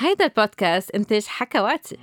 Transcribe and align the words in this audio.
هيدا 0.00 0.24
البودكاست 0.24 0.90
إنتاج 0.90 1.26
حكواتي. 1.26 1.98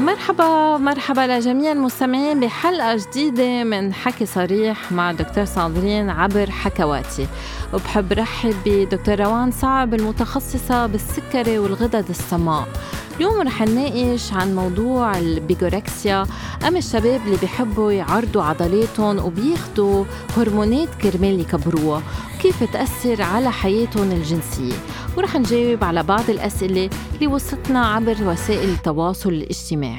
مرحبا 0.00 0.76
مرحبا 0.78 1.20
لجميع 1.20 1.72
المستمعين 1.72 2.40
بحلقة 2.40 2.96
جديدة 2.96 3.64
من 3.64 3.94
حكي 3.94 4.26
صريح 4.26 4.92
مع 4.92 5.12
دكتور 5.12 5.44
ساندرين 5.44 6.10
عبر 6.10 6.50
حكواتي. 6.50 7.26
وبحب 7.74 8.12
رحب 8.12 8.54
بدكتور 8.66 9.20
روان 9.20 9.50
صعب 9.50 9.94
المتخصصة 9.94 10.86
بالسكري 10.86 11.58
والغدد 11.58 12.08
الصماء. 12.08 12.68
اليوم 13.16 13.42
رح 13.42 13.62
نناقش 13.62 14.32
عن 14.32 14.54
موضوع 14.54 15.18
البيجوركسيا 15.18 16.26
أم 16.68 16.76
الشباب 16.76 17.20
اللي 17.26 17.36
بيحبوا 17.36 17.92
يعرضوا 17.92 18.42
عضلاتهم 18.42 19.18
وبياخدوا 19.18 20.04
هرمونات 20.36 20.88
كرمال 21.02 21.40
يكبروها. 21.40 22.02
وكيف 22.38 22.64
تأثر 22.72 23.22
على 23.22 23.52
حياتهم 23.52 24.10
الجنسية؟ 24.10 24.74
ورح 25.16 25.36
نجاوب 25.36 25.84
على 25.84 26.02
بعض 26.02 26.30
الأسئلة 26.30 26.90
اللي 27.14 27.26
وصلتنا 27.26 27.86
عبر 27.86 28.16
وسائل 28.22 28.68
التواصل 28.68 29.28
الاجتماعي. 29.28 29.89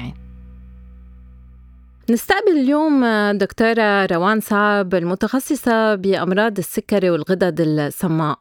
نستقبل 2.10 2.52
اليوم 2.52 3.04
دكتورة 3.32 4.06
روان 4.06 4.40
صعب 4.40 4.94
المتخصصة 4.94 5.94
بأمراض 5.94 6.58
السكري 6.58 7.10
والغدد 7.10 7.60
الصماء 7.60 8.38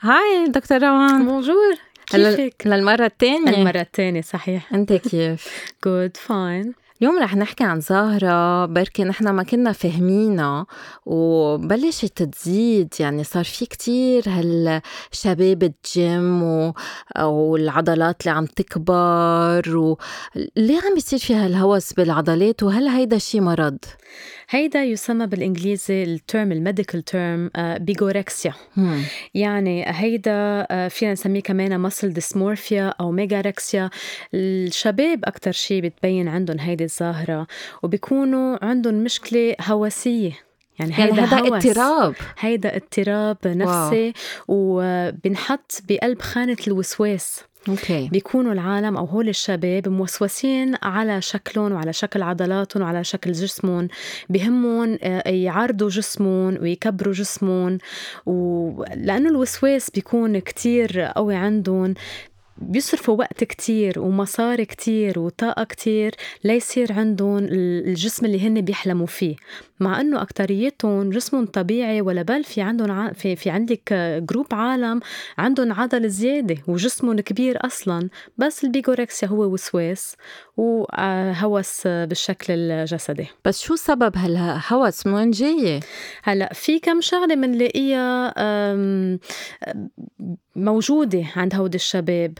hi 0.00 0.46
دكتور 0.48 0.82
روان. 0.82 1.26
bonjour 1.26 1.74
كيفك؟ 2.06 2.66
للمرة 2.66 3.06
الثانية 3.06 3.56
المرة 3.56 3.80
الثانية 3.80 4.20
صحيح. 4.20 4.74
أنت 4.74 4.92
كيف؟ 4.92 5.72
good 5.84 6.16
fine 6.16 6.74
اليوم 7.02 7.18
رح 7.18 7.36
نحكي 7.36 7.64
عن 7.64 7.80
ظاهرة 7.80 8.66
بركي 8.66 9.04
نحن 9.04 9.28
ما 9.28 9.42
كنا 9.42 9.72
فاهمينها 9.72 10.66
وبلشت 11.06 12.22
تزيد 12.22 12.94
يعني 13.00 13.24
صار 13.24 13.44
في 13.44 13.66
كتير 13.66 14.24
هالشباب 14.26 15.62
الجيم 15.62 16.42
و... 16.42 16.74
والعضلات 17.20 18.20
اللي 18.20 18.36
عم 18.36 18.46
تكبر 18.46 19.76
و... 19.76 19.98
ليه 20.56 20.80
عم 20.80 20.94
بيصير 20.94 21.18
في 21.18 21.34
هالهوس 21.34 21.92
بالعضلات 21.92 22.62
وهل 22.62 22.88
هيدا 22.88 23.18
شي 23.18 23.40
مرض؟ 23.40 23.78
هيدا 24.52 24.82
يسمى 24.82 25.26
بالإنجليزي 25.26 26.02
ال 26.02 26.12
term 26.12 26.52
ال 26.52 26.59
medical 26.59 27.04
term 27.04 27.50
bigorexia 27.56 28.54
يعني 29.34 29.84
هيدا 29.86 30.66
آه، 30.70 30.88
فينا 30.88 31.12
نسميه 31.12 31.40
كمان 31.40 31.80
muscle 31.80 32.12
dysmorphia 32.12 32.94
أو 33.00 33.10
megarexia 33.10 33.90
الشباب 34.34 35.24
أكثر 35.24 35.52
شيء 35.52 35.82
بتبين 35.82 36.28
عندهم 36.28 36.58
هيدي 36.60 36.84
الظاهره 36.84 37.46
وبيكونوا 37.82 38.64
عندهم 38.64 38.94
مشكلة 38.94 39.56
هوسيه 39.60 40.32
يعني, 40.78 40.92
يعني 40.92 41.12
هيدا, 41.12 41.36
هيدا 41.36 41.56
اضطراب. 41.56 42.14
هيدا 42.38 42.76
اضطراب 42.76 43.36
نفسي. 43.46 44.12
وبنحط 44.48 45.82
بقلب 45.88 46.22
خانة 46.22 46.56
الوسواس. 46.66 47.40
أوكي. 47.68 48.08
بيكونوا 48.12 48.52
العالم 48.52 48.96
أو 48.96 49.04
هول 49.04 49.28
الشباب 49.28 49.88
موسوسين 49.88 50.74
على 50.82 51.22
شكلهم 51.22 51.72
وعلى 51.72 51.92
شكل 51.92 52.22
عضلاتهم 52.22 52.82
وعلى 52.82 53.04
شكل 53.04 53.32
جسمهم. 53.32 53.88
بهمهم 54.28 54.98
آه، 55.02 55.28
يعرضوا 55.28 55.88
جسمهم 55.88 56.58
ويكبروا 56.62 57.12
جسمهم. 57.12 57.78
ولأنه 58.26 59.28
الوسواس 59.28 59.90
بيكون 59.90 60.38
كتير 60.38 61.00
قوي 61.00 61.34
عندهم. 61.34 61.94
بيصرفوا 62.58 63.18
وقت 63.18 63.44
كتير 63.44 64.00
ومصاري 64.00 64.64
كتير 64.64 65.18
وطاقة 65.18 65.64
كتير 65.64 66.14
ليصير 66.44 66.92
عندهم 66.92 67.38
الجسم 67.38 68.26
اللي 68.26 68.46
هن 68.46 68.60
بيحلموا 68.60 69.06
فيه. 69.06 69.36
مع 69.82 70.00
إنه 70.00 70.22
أكتريتهم 70.22 71.10
جسمهم 71.10 71.46
طبيعي 71.46 72.00
ولا 72.00 72.22
بل 72.22 72.44
في 72.44 72.60
عندهم 72.60 72.90
ع... 72.90 73.12
في 73.12 73.36
في 73.36 73.50
عندك 73.50 73.92
group 74.28 74.46
عالم 74.52 75.00
عندهم 75.38 75.72
عضل 75.72 76.08
زيادة 76.08 76.56
وجسمهم 76.68 77.20
كبير 77.20 77.66
أصلا 77.66 78.08
بس 78.38 78.64
ال 78.64 78.70
bigorexia 78.70 79.28
هو 79.28 79.44
وسواس 79.44 80.16
وهوس 80.56 81.86
بالشكل 81.86 82.52
الجسدي. 82.52 83.26
بس 83.44 83.60
شو 83.60 83.74
سبب 83.76 84.16
هالهوس 84.16 85.06
من 85.06 85.14
وين 85.14 85.30
جاية 85.30 85.80
هلأ 86.22 86.52
في 86.54 86.78
كم 86.78 87.00
شغلة 87.00 87.34
بنلاقيها 87.34 88.34
موجودة 90.56 91.24
عند 91.36 91.54
هود 91.54 91.74
الشباب. 91.74 92.38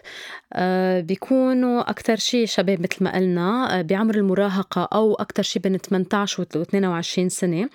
آه، 0.53 1.01
بيكونوا 1.01 1.91
أكتر 1.91 2.17
شيء 2.17 2.47
شباب 2.47 2.81
مثل 2.81 3.05
ما 3.05 3.17
قلنا 3.17 3.79
آه، 3.79 3.83
بعمر 3.83 4.15
المراهقة 4.15 4.89
أو 4.93 5.15
أكتر 5.15 5.43
شيء 5.43 5.63
بين 5.63 5.77
18 5.79 6.43
و 6.43 6.63
22 6.63 7.29
سنة. 7.33 7.69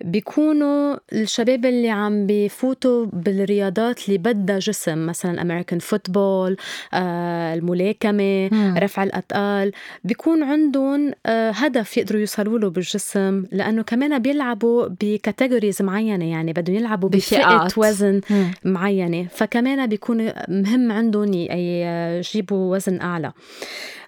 بيكونوا 0.00 0.96
الشباب 1.12 1.66
اللي 1.66 1.90
عم 1.90 2.26
بفوتوا 2.26 3.06
بالرياضات 3.12 4.08
اللي 4.08 4.18
بدها 4.18 4.58
جسم 4.58 5.06
مثلا 5.06 5.42
American 5.42 5.78
football 5.78 6.56
آه، 6.94 7.54
الملاكمة 7.54 8.50
رفع 8.78 9.02
الأثقال 9.02 9.72
بيكون 10.04 10.42
عندهم 10.42 11.12
هدف 11.26 11.96
يقدروا 11.96 12.20
يوصلوا 12.20 12.58
له 12.58 12.70
بالجسم 12.70 13.44
لأنه 13.52 13.82
كمان 13.82 14.18
بيلعبوا 14.18 14.88
ب 15.00 15.07
categories 15.07 15.82
معينة 15.82 16.30
يعني 16.30 16.52
بدهم 16.52 16.76
يلعبوا 16.76 17.08
بفئة 17.08 17.68
وزن 17.76 18.20
معينة. 18.64 19.26
فكمان 19.30 19.86
بيكون 19.86 20.32
مهم 20.48 20.92
عندهم 20.92 21.32
يجيبوا 21.34 22.74
وزن 22.76 23.00
أعلى. 23.00 23.32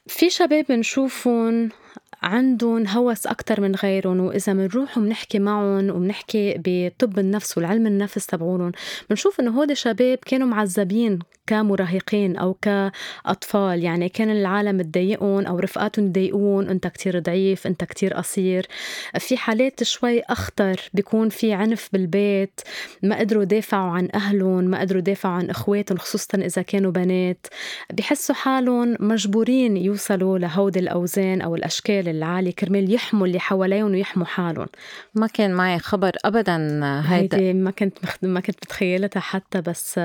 في 0.06 0.30
شباب 0.30 0.64
بنشوفهم 0.68 1.68
عندهم 2.22 2.86
هوس 2.86 3.26
أكتر 3.26 3.60
من 3.60 3.74
غيرهم 3.74 4.20
وإذا 4.20 4.52
بنروح 4.52 4.98
وبنحكي 4.98 5.38
معهم 5.38 5.90
وبنحكي 5.90 6.54
بطب 6.58 7.18
النفس 7.18 7.58
والعلم 7.58 7.86
النفس 7.86 8.26
تبعولهم 8.26 8.72
بنشوف 9.10 9.40
إنه 9.40 9.50
هودي 9.50 9.74
شباب 9.74 10.18
كانوا 10.26 10.46
معذبين 10.46 11.18
كمراهقين 11.48 12.36
أو 12.36 12.54
كأطفال 12.54 13.82
يعني 13.82 14.08
كان 14.08 14.30
العالم 14.30 14.82
تضايقهم 14.82 15.46
أو 15.46 15.58
رفقاتهم 15.58 16.08
تضايقون 16.12 16.68
أنت 16.68 16.86
كتير 16.86 17.18
ضعيف 17.18 17.66
أنت 17.66 17.84
كتير 17.84 18.14
قصير. 18.14 18.66
في 19.18 19.36
حالات 19.36 19.82
شوي 19.82 20.20
أخطر 20.20 20.80
بيكون 20.94 21.28
في 21.28 21.52
عنف 21.52 21.88
بالبيت 21.92 22.60
ما 23.02 23.18
قدروا 23.18 23.42
يدافعوا 23.42 23.90
عن 23.90 24.08
أهلهم 24.14 24.64
ما 24.64 24.80
قدروا 24.80 24.98
يدافعوا 24.98 25.34
عن 25.34 25.50
إخواتهم 25.50 25.98
خصوصا 25.98 26.38
إذا 26.38 26.62
كانوا 26.62 26.90
بنات. 26.90 27.46
بحسوا 27.92 28.34
حالهم 28.34 28.96
مجبورين 29.00 29.76
يوصلوا 29.76 30.38
لهودي 30.38 30.78
الأوزان 30.78 31.40
أو 31.40 31.56
الأشكال 31.56 32.08
العالية 32.08 32.52
كرمال 32.52 32.94
يحموا 32.94 33.26
اللي 33.26 33.40
حواليهم 33.40 33.90
ويحموا 33.90 34.26
حالهم. 34.26 34.66
ما 35.14 35.26
كان 35.26 35.54
معي 35.54 35.78
خبر 35.78 36.12
أبدا 36.24 36.80
هيدا. 37.06 37.52
ما 37.52 37.70
كنت 37.70 37.98
ما 38.22 38.40
كنت 38.40 38.56
متخيلتها 38.64 39.20
حتى 39.20 39.60
بس 39.60 40.00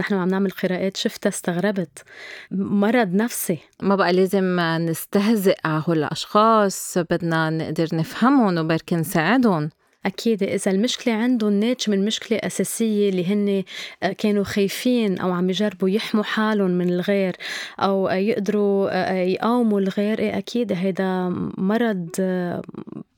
نحن 0.00 0.14
عم 0.14 0.28
نعمل 0.28 0.50
قراءة 0.50 0.83
اوقات 0.84 0.96
شفتها 0.96 1.28
استغربت. 1.30 2.02
مرض 2.50 3.14
نفسي. 3.14 3.58
ما 3.82 3.96
بقى 3.96 4.12
لازم 4.12 4.60
نستهزئ 4.60 5.56
على 5.64 5.82
هول 5.88 5.98
الأشخاص 5.98 6.98
بدنا 6.98 7.50
نقدر 7.50 7.88
نفهمهم 7.92 8.58
وبركي 8.58 8.96
نساعدهم. 8.96 9.70
أكيد 10.06 10.42
إذا 10.42 10.70
المشكلة 10.70 11.14
عندهم 11.14 11.52
ناتج 11.52 11.90
من 11.90 12.04
مشكلة 12.04 12.38
أساسية 12.38 13.10
اللي 13.10 13.26
هن 13.26 13.64
كانوا 14.18 14.44
خايفين 14.44 15.18
أو 15.18 15.32
عم 15.32 15.50
يجربوا 15.50 15.88
يحموا 15.88 16.24
حالهم 16.24 16.70
من 16.70 16.88
الغير 16.88 17.36
أو 17.80 18.08
يقدروا 18.08 18.90
يقاوموا 19.12 19.80
الغير 19.80 20.18
إيه 20.18 20.38
أكيد 20.38 20.72
هيدا 20.72 21.28
مرض 21.58 22.08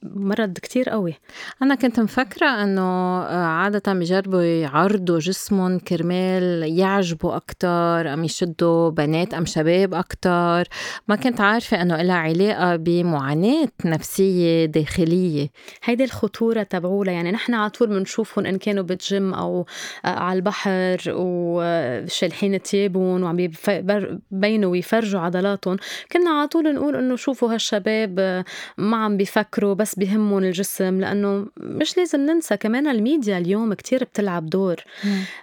مرض 0.02 0.52
كتير 0.52 0.88
قوي. 0.88 1.14
أنا 1.62 1.74
كنت 1.74 2.00
مفكرة 2.00 2.46
أنه 2.46 3.18
عادة 3.24 3.92
بيجربوا 3.92 4.42
يعرضوا 4.42 5.18
جسمهم 5.18 5.78
كرمال 5.78 6.78
يعجبوا 6.78 7.36
أكتر 7.36 8.14
أم 8.14 8.24
يشدوا 8.24 8.90
بنات 8.90 9.34
أم 9.34 9.46
شباب 9.46 9.94
أكتر. 9.94 10.68
ما 11.08 11.16
كنت 11.16 11.40
عارفة 11.40 11.82
أنه 11.82 12.02
لها 12.02 12.16
علاقة 12.16 12.76
بمعاناة 12.76 13.68
نفسية 13.84 14.64
داخلية. 14.64 15.48
هيدي 15.84 16.04
الخطورة 16.04 16.62
تبعولها. 16.62 17.14
يعني 17.14 17.32
نحن 17.32 17.54
على 17.54 17.70
طول 17.70 17.88
بنشوفهم 17.88 18.46
إن 18.46 18.58
كانوا 18.58 18.82
بالجيم 18.82 19.34
أو 19.34 19.66
على 20.04 20.36
البحر 20.36 20.98
وشالحين 21.08 22.62
تيابهم 22.62 23.22
وعم 23.22 23.38
يبينوا 23.38 24.70
ويفرجوا 24.70 25.20
عضلاتهم. 25.20 25.76
كنا 26.12 26.30
على 26.30 26.48
طول 26.48 26.74
نقول 26.74 26.96
إنه 26.96 27.16
شوفوا 27.16 27.54
هالشباب 27.54 28.44
ما 28.78 28.96
عم 28.96 29.16
بيفكروا 29.16 29.74
بس 29.74 29.85
بهمهم 29.94 30.38
الجسم 30.38 31.00
لأنه 31.00 31.46
مش 31.56 31.96
لازم 31.98 32.20
ننسى 32.20 32.56
كمان 32.56 32.86
الميديا 32.86 33.38
اليوم 33.38 33.74
كتير 33.74 34.04
بتلعب 34.04 34.46
دور. 34.46 34.76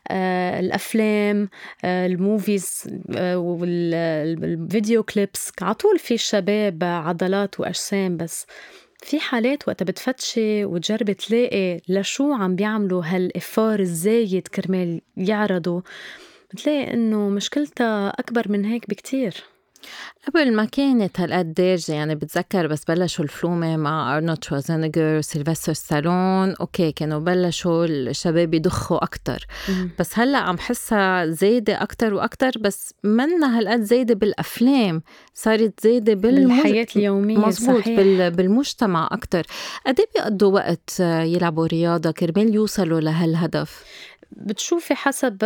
آه 0.08 0.60
الأفلام 0.60 1.50
آه 1.86 2.06
ال 2.06 2.17
movies 2.17 2.84
آه 3.16 3.38
وال 3.38 3.85
video 3.85 5.04
clips 5.04 5.52
على 5.62 5.74
طول 5.74 6.00
في 6.00 6.14
الشباب 6.14 6.84
عضلات 6.84 7.60
وأجسام 7.60 8.18
بس. 8.18 8.46
في 9.04 9.20
حالات 9.20 9.68
وقت 9.68 9.84
بتفتشي 9.84 10.66
وتجربي 10.66 11.14
تلاقي 11.14 11.82
لشو 11.90 12.34
عم 12.34 12.56
بيعملوا 12.56 13.04
هال 13.06 13.24
effort 13.24 13.80
الزايد 13.80 14.48
كرمال 14.48 15.02
يعرضوا 15.18 15.82
بتلاقي 16.54 16.94
إنه 16.94 17.30
مشكلتها 17.30 18.10
أكبر 18.10 18.52
من 18.52 18.66
هيك 18.66 18.90
بكتير. 18.90 19.44
قبل 20.28 20.54
ما 20.54 20.66
كانت 20.66 21.20
هالقد 21.20 21.54
دارجة 21.54 21.94
يعني 21.94 22.16
بتذكر 22.16 22.68
بس 22.68 22.84
بلشوا 22.86 23.24
الفلومة 23.24 23.78
مع 23.78 24.18
أرنولد 24.18 24.44
شوارزنجر 24.44 25.18
وسيلفستر 25.18 25.74
ستالون. 25.74 26.56
okay 26.56 26.92
كانوا 26.92 27.20
بلشوا 27.20 27.86
الشباب 27.86 28.54
يضخوا 28.54 29.04
أكتر. 29.04 29.48
بس 30.00 30.20
هلأ 30.20 30.38
عم 30.38 30.58
حسها 30.58 31.26
زايدة 31.26 31.84
أكتر 31.84 32.14
وأكتر 32.14 32.52
بس 32.62 32.94
منا 33.04 33.60
هالقد 33.60 33.82
زايدة 33.82 34.14
بالأفلام. 34.16 35.02
صارت 35.34 35.84
زايدة 35.84 36.14
بالحياة 36.14 36.88
اليومية 36.96 37.38
مزبوط 37.38 37.82
صحيح. 37.82 38.28
بالمجتمع 38.28 39.10
أكتر. 39.12 39.46
قد 39.88 40.00
إيه 40.00 40.08
بيقضوا 40.16 40.54
وقت 40.54 41.00
يلعبوا 41.00 41.68
رياضة؟ 41.68 42.12
كرمال 42.12 42.56
يوصلوا 42.56 43.00
لهالهدف. 43.00 43.84
بتشوفي 44.38 44.96
حسب 44.96 45.38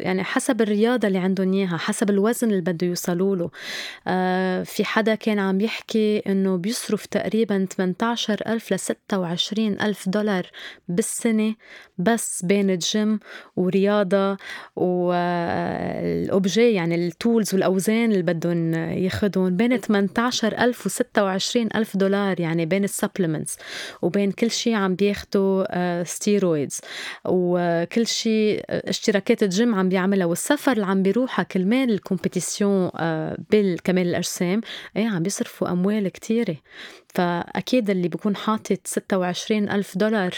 يعني 0.00 0.24
حسب 0.24 0.62
الرياضة 0.62 1.08
اللي 1.08 1.18
عندهم 1.18 1.52
إياها 1.52 1.76
حسب 1.76 2.10
الوزن 2.10 2.50
اللي 2.50 2.60
بده 2.60 2.86
يوصلوا 2.86 3.36
له. 3.36 3.50
آه 4.06 4.62
في 4.62 4.84
حدا 4.84 5.14
كان 5.14 5.38
عم 5.38 5.60
يحكي 5.60 6.18
إنه 6.18 6.56
بيصرف 6.56 7.06
تقريبا 7.06 7.66
18 7.76 8.42
ألف 8.46 8.72
ل 8.72 8.78
26 8.78 9.80
ألف 9.80 10.08
دولار 10.08 10.46
بالسنة 10.88 11.54
بس 11.98 12.44
بين 12.44 12.70
الجيم 12.70 13.20
ورياضة 13.56 14.36
والأوبجي 14.76 16.72
يعني 16.72 16.94
ال 17.06 17.14
tools 17.14 17.54
والأوزان 17.54 18.10
اللي 18.12 18.22
بدهم 18.22 18.74
ياخدهم. 18.74 19.56
بين 19.56 19.76
18 19.76 20.58
ألف 20.58 20.86
و 20.86 20.88
26 20.88 21.68
ألف 21.74 21.96
دولار 21.96 22.40
يعني 22.40 22.66
بين 22.66 22.84
ال 22.84 22.90
supplements 22.90 23.56
وبين 24.02 24.32
كل 24.32 24.50
شيء 24.50 24.74
عم 24.74 24.94
بياخدوا 24.94 26.02
steroids 26.04 26.80
وكل 27.24 28.06
شيء 28.06 28.35
اشتراكات 28.70 29.42
الجيم 29.42 29.74
عم 29.74 29.88
بيعملها 29.88 30.26
والسفر 30.26 30.72
اللي 30.72 30.86
عم 30.86 31.02
بيروحها 31.02 31.42
كرمال 31.42 31.90
ال 31.90 31.98
competition 31.98 32.90
آه، 32.96 33.38
بكمال 33.50 34.08
الأجسام 34.08 34.60
إيه 34.96 35.08
عم 35.08 35.22
بيصرفوا 35.22 35.70
أموال 35.72 36.08
كتيرة. 36.08 36.56
فأكيد 37.16 37.90
اللي 37.90 38.08
بيكون 38.08 38.36
حاطط 38.36 38.78
26 38.84 39.70
ألف 39.70 39.98
دولار 39.98 40.30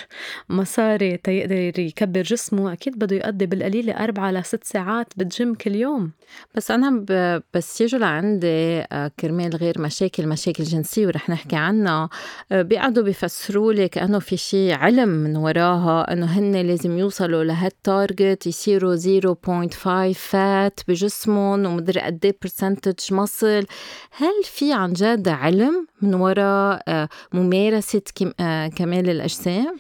مصاري 0.49 1.17
تيقدر 1.17 1.79
يكبر 1.79 2.23
جسمه 2.23 2.73
أكيد 2.73 2.99
بده 2.99 3.17
يقضي 3.17 3.47
بالقليلة 3.47 3.93
أربعة 3.93 4.31
لست 4.31 4.65
ساعات 4.65 5.07
بالجيم 5.17 5.55
كل 5.55 5.75
يوم. 5.75 6.11
بس 6.55 6.71
أنا 6.71 6.91
ب... 7.09 7.43
بس 7.55 7.81
يجوا 7.81 8.01
لعندي 8.01 8.81
آه، 8.93 9.11
كرمال 9.21 9.57
غير 9.57 9.81
مشاكل 9.81 10.27
مشاكل 10.27 10.65
جنسية 10.65 11.07
ورح 11.07 11.31
نحكي 11.31 11.57
عنها. 11.57 12.09
آه، 12.53 12.63
بيقعدوا 12.63 13.03
بيفسروا 13.03 13.73
لي 13.73 13.89
كأنه 13.89 14.19
في 14.19 14.37
شيء 14.37 14.75
علم 14.75 15.09
من 15.09 15.37
وراها 15.37 16.13
إنه 16.13 16.27
هن 16.27 16.57
لازم 16.57 16.99
يوصلوا 16.99 17.45
لهال 17.45 17.79
target 17.79 18.47
يصيروا 18.47 18.97
0.5 18.97 20.13
fat 20.19 20.81
بجسمهم 20.89 21.67
ومدري 21.67 22.01
قد 22.01 22.25
إيه 22.25 22.37
percentage 22.43 23.15
muscle 23.15 23.67
هل 24.13 24.43
في 24.45 24.73
عن 24.73 24.93
جد 24.93 25.29
علم 25.29 25.87
من 26.03 26.15
وراء؟ 26.15 26.68
آه، 26.89 27.09
ممارسة 27.33 28.03
آه، 28.41 28.69
كمال 28.69 29.11
الأجسام؟ 29.11 29.77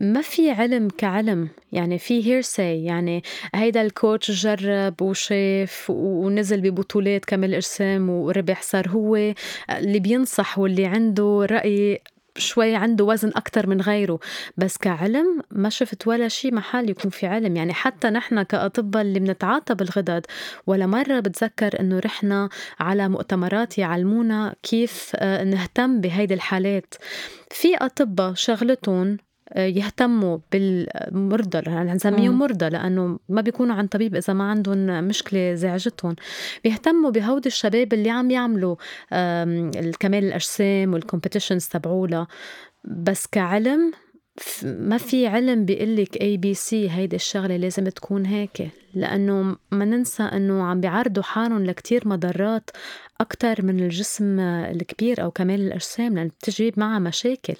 ما 0.00 0.22
في 0.22 0.50
علم 0.50 0.88
كعلم 0.98 1.48
يعني 1.72 1.98
في 1.98 2.26
هيرساي 2.26 2.84
يعني 2.84 3.22
هيدا 3.54 3.82
الكوتش 3.82 4.30
جرب 4.30 5.02
وشاف 5.02 5.90
ونزل 5.90 6.60
ببطولات 6.60 7.24
كمال 7.24 7.54
اجسام 7.54 8.10
وربح 8.10 8.62
صار 8.62 8.88
هو 8.88 9.16
اللي 9.70 10.00
بينصح 10.00 10.58
واللي 10.58 10.86
عنده 10.86 11.46
رأي 11.50 12.00
شوي 12.38 12.74
عنده 12.74 13.04
وزن 13.04 13.32
أكتر 13.36 13.66
من 13.66 13.80
غيره 13.80 14.18
بس 14.56 14.76
كعلم 14.76 15.42
ما 15.50 15.68
شفت 15.68 16.06
ولا 16.06 16.28
شيء 16.28 16.54
محل 16.54 16.90
يكون 16.90 17.10
في 17.10 17.26
علم. 17.26 17.56
يعني 17.56 17.74
حتى 17.74 18.10
نحن 18.10 18.42
كأطباء 18.42 19.02
اللي 19.02 19.20
بنتعاطى 19.20 19.74
بالغدد 19.74 20.26
ولا 20.66 20.86
مرة 20.86 21.20
بتذكر 21.20 21.80
إنه 21.80 21.98
رحنا 21.98 22.48
على 22.80 23.08
مؤتمرات 23.08 23.78
يعلمونا 23.78 24.54
كيف 24.62 25.12
آه، 25.16 25.44
نهتم 25.44 26.00
بهيدي 26.00 26.34
الحالات. 26.34 26.94
في 27.50 27.76
أطباء 27.76 28.34
شغلتهم 28.34 29.18
يهتموا 29.56 30.38
بالمرضى 30.52 31.58
يعني 31.70 31.92
نسميهم 31.92 32.38
مرضى؟ 32.38 32.68
لأنه 32.68 33.18
ما 33.28 33.40
بيكونوا 33.40 33.74
عند 33.74 33.88
طبيب 33.88 34.16
إذا 34.16 34.32
ما 34.32 34.50
عندهم 34.50 35.04
مشكلة 35.04 35.54
زعجتهم 35.54 36.16
بيهتموا 36.64 37.10
بهودي 37.10 37.46
الشباب 37.48 37.92
اللي 37.92 38.10
عم 38.10 38.30
يعملوا 38.30 38.76
الكمال 39.12 40.24
الأجسام 40.24 40.92
وال 40.92 41.03
competitions 41.03 41.66
تبعولها. 41.66 42.26
بس 42.84 43.26
كعلم 43.26 43.92
ما 44.64 44.98
في 44.98 45.26
علم 45.26 45.64
بيقول 45.64 45.96
لك 45.96 46.20
ABC 46.20 46.90
هيدي 46.90 47.16
الشغلة 47.16 47.56
لازم 47.56 47.88
تكون 47.88 48.26
هيك. 48.26 48.68
لأنه 48.94 49.56
ما 49.72 49.84
ننسى 49.84 50.22
إنه 50.22 50.62
عم 50.62 50.80
بيعرضوا 50.80 51.22
حالهم 51.22 51.64
لكتير 51.64 52.08
مضرات 52.08 52.70
أكتر 53.20 53.62
من 53.62 53.80
الجسم 53.80 54.40
الكبير 54.40 55.22
أو 55.22 55.30
كمال 55.30 55.60
الأجسام 55.60 56.14
لأن 56.14 56.28
بتجيب 56.28 56.80
معها 56.80 56.98
مشاكل 56.98 57.54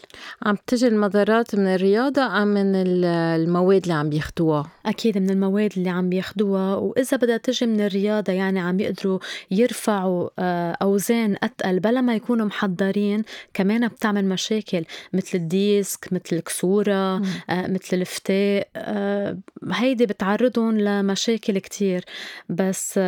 عم 0.47 0.57
تجي 0.67 0.89
المضرات 0.89 1.55
من 1.55 1.67
الرياضة 1.67 2.43
أم 2.43 2.49
من 2.49 2.75
المواد 2.75 3.83
اللي 3.83 3.95
عم 3.95 4.11
بياخدوها؟ 4.11 4.71
أكيد 4.87 5.19
من 5.19 5.31
المواد 5.31 5.73
اللي 5.77 5.91
عم 5.91 6.09
بياخدوها 6.09 6.75
وإذا 6.75 7.17
بدها 7.17 7.37
تجي 7.37 7.67
من 7.67 7.81
الرياضة 7.81 8.33
يعني 8.33 8.61
عم 8.61 8.81
يقدروا 8.81 9.19
يرفعوا 9.51 10.29
آه، 10.39 10.77
أوزان 10.83 11.37
أتقل 11.43 11.81
بلا 11.81 12.01
ما 12.01 12.15
يكونوا 12.15 12.47
محضرين 12.47 13.23
كمان 13.55 13.89
بتعمل 13.89 14.25
مشاكل 14.25 14.85
مثل 15.13 15.39
الديسك 15.39 16.13
مثل 16.13 16.37
الكسورة 16.37 17.17
آه، 17.51 17.67
مثل 17.67 17.97
الفتاق 17.97 18.69
آه، 18.77 19.39
هيدي 19.73 20.07
بتعرضهم 20.07 20.79
لمشاكل 20.79 21.18
كتير 21.59 22.05
بس 22.49 22.99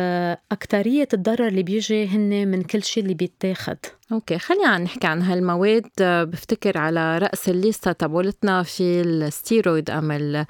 أكترية 0.51 1.07
الضرر 1.13 1.47
اللي 1.47 1.63
بيجي 1.63 2.07
هن 2.07 2.47
من 2.47 2.61
كل 2.61 2.83
شيء 2.83 3.03
اللي 3.03 3.13
بيتاخد. 3.13 3.77
okay 4.11 4.37
خلينا 4.37 4.77
نحكي 4.77 5.07
عن 5.07 5.21
هالمواد. 5.21 5.87
بفتكر 5.99 6.77
على 6.77 7.17
رأس 7.17 7.49
الليستة 7.49 7.91
تبعولتنا 7.91 8.63
في 8.63 9.01
الستيرويد 9.01 9.89
أم 9.89 10.45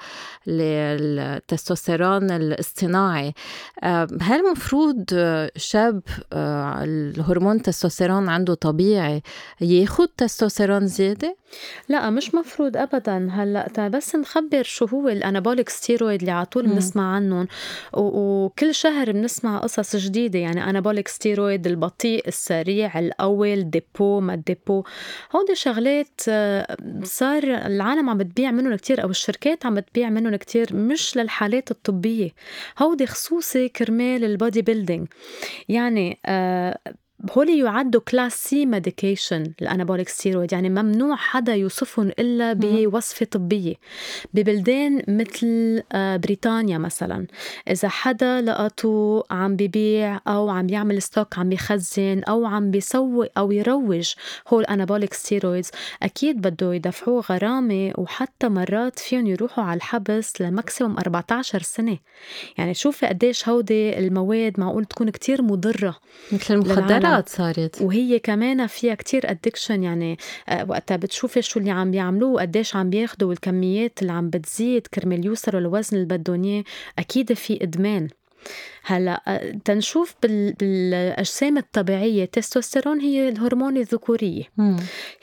التستوستيرون 0.48 2.30
الاصطناعي. 2.30 3.34
هل 4.20 4.46
المفروض 4.46 5.04
شاب 5.56 6.02
آه، 6.32 6.84
الهرمون 6.84 7.56
التستوستيرون 7.56 8.28
عنده 8.28 8.54
طبيعي 8.54 9.22
ياخد 9.60 10.08
تستوستيرون 10.08 10.86
زيادة؟ 10.86 11.36
لا 11.88 12.10
مش 12.10 12.34
مفروض 12.34 12.76
ابدا. 12.76 13.28
هلأ 13.32 13.88
بس 13.88 14.16
نخبر 14.16 14.62
شو 14.62 14.84
هو 14.84 15.08
ال 15.08 15.15
anabolic 15.15 15.68
steroid 15.68 16.20
اللي 16.20 16.32
على 16.32 16.46
طول 16.46 16.66
بنسمع 16.66 17.14
عنهم. 17.14 17.48
وكل 17.92 18.74
شهر 18.74 19.12
بنسمع 19.12 19.58
قصص 19.58 19.96
جديدة 19.96 20.38
يعني 20.38 20.70
anabolic 20.70 21.08
steroid 21.08 21.66
البطيء 21.66 22.28
السريع 22.28 22.98
القوي 22.98 23.51
ال 23.54 23.65
depot 23.65 24.20
ما 24.20 24.34
ال 24.34 24.42
depot 24.42 24.84
هودي 25.36 25.54
شغلات 25.54 26.20
آه، 26.28 26.76
صار 27.04 27.42
العالم 27.44 28.10
عم 28.10 28.18
بتبيع 28.18 28.50
منهم 28.50 28.74
كتير 28.74 29.02
أو 29.02 29.10
الشركات 29.10 29.66
عم 29.66 29.74
بتبيع 29.74 30.10
منهم 30.10 30.36
كتير 30.36 30.76
مش 30.76 31.16
للحالات 31.16 31.70
الطبية. 31.70 32.30
هودي 32.78 33.06
خصوصي 33.06 33.68
كرمال 33.68 34.24
ال 34.24 34.62
bodybuilding 34.62 35.08
يعني 35.68 36.18
آه 36.26 36.78
هول 37.30 37.50
يعدوا 37.50 38.00
class 38.00 38.44
C 38.44 38.66
medication 38.66 39.52
ال 39.62 39.67
anabolic 39.67 40.08
steroid 40.08 40.52
يعني 40.52 40.70
ممنوع 40.70 41.16
حدا 41.16 41.54
يوصفهم 41.54 42.08
إلا 42.08 42.52
بوصفة 42.52 43.26
طبية. 43.26 43.74
ببلدان 44.34 45.02
مثل 45.08 45.82
آه، 45.92 46.16
بريطانيا 46.16 46.78
مثلا 46.78 47.26
إذا 47.70 47.88
حدا 47.88 48.40
لقطوه 48.40 49.24
عم 49.30 49.56
ببيع 49.56 50.20
أو 50.28 50.50
عم 50.50 50.68
يعمل 50.68 51.02
stock 51.02 51.38
عم 51.38 51.52
يخزن 51.52 52.22
أو 52.28 52.46
عم 52.46 52.70
بيسوق 52.70 53.28
أو 53.38 53.52
يروج 53.52 54.12
هول 54.48 54.64
anabolic 54.64 55.14
steroids 55.14 55.70
أكيد 56.02 56.40
بده 56.40 56.74
يدفعوه 56.74 57.22
غرامة 57.30 57.92
وحتى 57.98 58.48
مرات 58.48 58.98
فيهم 58.98 59.26
يروحوا 59.26 59.64
على 59.64 59.76
الحبس 59.76 60.40
ل 60.40 60.47
maximum 60.47 60.98
14 60.98 61.62
سنة. 61.62 61.98
يعني 62.58 62.74
شوفي 62.74 63.06
قديش 63.06 63.48
هودي 63.48 63.98
المواد 63.98 64.60
معقول 64.60 64.84
تكون 64.84 65.10
كتير 65.10 65.42
مضرة. 65.42 65.96
مثل 66.32 66.54
المخدرات. 66.54 67.11
مخدرات 67.12 67.28
صارت. 67.28 67.82
وهي 67.82 68.18
كمان 68.18 68.66
فيها 68.66 68.94
كتير 68.94 69.30
ادكشن 69.30 69.82
يعني 69.82 70.18
آه، 70.48 70.66
وقتها 70.68 70.96
بتشوفي 70.96 71.42
شو 71.42 71.60
اللي 71.60 71.70
عم 71.70 71.90
بيعملوه 71.90 72.30
وقديش 72.30 72.76
عم 72.76 72.90
بياخدوا 72.90 73.28
والكميات 73.28 74.02
اللي 74.02 74.12
عم 74.12 74.30
بتزيد 74.30 74.86
كرمال 74.86 75.26
يوصلوا 75.26 75.60
للوزن 75.60 75.96
اللي 75.96 76.18
بدهم 76.18 76.44
إياه 76.44 76.64
أكيد 76.98 77.32
في 77.32 77.62
إدمان. 77.62 78.08
هلا 78.84 79.22
آه، 79.28 79.50
تنشوف 79.64 80.14
بالأجسام 80.22 81.58
الطبيعية 81.58 82.24
التستوستيرون 82.24 83.00
هي 83.00 83.28
الهرمون 83.28 83.76
الذكورية. 83.76 84.42
مم. 84.56 84.76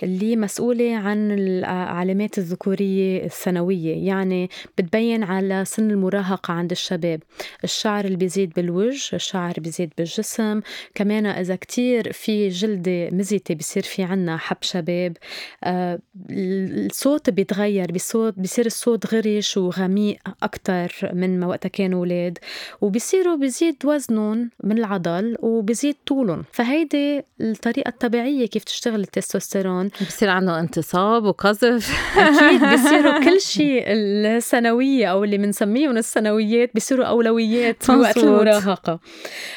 اللي 0.04 0.36
مسؤولة 0.36 0.96
عن 0.96 1.32
العلامات 1.32 2.38
الذكورية 2.38 3.26
الثانويه 3.26 4.08
يعني 4.08 4.50
بتبين 4.78 5.24
على 5.24 5.66
سن 5.66 5.92
المراهقة 5.92 6.54
عند 6.54 6.72
الشباب. 6.72 7.24
الشعر 7.64 8.06
اللي 8.06 8.18
بيزيد 8.18 8.54
بالوجه 8.54 9.16
الشعر 9.16 9.54
بيزيد 9.58 9.94
بالجسم. 9.98 10.62
كمان 10.96 11.26
إذا 11.26 11.56
كتير 11.56 12.12
في 12.12 12.50
جلدة 12.50 13.10
مزيتة 13.10 13.56
بصير 13.56 13.84
في 13.84 14.04
عنا 14.04 14.38
حب 14.38 14.58
شباب. 14.62 15.18
آه 15.64 16.00
الصوت 16.30 17.30
بيتغير. 17.30 17.92
بصوت 17.92 18.40
بصير 18.40 18.66
الصوت 18.66 19.14
غرش 19.14 19.58
وغميق 19.58 20.20
أكثر 20.44 21.12
من 21.14 21.40
ما 21.40 21.48
وقتها 21.48 21.70
كانوا 21.70 22.00
أولاد 22.00 22.38
وبصير 22.82 23.30
بيزيد 23.50 23.86
وزنهم 23.86 24.50
من 24.64 24.78
العضل 24.78 25.36
وبيزيد 25.40 25.96
طولهم. 26.08 26.44
فهيدي 26.52 27.24
الطريقة 27.42 27.90
الطبيعية 27.90 28.48
كيف 28.48 28.64
تشتغل 28.64 29.00
التستوستيرون. 29.00 29.90
بصير 30.08 30.30
عنده 30.30 30.60
انتصاب 30.60 31.24
وقذف. 31.24 32.18
أكيد 32.18 32.62
بصيروا 32.74 33.20
كل 33.26 33.42
شيء 33.42 33.84
الثانوية 33.88 35.08
أو 35.08 35.24
اللي 35.24 35.38
بنسميهم 35.38 35.98
الثانويات 35.98 36.72
بصيروا 36.76 37.06
أولويات 37.06 37.92
بوقت 37.92 38.18
المراهقة. 38.18 39.00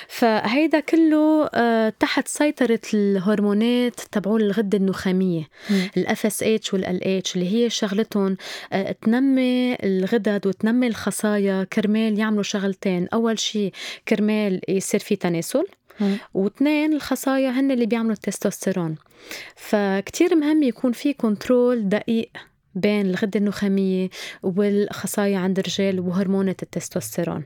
فهيدا 0.09 0.81
كله 0.81 1.51
آه، 1.55 1.93
تحت 2.01 2.29
سيطرة 2.29 2.81
الهرمونات 2.95 4.01
تبعون 4.13 4.41
الغدة 4.41 4.79
النخامية. 4.79 5.49
ال 5.97 6.27
FSH 6.27 6.75
وال 6.75 7.05
LH 7.05 7.37
اللي 7.37 7.55
هي 7.55 7.71
شغلتهم 7.71 8.37
آه، 8.73 8.97
تنمي 9.03 9.75
الغدد 9.75 10.47
وتنمي 10.47 10.87
الخصايا. 10.87 11.65
كرمال 11.65 12.19
يعملوا 12.19 12.43
شغلتين. 12.43 13.09
أول 13.15 13.39
شيء 13.39 13.73
كرمال 14.09 14.61
يصير 14.69 15.01
في 15.01 15.17
تناسل. 15.17 15.65
واثنين 16.35 16.93
الخصايا 16.93 17.51
هن 17.51 17.71
اللي 17.71 17.87
بيعملوا 17.87 18.12
التستوستيرون. 18.12 18.97
فكتير 19.57 20.35
مهم 20.35 20.62
يكون 20.62 20.93
في 20.93 21.12
control 21.12 21.89
دقيق 21.89 22.31
بين 22.75 23.07
الغدة 23.07 23.41
النخامية 23.41 24.09
والخصايا 24.43 25.39
عند 25.39 25.59
الرجال 25.59 26.01
وهرمونة 26.01 26.57
التستوستيرون. 26.62 27.45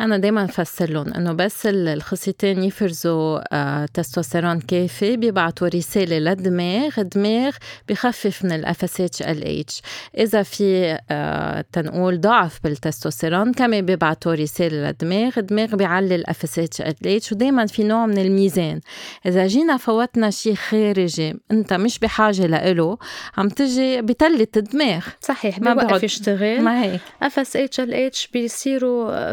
أنا 0.00 0.18
دايما 0.18 0.44
بفسر 0.44 0.90
لهم 0.90 1.14
إنه 1.14 1.32
بس 1.32 1.66
الخصيتين 1.66 2.62
يفرزوا 2.62 3.40
آه 3.52 3.86
تستوستيرون 3.94 4.60
كافي 4.60 5.16
بيبعتوا 5.16 5.68
رسالة 5.68 6.18
للدماغ، 6.18 6.90
الدماغ 6.98 7.56
بخفف 7.88 8.44
من 8.44 8.52
ال 8.52 9.60
FSH 9.60 9.71
LH، 9.71 9.82
إذا 10.18 10.42
في 10.42 10.98
آه 11.10 11.64
تنقول 11.72 12.20
ضعف 12.20 12.58
بالتستوستيرون 12.64 13.52
كمان 13.52 13.86
بيبعتوا 13.86 14.34
رسالة 14.34 14.76
للدماغ، 14.76 15.32
الدماغ 15.38 15.76
بيعلي 15.76 16.14
ال 16.14 16.94
FSH 17.06 17.22
LH 17.22 17.32
ودايما 17.32 17.66
في 17.66 17.84
نوع 17.84 18.06
من 18.06 18.18
الميزان، 18.18 18.80
إذا 19.26 19.46
جينا 19.46 19.76
فوتنا 19.76 20.30
شيء 20.30 20.54
خارجي 20.54 21.34
أنت 21.50 21.72
مش 21.72 21.98
بحاجة 21.98 22.46
لإله 22.46 22.98
عم 23.36 23.48
تجي 23.48 24.02
بتلت 24.02 24.56
الدماغ. 24.56 25.06
صحيح 25.20 25.60
ما 25.60 25.74
بيوقف 25.74 26.02
يشتغل. 26.02 26.62
ما 26.62 26.82
هيك. 26.82 27.00
FSH 27.22 27.56
LH 27.56 28.28
بيصيروا 28.32 29.32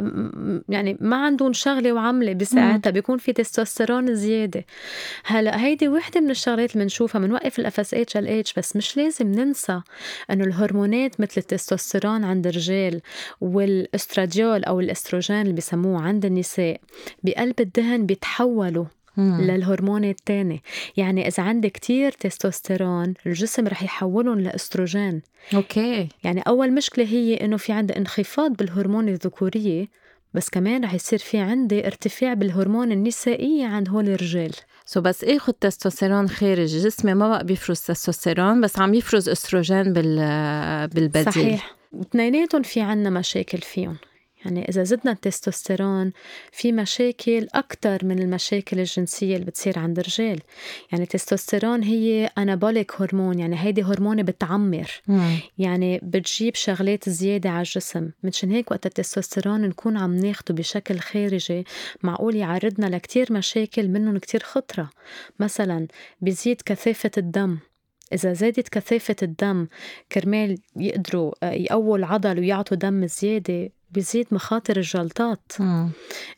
يعني 0.70 0.98
ما 1.02 1.26
عندهم 1.26 1.54
شغلة 1.54 1.94
وعملة 1.94 2.34
بساعتها 2.34 2.90
بيكون 2.90 3.18
في 3.18 3.34
تستوستيرون 3.34 4.16
زيادة. 4.16 4.66
هلا 5.24 5.66
هيدي 5.66 5.88
وحدة 5.88 6.22
من 6.22 6.30
الشغلات 6.32 6.74
اللي 6.74 6.84
بنشوفها 6.84 7.22
بنوقف 7.22 7.60
ال 7.60 8.28
FSH 8.28 8.43
LH 8.43 8.54
بس 8.54 8.76
مش 8.76 8.98
لازم 8.98 9.32
ننسى 9.32 9.82
إنه 10.32 10.44
الهرمونات 10.44 11.22
مثل 11.22 11.34
التستوستيرون 11.38 12.24
عند 12.24 12.48
الرجال 12.48 13.02
والاستراديول 13.42 14.64
أو 14.64 14.80
الأستروجين 14.80 15.42
اللي 15.42 15.54
بسموه 15.54 16.02
عند 16.02 16.26
النساء 16.26 16.80
بقلب 17.24 17.60
الدهن 17.60 18.06
بيتحولوا 18.06 18.86
للهرمون 19.18 20.04
الثاني 20.04 20.62
يعني 20.98 21.28
إذا 21.28 21.44
عندك 21.44 21.72
كتير 21.72 22.12
تستوستيرون 22.12 23.14
الجسم 23.26 23.68
رح 23.68 23.84
يحولهم 23.84 24.40
لأستروجين. 24.40 25.22
okay. 25.54 26.10
يعني 26.24 26.42
أول 26.42 26.72
مشكلة 26.74 27.06
هي 27.06 27.34
إنه 27.36 27.58
في 27.58 27.74
عندها 27.74 27.98
انخفاض 27.98 28.52
بالهرمون 28.54 29.10
الذكورية 29.10 29.88
بس 30.36 30.50
كمان 30.50 30.84
رح 30.84 30.94
يصير 30.94 31.20
في 31.20 31.38
عندي 31.38 31.88
ارتفاع 31.88 32.34
بالهرمون 32.34 32.92
النسائية 32.92 33.66
عند 33.66 33.90
هول 33.90 34.10
الرجال. 34.10 34.52
سو 34.86 35.00
so 35.00 35.04
بس 35.04 35.24
اخذ 35.24 35.54
تستوستيرون 35.54 36.30
خارج 36.30 36.66
جسمي 36.66 37.14
ما 37.14 37.30
بقى 37.30 37.46
بيفرز 37.46 37.80
تستوستيرون 37.80 38.62
بس 38.62 38.80
عم 38.80 38.94
يفرز 38.94 39.30
أستروجين 39.30 39.94
بال 39.94 40.88
بالبديل. 40.88 41.34
صحيح. 41.34 41.76
واثنيناتهم 41.94 42.62
في 42.62 42.82
عنا 42.82 43.10
مشاكل 43.10 43.58
فيهم. 43.58 43.98
يعني 44.46 44.70
إذا 44.70 44.84
زدنا 44.84 45.12
التستوستيرون 45.12 46.12
في 46.52 46.72
مشاكل 46.72 47.48
أكتر 47.54 48.06
من 48.06 48.20
المشاكل 48.20 48.80
الجنسية 48.80 49.36
اللي 49.36 49.46
بتصير 49.46 49.80
عند 49.80 50.00
الرجال. 50.00 50.40
يعني 50.92 51.04
التستوستيرون 51.04 51.84
هي 51.84 52.30
أنابوليك 52.38 53.02
هرمون 53.02 53.40
يعني 53.40 53.60
هيدي 53.60 53.84
هرمون 53.84 54.24
بتعمر. 54.24 55.02
مم. 55.08 55.38
يعني 55.58 56.00
بتجيب 56.04 56.56
شغلات 56.56 57.10
زيادة 57.10 57.50
على 57.50 57.60
الجسم. 57.60 58.10
مشان 58.24 58.52
هيك 58.52 58.72
وقت 58.72 58.86
التستوستيرون 58.86 59.62
نكون 59.62 59.98
عم 59.98 60.16
ناخده 60.16 60.56
بشكل 60.56 61.00
خارجي 61.00 61.66
معقول 62.04 62.36
يعرضنا 62.36 62.86
لكتير 62.86 63.34
مشاكل 63.34 63.88
منهم 63.88 64.18
كتير 64.18 64.44
خطرة. 64.44 64.90
مثلا 65.40 65.88
بيزيد 66.22 66.62
كثافة 66.66 67.12
الدم. 67.18 67.58
إذا 68.14 68.34
زادت 68.34 68.70
كثافة 68.70 69.16
الدم 69.24 69.68
كرمال 70.12 70.58
يقدروا 70.76 71.34
آه، 71.44 71.52
يقووا 71.52 71.98
العضل 71.98 72.40
ويعطوا 72.40 72.78
دم 72.78 73.08
زيادة 73.08 73.70
بيزيد 73.96 74.28
مخاطر 74.32 74.78
الجلطات. 74.78 75.52
مم. 75.60 75.90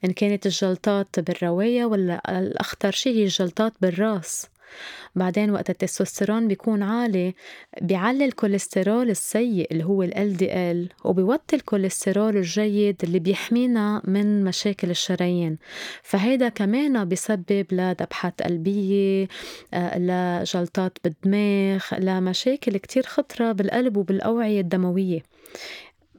إن 0.06 0.12
كانت 0.12 0.46
الجلطات 0.46 1.20
بالرواية 1.20 1.86
ولا 1.86 2.40
الأخطر 2.40 2.92
شيء 2.92 3.16
هي 3.16 3.24
الجلطات 3.24 3.74
بالرأس. 3.82 4.48
بعدين 5.16 5.52
وقت 5.52 5.70
التستوستيرون 5.70 6.48
بيكون 6.48 6.84
عالي 6.84 7.34
بيعلي 7.82 8.26
الكوليسترول 8.26 9.10
السيء 9.10 9.68
اللي 9.72 9.84
هو 9.84 10.04
ال 10.04 10.14
LDL 10.14 11.06
وبيوطي 11.06 11.56
الكوليسترول 11.56 12.38
الجيد 12.38 12.96
اللي 13.04 13.20
بيحمينا 13.20 14.02
من 14.04 14.44
مشاكل 14.44 14.90
الشرايين. 14.90 15.58
فهيدا 16.04 16.50
كمان 16.50 17.06
بيسبب 17.06 17.66
لذبحات 17.72 18.42
قلبية 18.42 19.28
آه، 19.74 19.98
لجلطات 20.00 20.98
بالدماغ 21.04 21.84
لمشاكل 21.98 22.78
كتير 22.78 23.04
خطرة 23.04 23.52
بالقلب 23.52 23.98
وبالأوعية 23.98 24.62
الدموية. 24.62 25.24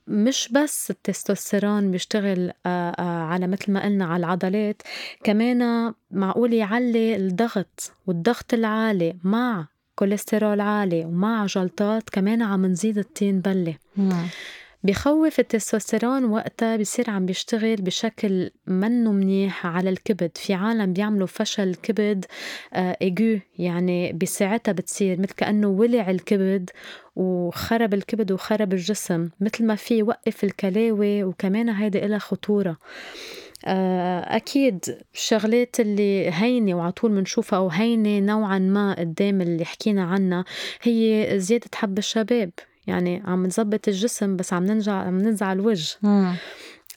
مش 0.09 0.49
بس 0.53 0.91
التستوستيرون 0.91 1.91
بيشتغل 1.91 2.53
آه، 2.67 2.91
آه، 2.91 3.23
على 3.23 3.47
مثل 3.47 3.73
ما 3.73 3.85
قلنا 3.85 4.05
على 4.05 4.17
العضلات 4.21 4.83
كمان 5.25 5.93
معقول 6.11 6.53
يعلي 6.53 7.17
الضغط 7.17 7.93
والضغط 8.07 8.55
العالي 8.55 9.17
مع 9.25 9.67
كوليسترول 9.95 10.61
عالي 10.61 11.05
ومع 11.05 11.47
جلطات 11.47 12.11
كمان 12.11 12.43
عم 12.43 12.67
نزيد 12.67 12.99
الطين 12.99 13.41
بلة 13.41 13.75
بخوف 14.85 15.41
التستوستيرون 15.41 16.25
وقتها 16.25 16.77
بصير 16.77 17.11
عم 17.11 17.27
بيشتغل 17.27 17.77
بشكل 17.77 18.51
منه 18.67 19.13
منيح 19.13 19.67
على 19.67 19.91
الكبد. 19.91 20.31
في 20.37 20.55
عالم 20.55 20.93
بيعملوا 20.93 21.27
فشل 21.27 21.75
كبد 21.75 22.25
ايجو 22.75 23.25
آه، 23.25 23.41
يعني 23.59 24.13
بساعتها 24.13 24.73
بتصير 24.73 25.21
مثل 25.21 25.35
كأنه 25.35 25.69
ولع 25.69 26.11
الكبد 26.11 26.71
وخرب 27.17 27.95
الكبد 27.95 28.33
وخرب 28.33 28.73
الجسم 28.73 29.29
مثل 29.41 29.65
ما 29.65 29.75
في 29.75 29.99
يوقف 29.99 30.45
الكلاوي 30.45 31.25
وكمان 31.25 31.69
هيدي 31.69 32.07
إلها 32.07 32.19
خطورة. 32.19 32.77
آه، 33.65 34.37
أكيد 34.37 34.85
الشغلات 35.15 35.81
اللي 35.81 36.31
هينة 36.31 36.75
وعلى 36.75 36.93
طول 36.93 37.11
بنشوفها 37.11 37.59
أو 37.59 37.69
هينة 37.69 38.19
نوعا 38.19 38.59
ما 38.59 38.95
قدام 38.99 39.41
اللي 39.41 39.65
حكينا 39.65 40.05
عنها 40.05 40.45
هي 40.83 41.33
زيادة 41.37 41.71
حب 41.75 41.99
الشباب. 41.99 42.51
يعني 42.89 43.23
عم 43.27 43.47
نظبط 43.47 43.89
الجسم 43.89 44.37
بس 44.37 44.53
عم 44.53 44.65
ننجع 44.65 44.93
عم 44.93 45.19
ننزع 45.19 45.53
الوجه. 45.53 45.97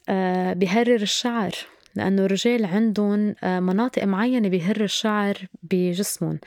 آه 0.10 0.54
بهرر 0.54 1.02
الشعر 1.02 1.52
لأنه 1.96 2.26
الرجال 2.26 2.66
عندهم 2.66 3.36
آه، 3.44 3.60
مناطق 3.60 4.04
معينة 4.04 4.50
بيهر 4.50 4.82
الشعر 4.84 5.38
بجسمهم. 5.64 6.40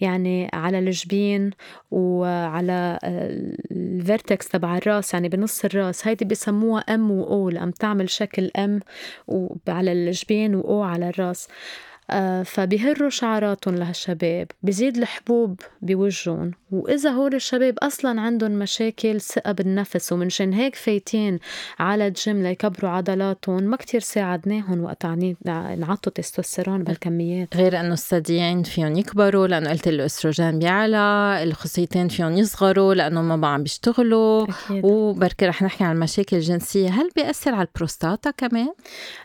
يعني 0.00 0.50
على 0.52 0.78
الجبين 0.78 1.50
وعلى 1.90 2.98
آه، 3.04 3.54
ال 3.72 3.83
vertex 3.83 4.48
تبع 4.48 4.76
الراس 4.76 5.14
يعني 5.14 5.28
بنص 5.28 5.64
الراس. 5.64 6.06
هيدي 6.06 6.24
بسموها 6.24 6.80
M 6.80 7.10
و 7.10 7.24
O 7.24 7.50
عم 7.58 7.70
تعمل 7.70 8.10
شكل 8.10 8.50
M 8.56 8.80
على 9.68 9.92
الجبين 9.92 10.54
و 10.54 10.60
O 10.60 10.82
على 10.82 11.08
الراس. 11.08 11.48
آه، 11.48 11.89
فبيهروا 12.44 13.10
شعراتهم 13.10 13.74
لهالشباب 13.74 14.46
بزيد 14.62 14.96
الحبوب 14.96 15.60
بوجهن 15.82 16.50
وإذا 16.70 17.10
هول 17.10 17.34
الشباب 17.34 17.78
أصلا 17.78 18.20
عندهم 18.20 18.50
مشاكل 18.50 19.20
ثقة 19.20 19.52
بالنفس 19.52 20.12
ومنشان 20.12 20.52
هيك 20.52 20.74
فايتين 20.74 21.38
على 21.78 22.06
الجيم 22.06 22.42
ليكبروا 22.42 22.90
عضلاتهم 22.90 23.62
ما 23.62 23.76
كتير 23.76 24.00
ساعدناهم 24.00 24.84
وقت 24.84 25.06
نعطوا 25.46 26.12
تستوستيرون 26.12 26.84
بالكميات. 26.84 27.56
غير 27.56 27.80
إنه 27.80 27.92
الثديين 27.92 28.62
فيهم 28.62 28.96
يكبروا 28.98 29.46
لأنه 29.46 29.70
قلت 29.70 29.88
الأستروجين 29.88 30.58
بيعلى 30.58 31.38
الخصيتين 31.42 32.08
فيهم 32.08 32.32
يصغروا 32.36 32.94
لأنه 32.94 33.22
ما 33.22 33.36
بقى 33.36 33.54
عم 33.54 33.62
بيشتغلوا. 33.62 34.46
وبركي 34.70 35.46
رح 35.46 35.62
نحكي 35.62 35.84
عن 35.84 35.94
المشاكل 35.94 36.36
الجنسية. 36.36 36.88
هل 36.88 37.10
بيأثر 37.16 37.54
على 37.54 37.68
البروستاتا 37.68 38.30
كمان؟ 38.30 38.68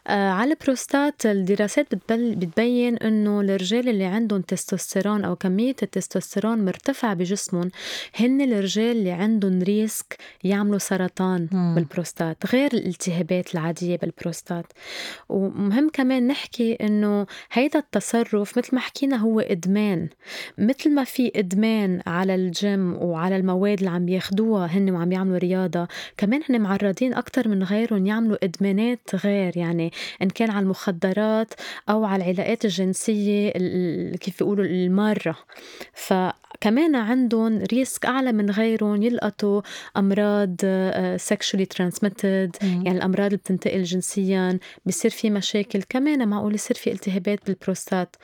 آه 0.07 0.29
على 0.29 0.51
البروستات 0.53 1.25
الدراسات 1.25 1.95
بتبين 1.95 2.74
مبين 2.75 2.97
إنه 2.97 3.41
الرجال 3.41 3.89
اللي 3.89 4.03
عندهم 4.03 4.41
تستوستيرون 4.41 5.23
أو 5.25 5.35
كمية 5.35 5.75
التستوستيرون 5.83 6.65
مرتفع 6.65 7.13
بجسمهم 7.13 7.71
هن 8.15 8.41
الرجال 8.41 8.97
اللي 8.97 9.11
عندهم 9.11 9.61
risk 9.61 10.17
يعملوا 10.43 10.77
سرطان 10.77 11.47
مم. 11.51 11.75
بالبروستات 11.75 12.37
غير 12.53 12.73
الالتهابات 12.73 13.53
العادية 13.53 13.97
بالبروستات 13.97 14.65
ومهم 15.29 15.89
كمان 15.93 16.27
نحكي 16.27 16.73
إنه 16.73 17.25
هيدا 17.51 17.79
التصرف 17.79 18.57
مثل 18.57 18.75
ما 18.75 18.81
حكينا 18.81 19.15
هو 19.17 19.39
إدمان 19.39 20.09
مثل 20.57 20.91
ما 20.91 21.03
في 21.03 21.31
إدمان 21.35 22.01
على 22.07 22.35
الجيم 22.35 22.93
وعلى 22.93 23.35
المواد 23.35 23.77
اللي 23.77 23.89
عم 23.89 24.09
ياخدوها 24.09 24.65
هن 24.65 24.89
وعم 24.89 25.11
يعملوا 25.11 25.37
رياضة 25.37 25.87
كمان 26.17 26.41
هن 26.49 26.61
معرضين 26.61 27.13
أكثر 27.13 27.47
من 27.47 27.63
غيرهم 27.63 28.05
يعملوا 28.05 28.37
إدمانات 28.43 29.09
غير 29.23 29.57
يعني 29.57 29.91
إن 30.21 30.29
كان 30.29 30.49
على 30.49 30.63
المخدرات 30.63 31.53
أو 31.89 32.05
على 32.05 32.23
العلاقات 32.23 32.64
الجنسيه 32.65 33.51
كيف 34.15 34.39
بيقولوا 34.39 34.65
المارة. 34.65 35.37
فكمان 35.93 36.95
عندهم 36.95 37.63
risk 37.63 38.05
أعلى 38.05 38.31
من 38.31 38.49
غيرهم 38.49 39.03
يلقطوا 39.03 39.61
أمراض 39.97 40.55
sexually 41.17 41.63
آه، 41.63 41.67
transmitted 41.67 42.55
يعني 42.63 42.91
الأمراض 42.91 43.25
اللي 43.25 43.37
بتنتقل 43.37 43.83
جنسيا 43.83 44.59
بصير 44.85 45.11
في 45.11 45.29
مشاكل. 45.29 45.83
كمان 45.89 46.27
معقول 46.27 46.55
يصير 46.55 46.77
في 46.77 46.91
التهابات 46.91 47.39
بالبروستات. 47.45 48.15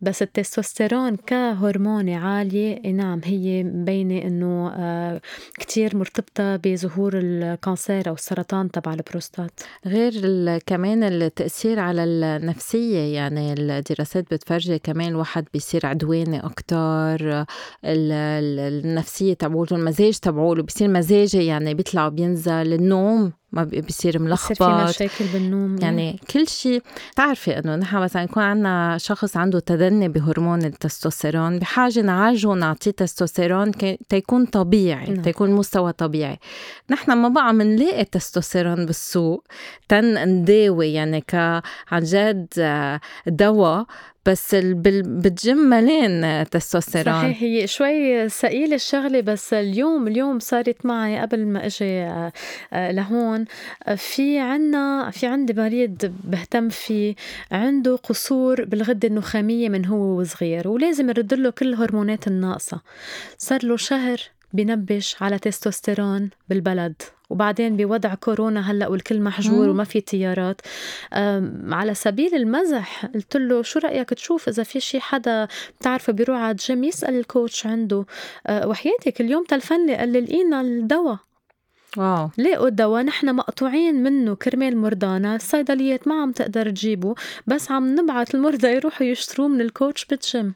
بس 0.00 0.22
التستوستيرون 0.22 1.16
كهرموني 1.16 2.14
عالية 2.14 2.92
نعم 2.92 3.20
هي 3.24 3.64
مبينة 3.64 4.22
إنه 4.22 4.72
آه، 4.74 5.20
كتير 5.58 5.96
مرتبطة 5.96 6.56
بظهور 6.56 7.12
ال 7.14 7.27
cancer 7.27 8.08
أو 8.08 8.14
السرطان 8.14 8.70
تبع 8.70 8.94
البروستات. 8.94 9.60
غير 9.86 10.12
كمان 10.58 11.02
التأثير 11.02 11.80
على 11.80 12.04
النفسية 12.04 13.14
يعني 13.14 13.52
الدراسات 13.52 14.34
بتفرجي 14.34 14.78
كمان 14.78 15.08
الواحد 15.08 15.44
بيصير 15.52 15.86
عدواني 15.86 16.40
أكتر 16.40 17.44
النفسية 17.84 19.34
تبعوله 19.34 19.72
المزاج 19.72 20.18
تبعوله 20.18 20.62
بيصير 20.62 20.88
مزاجي 20.88 21.46
يعني 21.46 21.74
بيطلع 21.74 22.08
بينزل 22.08 22.52
النوم 22.72 23.32
ما 23.52 23.64
بيصير 23.64 24.18
ملخبط 24.18 24.62
بيصير 24.62 24.86
في 24.86 24.88
مشاكل 24.88 25.24
بالنوم 25.32 25.76
يعني 25.80 26.20
كل 26.30 26.48
شيء 26.48 26.82
بتعرفي 27.12 27.58
إنه 27.58 27.76
نحن 27.76 27.96
مثلا 27.96 28.22
يكون 28.22 28.42
عندنا 28.42 28.98
شخص 28.98 29.36
عنده 29.36 29.60
تدني 29.60 30.08
بهرمون 30.08 30.64
التستوستيرون 30.64 31.58
بحاجة 31.58 32.00
نعالجه 32.00 32.48
ونعطيه 32.48 32.90
تستوستيرون 32.90 33.72
تيكون 34.08 34.46
طبيعي 34.46 35.10
نعم. 35.10 35.22
تيكون 35.22 35.50
مستوى 35.50 35.92
طبيعي. 35.92 36.38
نحن 36.90 37.12
ما 37.12 37.28
بقى 37.28 37.52
بنلاقي 37.52 38.04
تستوستيرون 38.04 38.86
بالسوق 38.86 39.44
تن 39.88 40.28
نداوي 40.28 40.92
يعني 40.92 41.20
ك 41.20 41.34
عن 41.90 42.02
جد 42.02 42.46
آه، 42.58 43.00
دواء 43.26 43.86
بس 44.28 44.54
بالجيم 44.54 45.56
ملين 45.56 46.44
تستوستيرون. 46.50 47.14
صحيح 47.14 47.42
هي 47.42 47.66
شوي 47.66 48.28
ثقيلة 48.28 48.74
الشغلة 48.74 49.20
بس 49.20 49.52
اليوم 49.52 50.08
اليوم 50.08 50.38
صارت 50.38 50.86
معي 50.86 51.18
قبل 51.18 51.46
ما 51.46 51.66
إجي 51.66 52.02
آه، 52.02 52.32
لهون. 52.90 53.44
في 53.96 54.38
عنا 54.38 55.10
في 55.10 55.26
عندي 55.26 55.52
مريض 55.52 56.14
بهتم 56.24 56.68
فيه 56.68 57.14
عنده 57.52 57.96
قصور 57.96 58.64
بالغدة 58.64 59.08
النخامية 59.08 59.68
من 59.68 59.86
هو 59.86 60.20
وصغير 60.20 60.68
ولازم 60.68 61.08
يرد 61.08 61.34
له 61.34 61.50
كل 61.50 61.68
الهرمونات 61.68 62.26
الناقصة. 62.26 62.80
صار 63.38 63.66
له 63.66 63.76
شهر 63.76 64.18
بنبش 64.52 65.16
على 65.20 65.38
تستوستيرون 65.38 66.30
بالبلد. 66.48 67.02
وبعدين 67.30 67.76
بوضع 67.76 68.14
كورونا 68.14 68.70
هلأ 68.70 68.88
والكل 68.88 69.20
محجور 69.20 69.68
وما 69.68 69.84
في 69.84 70.00
طيارات 70.00 70.60
على 71.70 71.94
سبيل 71.94 72.34
المزح 72.34 73.06
قلت 73.06 73.36
له 73.36 73.62
شو 73.62 73.78
رأيك 73.78 74.10
تشوف 74.10 74.48
إذا 74.48 74.62
في 74.62 74.80
شي 74.80 75.00
حدا 75.00 75.48
بتعرفه 75.80 76.12
بيروح 76.12 76.38
على 76.38 76.50
الجيم 76.50 76.84
يسأل 76.84 77.18
ال 77.18 77.26
coach 77.26 77.66
عنده؟ 77.66 78.04
أه، 78.46 78.68
وحياتك 78.68 79.20
اليوم 79.20 79.44
تلفن 79.44 79.86
لي 79.86 79.96
قال 79.96 80.08
لي 80.08 80.42
الدواء. 80.60 81.18
wow. 81.96 82.30
لقوا 82.38 82.68
الدواء 82.68 83.02
نحن 83.02 83.34
مقطوعين 83.34 84.02
منه 84.02 84.34
كرمال 84.34 84.76
مرضانا 84.76 85.36
الصيدليات 85.36 86.08
ما 86.08 86.22
عم 86.22 86.32
تقدر 86.32 86.70
تجيبه 86.70 87.14
بس 87.46 87.70
عم 87.70 87.94
نبعت 88.00 88.34
المرضى 88.34 88.68
يروحوا 88.68 89.06
يشتروه 89.06 89.48
من 89.48 89.60
ال 89.60 89.67
coach 89.67 90.04
بال 90.04 90.21
gym. 90.21 90.54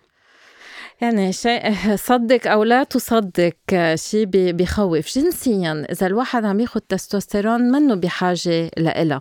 يعني 1.02 1.32
شيء 1.32 1.74
صدق 2.08 2.50
أو 2.50 2.64
لا 2.64 2.84
تصدق 2.84 3.56
شيء 3.94 4.26
بخوف 4.30 5.18
جنسيا 5.18 5.86
إذا 5.92 6.06
الواحد 6.06 6.44
عم 6.44 6.60
ياخذ 6.60 6.80
تستوستيرون 6.80 7.60
منه 7.60 7.94
بحاجة 7.94 8.70
لإلها. 8.76 9.20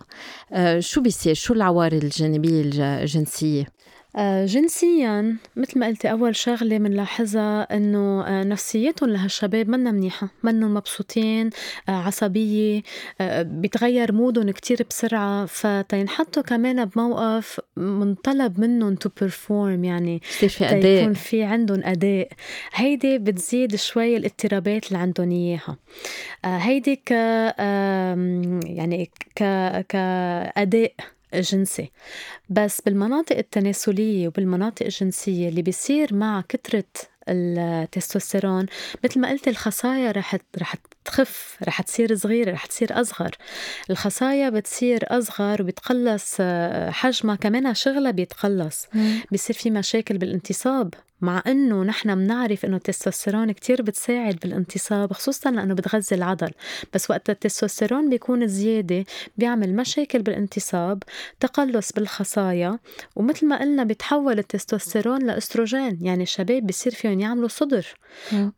آه، 0.52 0.80
شو 0.80 1.00
بيصير؟ 1.00 1.34
شو 1.34 1.54
العوارض 1.54 2.04
الجانبية 2.04 2.62
الجنسية؟ 2.64 3.66
جنسيا 4.44 5.36
مثل 5.56 5.78
ما 5.78 5.86
قلتي 5.86 6.10
أول 6.10 6.36
شغلة 6.36 6.78
بنلاحظها 6.78 7.76
إنه 7.76 8.26
آه، 8.26 8.44
نفسيتهم 8.44 9.10
لهالشباب 9.10 9.68
منا 9.68 9.90
منيحة 9.92 10.28
منهم 10.42 10.74
مبسوطين 10.74 11.50
آه، 11.88 11.92
عصبية 11.92 12.82
بيتغير 13.40 14.12
mood 14.12 14.37
هم 14.37 14.50
كتير 14.50 14.86
بسرعة 14.90 15.46
فتينحطوا 15.46 16.42
كمان 16.42 16.84
بموقف 16.84 17.60
منطلب 17.76 18.60
منهم 18.60 18.94
to 18.94 19.08
perform 19.20 19.84
يعني 19.84 20.22
يصير 20.30 20.48
في 20.48 20.64
أداء. 20.64 21.02
يكون 21.02 21.14
في 21.14 21.42
عندهم 21.42 21.80
أداء. 21.84 22.28
هيدي 22.74 23.18
بتزيد 23.18 23.76
شوي 23.76 24.16
الاضطرابات 24.16 24.86
اللي 24.88 24.98
عندهم 24.98 25.30
إياها. 25.30 25.76
هيدي 26.44 26.96
ك 26.96 27.10
يعني 28.66 29.10
ك 29.36 29.42
كأداء 29.88 30.92
جنسي. 31.40 31.90
بس 32.48 32.80
بالمناطق 32.80 33.36
التناسلية 33.36 34.28
وبالمناطق 34.28 34.82
الجنسية 34.86 35.48
اللي 35.48 35.62
بيصير 35.62 36.14
مع 36.14 36.40
كترة 36.48 36.84
التستوستيرون 37.28 38.66
مثل 39.04 39.20
ما 39.20 39.30
قلت 39.30 39.48
الخصايا 39.48 40.10
رح 40.12 40.36
رح 40.58 40.74
تخف 41.04 41.56
رح 41.64 41.82
تصير 41.82 42.14
صغيرة 42.14 42.52
رح 42.52 42.66
تصير 42.66 43.00
أصغر. 43.00 43.30
الخصايا 43.90 44.50
بتصير 44.50 45.00
أصغر 45.06 45.62
وبيتقلص 45.62 46.36
حجمها 46.90 47.36
كمان 47.36 47.74
شغلها 47.74 48.10
بيتقلص. 48.10 48.86
بيصير 49.30 49.56
في 49.56 49.70
مشاكل 49.70 50.18
بالانتصاب 50.18 50.94
مع 51.20 51.42
إنه 51.46 51.82
نحن 51.82 52.14
بنعرف 52.14 52.64
إنه 52.64 52.76
التستوستيرون 52.76 53.52
كتير 53.52 53.82
بتساعد 53.82 54.38
بالانتصاب 54.42 55.12
خصوصا 55.12 55.50
لأنه 55.50 55.74
بتغذي 55.74 56.16
العضل. 56.16 56.50
بس 56.94 57.10
وقت 57.10 57.30
التستوستيرون 57.30 58.10
بيكون 58.10 58.48
زيادة 58.48 59.04
بيعمل 59.36 59.76
مشاكل 59.76 60.22
بالانتصاب 60.22 61.02
تقلص 61.40 61.92
بالخصايا 61.92 62.78
ومثل 63.16 63.46
ما 63.46 63.60
قلنا 63.60 63.84
بيتحول 63.84 64.38
التستوستيرون 64.38 65.22
لأستروجين. 65.22 65.98
يعني 66.02 66.22
الشباب 66.22 66.66
بيصير 66.66 66.94
فيهم 66.94 67.20
يعملوا 67.20 67.48
صدر. 67.48 67.86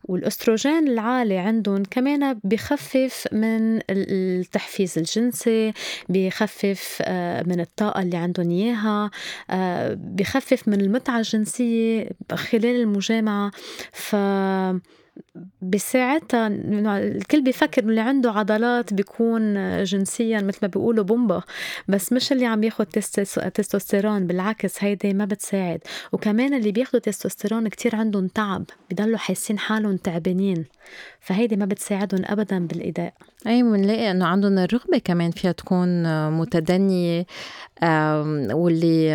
والأستروجين 0.04 0.88
العالي 0.88 1.38
عندهم 1.38 1.82
كمان 1.90 2.33
بخفف 2.44 3.26
من 3.32 3.80
التحفيز 3.90 4.98
الجنسي 4.98 5.72
بخفف 6.08 6.98
آه، 7.02 7.42
من 7.42 7.60
الطاقة 7.60 8.02
اللي 8.02 8.16
عندهم 8.16 8.50
إياها 8.50 9.10
آه، 9.50 9.98
بخفف 10.00 10.68
من 10.68 10.80
المتعة 10.80 11.18
الجنسية 11.18 12.08
خلال 12.32 12.80
المجامعة. 12.80 13.50
ف 13.92 14.16
بساعتها 15.62 16.46
الكل 16.46 17.42
بيفكر 17.42 17.82
اللي 17.84 18.00
عنده 18.00 18.30
عضلات 18.30 18.94
بيكون 18.94 19.54
جنسيا 19.84 20.40
مثل 20.40 20.58
ما 20.62 20.68
بيقولوا 20.68 21.04
بومبا 21.04 21.42
بس 21.88 22.12
مش 22.12 22.32
اللي 22.32 22.46
عم 22.46 22.64
ياخد 22.64 22.86
تستوستيرون 23.54 24.26
بالعكس 24.26 24.84
هيدي 24.84 25.14
ما 25.14 25.24
بتساعد. 25.24 25.80
وكمان 26.12 26.54
اللي 26.54 26.72
بياخدوا 26.72 27.00
تستوستيرون 27.00 27.68
كتير 27.68 27.96
عندهم 27.96 28.26
تعب 28.26 28.64
بضلوا 28.90 29.18
حاسين 29.18 29.58
حالهم 29.58 29.96
تعبانين 29.96 30.64
فهيدي 31.20 31.56
ما 31.56 31.66
بتساعدهم 31.66 32.22
ابدا 32.24 32.66
بالإداء. 32.66 33.14
أي 33.46 33.62
بنلاقي 33.62 34.10
إنه 34.10 34.26
عندهم 34.26 34.58
الرغبة 34.58 34.98
كمان 34.98 35.30
فيها 35.30 35.52
تكون 35.52 36.02
متدنية 36.30 37.26
واللي 38.52 39.14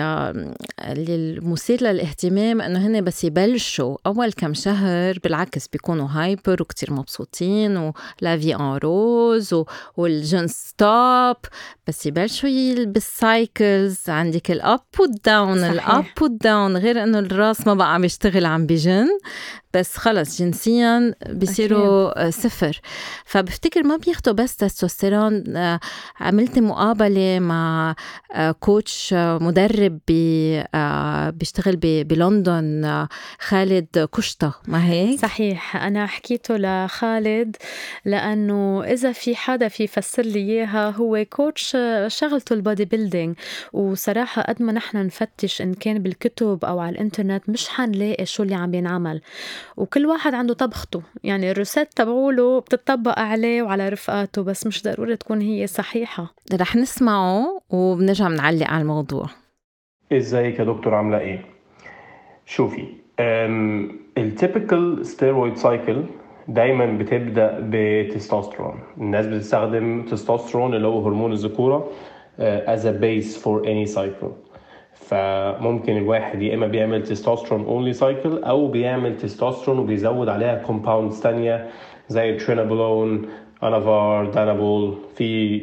اللي 0.79 1.15
المثير 1.15 1.83
للاهتمام 1.83 2.61
إنه 2.61 2.87
هن 2.87 3.03
بس 3.03 3.23
يبلشوا 3.23 3.97
أول 4.05 4.31
كم 4.31 4.53
شهر 4.53 5.19
بالعكس 5.23 5.67
بيكونوا 5.67 6.07
هايبر 6.11 6.61
وكتير 6.61 6.93
مبسوطين 6.93 7.77
ولافي 8.21 8.55
ان 8.55 8.77
روز 8.83 9.55
والجن 9.97 10.47
ستوب 10.47 11.35
بس 11.87 12.05
يبلشوا 12.05 12.85
بالسايكلز 12.85 14.09
عندك 14.09 14.51
الاب 14.51 14.79
والداون 14.99 15.57
الاب 15.57 16.05
والداون 16.21 16.77
غير 16.77 17.03
إنه 17.03 17.19
الراس 17.19 17.67
ما 17.67 17.73
بقى 17.73 17.93
عم 17.93 18.03
يشتغل 18.03 18.45
عم 18.45 18.65
بجن 18.65 19.07
بس 19.73 19.97
خلص 19.97 20.39
جنسيا 20.41 21.13
بصيروا 21.33 22.29
صفر. 22.29 22.79
فبفتكر 23.25 23.83
ما 23.83 23.97
بيخ 23.97 24.18
بياخدوا 24.19 24.43
بس 24.43 24.55
تستوستيرون 24.55 25.57
آه، 25.57 25.79
عملت 26.19 26.59
مقابلة 26.59 27.39
مع 27.39 27.95
coach 28.59 29.13
مدرب 29.17 29.99
بي 30.07 30.63
بيشتغل 31.31 31.75
بلندن 32.03 33.07
خالد 33.39 34.09
كشطة. 34.15 34.53
ما 34.67 34.85
هيك؟ 34.85 35.19
صحيح. 35.19 35.75
أنا 35.75 36.05
حكيته 36.05 36.57
لخالد 36.57 37.55
لأنه 38.05 38.83
إذا 38.83 39.11
في 39.11 39.35
حدا 39.35 39.67
في 39.67 39.83
يفسر 39.83 40.23
لي 40.23 40.39
إياها 40.39 40.89
هو 40.89 41.25
coach 41.29 41.77
شغلته 42.07 42.53
ال 42.53 42.60
body 42.60 42.85
building 42.85 43.35
وصراحة 43.73 44.41
قد 44.41 44.61
ما 44.61 44.71
نحن 44.71 44.97
نفتش 44.97 45.61
إن 45.61 45.73
كان 45.73 45.99
بالكتب 45.99 46.65
أو 46.65 46.79
على 46.79 46.91
الإنترنت 46.91 47.49
مش 47.49 47.69
حنلاقي 47.69 48.25
شو 48.25 48.43
اللي 48.43 48.55
عم 48.55 48.73
ينعمل. 48.73 49.21
وكل 49.77 50.05
واحد 50.05 50.33
عنده 50.33 50.53
طبخته. 50.53 51.01
يعني 51.23 51.51
الروسات 51.51 51.93
تبعوله 51.93 52.59
بتطبق 52.59 53.19
عليه 53.19 53.61
وعلى 53.61 53.89
رفقاته 53.89 54.08
بس 54.37 54.67
مش 54.67 54.83
ضروري 54.83 55.15
تكون 55.15 55.41
هي 55.41 55.67
صحيحة. 55.67 56.33
رح 56.61 56.75
نسمعه 56.75 57.61
وبنرجع 57.69 58.27
بنعلق 58.27 58.67
على 58.67 58.81
الموضوع. 58.81 59.25
إزيك 60.11 60.59
يا 60.59 60.63
دكتور؟ 60.63 60.95
عاملة 60.95 61.19
إيه؟ 61.19 61.45
شوفي 62.45 62.85
ال 64.17 64.28
typical 64.28 65.05
steroid 65.05 65.57
cycle 65.57 66.03
دايما 66.47 66.97
بتبدأ 66.97 67.57
بتستوستيرون 67.61 68.79
الناس 68.97 69.25
بتستخدم 69.25 70.05
تستوستيرون 70.05 70.73
اللي 70.73 70.87
هو 70.87 71.05
هرمون 71.05 71.31
الذكورة 71.31 71.89
as 72.65 72.79
a 72.79 72.93
base 73.01 73.37
for 73.43 73.65
any 73.65 73.95
cycle. 73.95 74.31
فممكن 74.93 75.97
الواحد 75.97 76.41
يا 76.41 76.55
إما 76.55 76.67
بيعمل 76.67 77.03
تستوستيرون 77.03 77.65
only 77.65 77.93
cycle 77.93 78.43
أو 78.43 78.67
بيعمل 78.67 79.17
تستوستيرون 79.17 79.79
وبيزود 79.79 80.29
عليها 80.29 80.55
compounds 80.55 81.19
ثانية 81.19 81.69
زي 82.07 82.33
ترينابولون 82.37 83.29
انافار 83.63 84.25
دانابول 84.25 84.97
في 85.15 85.59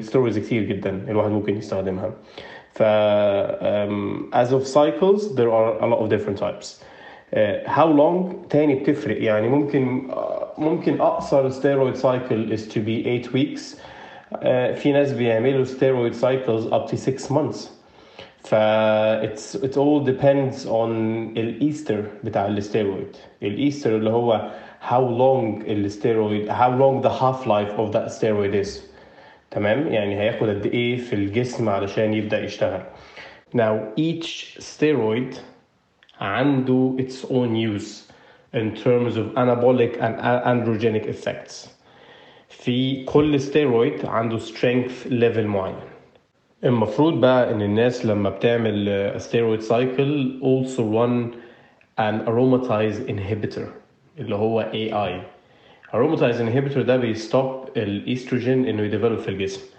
steroids 0.00 0.38
كتير 0.38 0.62
جدا 0.62 1.04
الواحد 1.08 1.30
ممكن 1.30 1.56
يستخدمها. 1.56 2.10
ف 2.72 2.82
um, 2.82 4.34
as 4.34 4.52
of 4.52 4.66
cycles 4.66 5.34
there 5.34 5.50
are 5.50 5.82
a 5.82 5.86
lot 5.86 5.98
of 6.00 6.08
different 6.08 6.38
types. 6.38 6.84
uh, 7.32 7.80
لونج 7.80 8.32
تاني 8.50 8.74
بتفرق. 8.74 9.22
يعني 9.22 9.48
ممكن 9.48 10.08
uh, 10.10 10.60
ممكن 10.60 11.00
أقصر 11.00 11.50
steroid 11.50 11.96
cycle 11.96 12.52
is 12.52 12.72
to 12.74 12.78
be 12.78 13.02
8 13.04 13.32
weeks. 13.32 13.76
uh, 14.32 14.38
في 14.74 14.92
ناس 14.92 15.12
بيعملوا 15.12 15.64
steroid 15.64 16.14
cycles 16.14 16.72
up 16.72 16.90
to 16.90 16.96
6 16.96 17.30
months. 17.30 17.74
ف 18.44 18.54
it's 19.22 19.54
it 19.54 19.76
all 19.76 20.04
depends 20.06 20.66
on 20.66 20.90
الايستر 21.36 22.04
بتاع 22.24 22.46
الستيرويد 22.46 23.16
الايستر 23.42 23.96
اللي 23.96 24.10
هو 24.10 24.50
how 24.83 25.01
long 25.01 25.61
الستيرويد 25.67 26.49
how 26.51 26.69
long 26.79 27.01
the 27.07 27.09
half 27.21 27.45
life 27.47 27.79
of 27.79 27.91
that 27.93 28.11
steroid 28.19 28.65
is 28.65 28.69
تمام 29.51 29.87
يعني 29.87 30.19
هياخد 30.19 30.49
قد 30.49 30.65
ايه 30.65 30.97
في 30.97 31.13
الجسم 31.13 31.69
علشان 31.69 32.13
يبدا 32.13 32.43
يشتغل 32.43 32.81
now 33.55 33.99
each 33.99 34.57
steroid 34.59 35.35
عنده 36.21 36.95
its 36.99 37.25
own 37.25 37.55
use 37.55 38.09
in 38.53 38.75
terms 38.83 39.15
of 39.17 39.25
anabolic 39.37 39.93
and 40.01 40.15
androgenic 40.45 41.05
effects 41.07 41.69
في 42.49 43.03
كل 43.03 43.39
ستيرويد 43.39 44.05
عنده 44.05 44.37
strength 44.39 45.07
level 45.09 45.39
معين 45.45 45.75
المفروض 46.63 47.21
بقى 47.21 47.51
ان 47.51 47.61
الناس 47.61 48.05
لما 48.05 48.29
بتعمل 48.29 49.13
steroid 49.19 49.61
cycle 49.63 50.43
also 50.43 50.81
run 50.81 51.35
an 51.99 52.25
aromatase 52.27 53.09
inhibitor 53.09 53.67
اللي 54.18 54.34
هو 54.34 54.70
AI 54.72 55.12
aromatase 55.94 56.38
inhibitor 56.38 56.78
ده 56.78 56.96
بي 56.96 57.20
stop 57.20 57.68
الإستروجين 57.76 58.66
إنه 58.66 58.82
ي 58.82 58.87
develop 58.87 59.18
في 59.18 59.28
الجسم. 59.28 59.74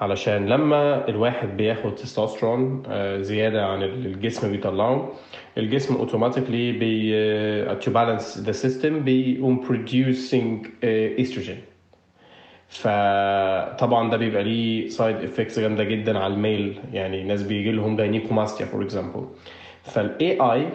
علشان 0.00 0.46
لما 0.46 1.08
الواحد 1.08 1.56
بياخد 1.56 1.94
تستوستيرون 1.94 2.82
زيادة 3.22 3.66
عن 3.66 3.82
الجسم 3.82 4.52
بيطلعه 4.52 5.12
الجسم 5.58 5.94
automatically 5.94 6.72
بي 6.72 7.80
to 7.80 7.88
balance 7.88 8.46
the 8.46 8.64
system 8.64 8.86
بيقوم 8.86 9.64
producing 9.66 10.66
estrogen. 11.18 11.58
فطبعا 12.68 14.10
ده 14.10 14.16
بيبقى 14.16 14.44
ليه 14.44 14.88
side 14.88 15.16
effects 15.16 15.58
جامدة 15.58 15.84
جدا 15.84 16.18
على 16.18 16.34
ال 16.34 16.42
male. 16.42 16.80
يعني 16.92 17.24
ناس 17.24 17.42
بيجي 17.42 17.72
لهم 17.72 17.96
gynecomastia 17.96 18.66
for 18.66 18.82
example 18.82 19.26
فال 19.82 20.40
AI 20.40 20.68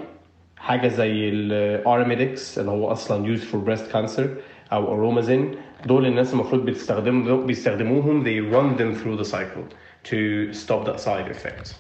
حاجة 0.60 0.88
زي 0.88 1.30
الارميدكس 1.30 2.60
اللي 2.60 2.72
هو 2.72 2.92
أصلا 2.92 3.28
used 3.28 3.44
for 3.44 3.62
breast 3.62 3.92
cancer 3.92 4.30
أو 4.74 4.94
ارومازين 4.94 5.52
دول 5.86 6.06
الناس 6.06 6.34
المفروض 6.34 6.66
بتستخدم 6.66 7.46
بيستخدموهم. 7.46 8.24
They 8.24 8.54
run 8.56 8.78
them 8.82 8.96
through 9.02 9.18
the 9.24 9.30
cycle 9.32 9.64
to 10.10 10.54
stop 10.54 10.86
that 10.86 11.00
side 11.00 11.32
effect. 11.32 11.76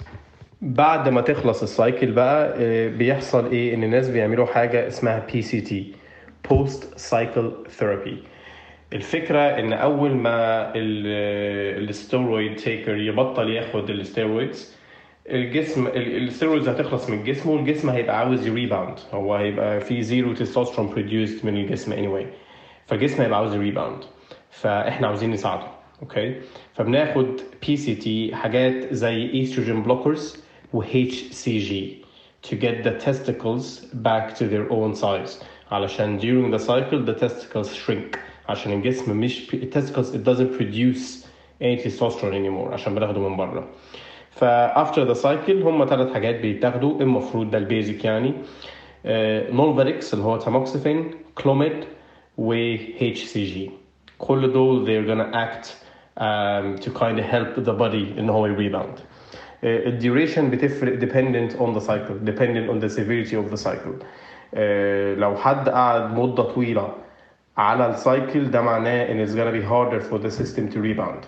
بعد 0.61 1.09
ما 1.09 1.21
تخلص 1.21 1.61
ال 1.63 1.71
cycle 1.71 2.11
بقى 2.11 2.57
بيحصل 2.89 3.51
إيه؟ 3.51 3.73
إن 3.75 3.83
الناس 3.83 4.09
بيعملوا 4.09 4.45
حاجة 4.45 4.87
اسمها 4.87 5.25
PCT 5.33 5.93
post 6.49 6.97
cycle 6.97 7.51
therapy 7.69 8.17
الفكرة 8.93 9.39
إن 9.39 9.73
أول 9.73 10.11
ما 10.15 10.71
ال 10.75 10.98
steroid 10.98 12.55
taker 12.55 12.97
يبطل 12.97 13.49
ياخد 13.49 13.89
ال 13.89 13.99
steroids 13.99 14.75
الجسم 15.29 15.87
ال 15.87 15.96
steroids 15.96 16.69
هتخلص 16.69 17.09
من 17.09 17.19
الجسم 17.19 17.49
والجسم 17.49 17.89
هيبقى 17.89 18.19
عاوز 18.19 18.47
ي 18.47 18.54
rebound 18.54 18.99
هو 19.13 19.35
هيبقى 19.35 19.81
في 19.81 20.01
zero 20.01 20.33
testosterone 20.33 20.89
produced 20.89 21.45
من 21.45 21.57
الجسم 21.57 21.91
anyway. 21.93 22.25
فالجسم 22.87 23.21
هيبقى 23.21 23.39
عاوز 23.39 23.55
rebound 23.55 24.03
فاحنا 24.49 25.07
عاوزين 25.07 25.31
نساعده 25.31 25.67
okay 26.01 26.35
فبناخد 26.75 27.27
PCT 27.67 28.35
حاجات 28.35 28.93
زي 28.93 29.29
estrogen 29.33 29.83
blockers 29.83 30.43
و 30.73 30.83
HCG 30.83 31.73
to 32.49 32.55
get 32.55 32.83
the 32.83 33.05
testicles 33.05 33.65
back 33.93 34.35
to 34.35 34.43
their 34.43 34.71
own 34.71 34.95
size. 34.95 35.43
علشان 35.71 36.19
during 36.19 36.57
the 36.57 36.63
cycle 36.63 37.05
the 37.11 37.19
testicles 37.25 37.75
shrink. 37.75 38.17
عشان 38.49 38.73
الجسم 38.73 39.17
مش 39.17 39.55
testicles 39.55 40.13
it 40.15 40.23
doesn't 40.29 40.57
produce 40.59 41.25
any 41.61 41.77
testosterone 41.83 42.33
anymore. 42.33 42.73
عشان 42.73 42.95
بناخده 42.95 43.29
من 43.29 43.37
بره. 43.37 43.67
فا 44.39 44.83
after 44.85 45.05
the 45.13 45.15
cycle 45.21 45.49
هم 45.65 45.85
ثلاث 45.85 46.13
حاجات 46.13 46.35
بيتاخدوا 46.39 47.01
المفروض 47.01 47.51
ده 47.51 47.57
ال 47.57 47.65
basic 47.65 48.05
يعني 48.05 48.33
نولفاديكس 49.51 50.13
اللي 50.13 50.25
هو 50.25 50.37
تاموكسيفين 50.37 51.11
كلوميد 51.35 51.83
و 52.37 52.75
HCG 52.99 53.69
كل 54.17 54.53
دول 54.53 54.85
they're 54.85 55.07
gonna 55.09 55.35
act 55.35 55.67
um, 56.17 56.85
to 56.85 56.89
kind 56.99 57.19
of 57.19 57.25
help 57.25 57.65
the 57.65 57.73
body 57.79 58.19
ان 58.19 58.29
هو 58.29 58.55
rebound 58.55 58.99
ال 59.63 59.73
duration 59.73 60.49
بتفرق 60.49 60.99
dependent 60.99 61.53
on 61.53 61.79
the 61.79 61.83
cycle 61.85 62.29
dependent 62.29 62.69
on 62.69 62.79
the 62.85 62.89
severity 62.89 63.35
of 63.35 63.51
the 63.53 63.63
cycle 63.67 64.03
لو 65.19 65.35
حد 65.35 65.69
قعد 65.69 66.13
مدة 66.19 66.43
طويلة 66.43 66.93
على 67.57 67.89
ال 67.89 68.00
cycle 68.00 68.51
ده 68.51 68.61
معناه 68.61 69.11
ان 69.11 69.27
it's 69.27 69.31
gonna 69.31 69.53
be 69.63 69.69
harder 69.71 70.03
for 70.11 70.17
the 70.27 70.31
system 70.41 70.73
to 70.75 70.77
rebound 70.77 71.25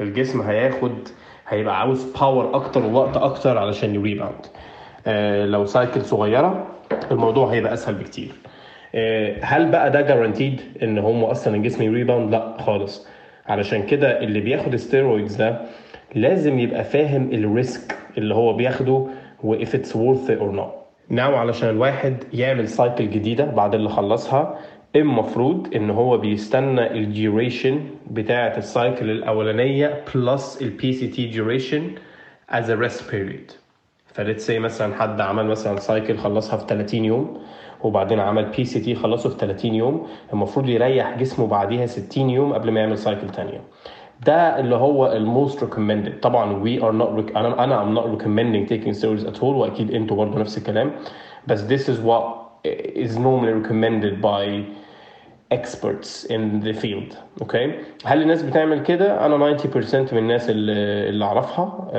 الجسم 0.00 0.40
هياخد 0.40 1.08
هيبقى 1.48 1.80
عاوز 1.80 2.04
power 2.04 2.56
أكتر 2.56 2.84
ووقت 2.86 3.16
أكتر 3.16 3.58
علشان 3.58 3.94
ي 3.94 4.00
rebound 4.00 4.46
لو 5.52 5.66
cycle 5.66 6.02
صغيرة 6.02 6.66
الموضوع 7.10 7.52
هيبقى 7.52 7.72
أسهل 7.74 7.94
بكتير. 7.94 8.32
هل 9.42 9.70
بقى 9.70 9.90
ده 9.90 10.00
guaranteed 10.00 10.60
إن 10.82 10.98
هو 10.98 11.30
أصلا 11.30 11.56
الجسم 11.56 11.82
ي 11.82 11.88
rebound 11.88 12.32
لا 12.32 12.56
خالص. 12.60 13.06
علشان 13.46 13.82
كده 13.82 14.20
اللي 14.20 14.40
بياخد 14.40 14.76
steroids 14.76 15.36
ده 15.36 15.60
لازم 16.14 16.58
يبقى 16.58 16.84
فاهم 16.84 17.30
ال 17.32 17.45
risk 17.45 17.96
اللي 18.18 18.34
هو 18.34 18.52
بياخده 18.52 19.06
و 19.44 19.58
if 19.58 19.68
it's 19.68 19.90
worth 19.92 20.28
it 20.30 20.40
or 20.40 20.56
not. 20.56 20.70
now 21.08 21.34
علشان 21.34 21.68
الواحد 21.68 22.16
يعمل 22.32 22.68
cycle 22.68 23.10
جديدة 23.10 23.44
بعد 23.44 23.74
اللي 23.74 23.88
خلصها 23.88 24.58
المفروض 24.96 25.74
إن 25.76 25.90
هو 25.90 26.18
بيستنى 26.18 26.92
ال 26.98 27.07
duration 27.07 27.80
بتاعة 28.10 28.56
ال 28.56 28.65
cycle 28.65 29.10
الأولانية 29.10 30.04
plus 30.14 30.62
ال 30.62 30.92
PCT 30.92 31.26
duration 31.26 31.90
as 32.52 32.64
a 32.64 32.76
rest 32.86 33.00
period. 33.10 33.52
ف 34.06 34.13
let's 34.13 34.46
see 34.46 34.58
مثلا 34.58 34.94
حد 34.94 35.20
عمل 35.20 35.46
مثلا 35.46 35.76
cycle 35.80 36.16
خلصها 36.18 36.56
في 36.56 36.66
30 36.68 37.04
يوم 37.04 37.38
وبعدين 37.82 38.20
عمل 38.20 38.44
PCT 38.44 38.94
خلصه 38.94 39.28
في 39.30 39.36
30 39.38 39.74
يوم 39.74 40.06
المفروض 40.32 40.68
يريح 40.68 41.18
جسمه 41.18 41.46
بعديها 41.46 41.86
60 41.86 42.30
يوم 42.30 42.52
قبل 42.52 42.70
ما 42.70 42.80
يعمل 42.80 42.98
cycle 42.98 43.28
تانية 43.28 43.60
ده 44.26 44.60
اللي 44.60 44.74
هو 44.76 45.12
ال 45.12 45.22
most 45.22 45.62
recommended 45.62 46.20
طبعا 46.20 46.64
are 46.64 46.94
not 47.02 47.20
rec- 47.20 47.36
أنا 47.36 47.64
أنا 47.64 47.82
I'm 47.84 47.98
not 47.98 48.06
recommending 48.18 48.68
taking 48.72 48.92
steroids 49.00 49.26
at 49.34 49.38
all 49.40 49.42
وأكيد 49.42 49.90
أنتوا 49.90 50.16
برضه 50.16 50.38
نفس 50.38 50.58
الكلام. 50.58 50.92
بس 51.46 51.66
this 51.66 51.88
is 51.88 51.98
what 52.00 52.46
is 53.04 53.16
normally 53.16 53.52
recommended 53.62 54.22
by 54.22 54.62
experts 55.56 56.26
in 56.30 56.64
the 56.66 56.80
field 56.82 57.14
okay 57.40 57.72
هل 58.04 58.22
الناس 58.22 58.42
بتعمل 58.42 58.82
كده؟ 58.82 59.26
أنا 59.26 59.56
90% 59.56 59.66
من 60.12 60.18
الناس 60.18 60.50
اللي, 60.50 60.72
اللي 61.08 61.24
أعرفها 61.24 61.90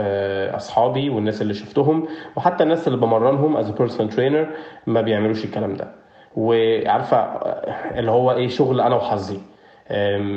أصحابي 0.55 1.09
والناس 1.09 1.41
اللي 1.41 1.53
شفتهم 1.53 2.07
وحتى 2.35 2.63
الناس 2.63 2.87
اللي 2.87 2.97
بمرنهم 2.99 3.63
as 3.63 3.65
a 3.67 3.71
personal 3.71 4.15
trainer 4.15 4.47
ما 4.87 5.01
بيعملوش 5.01 5.45
الكلام 5.45 5.73
ده. 5.73 5.87
وعارفة 6.35 7.17
اللي 7.99 8.11
هو 8.11 8.31
إيه 8.31 8.47
شغل 8.47 8.81
أنا 8.81 8.95
وحظي. 8.95 9.37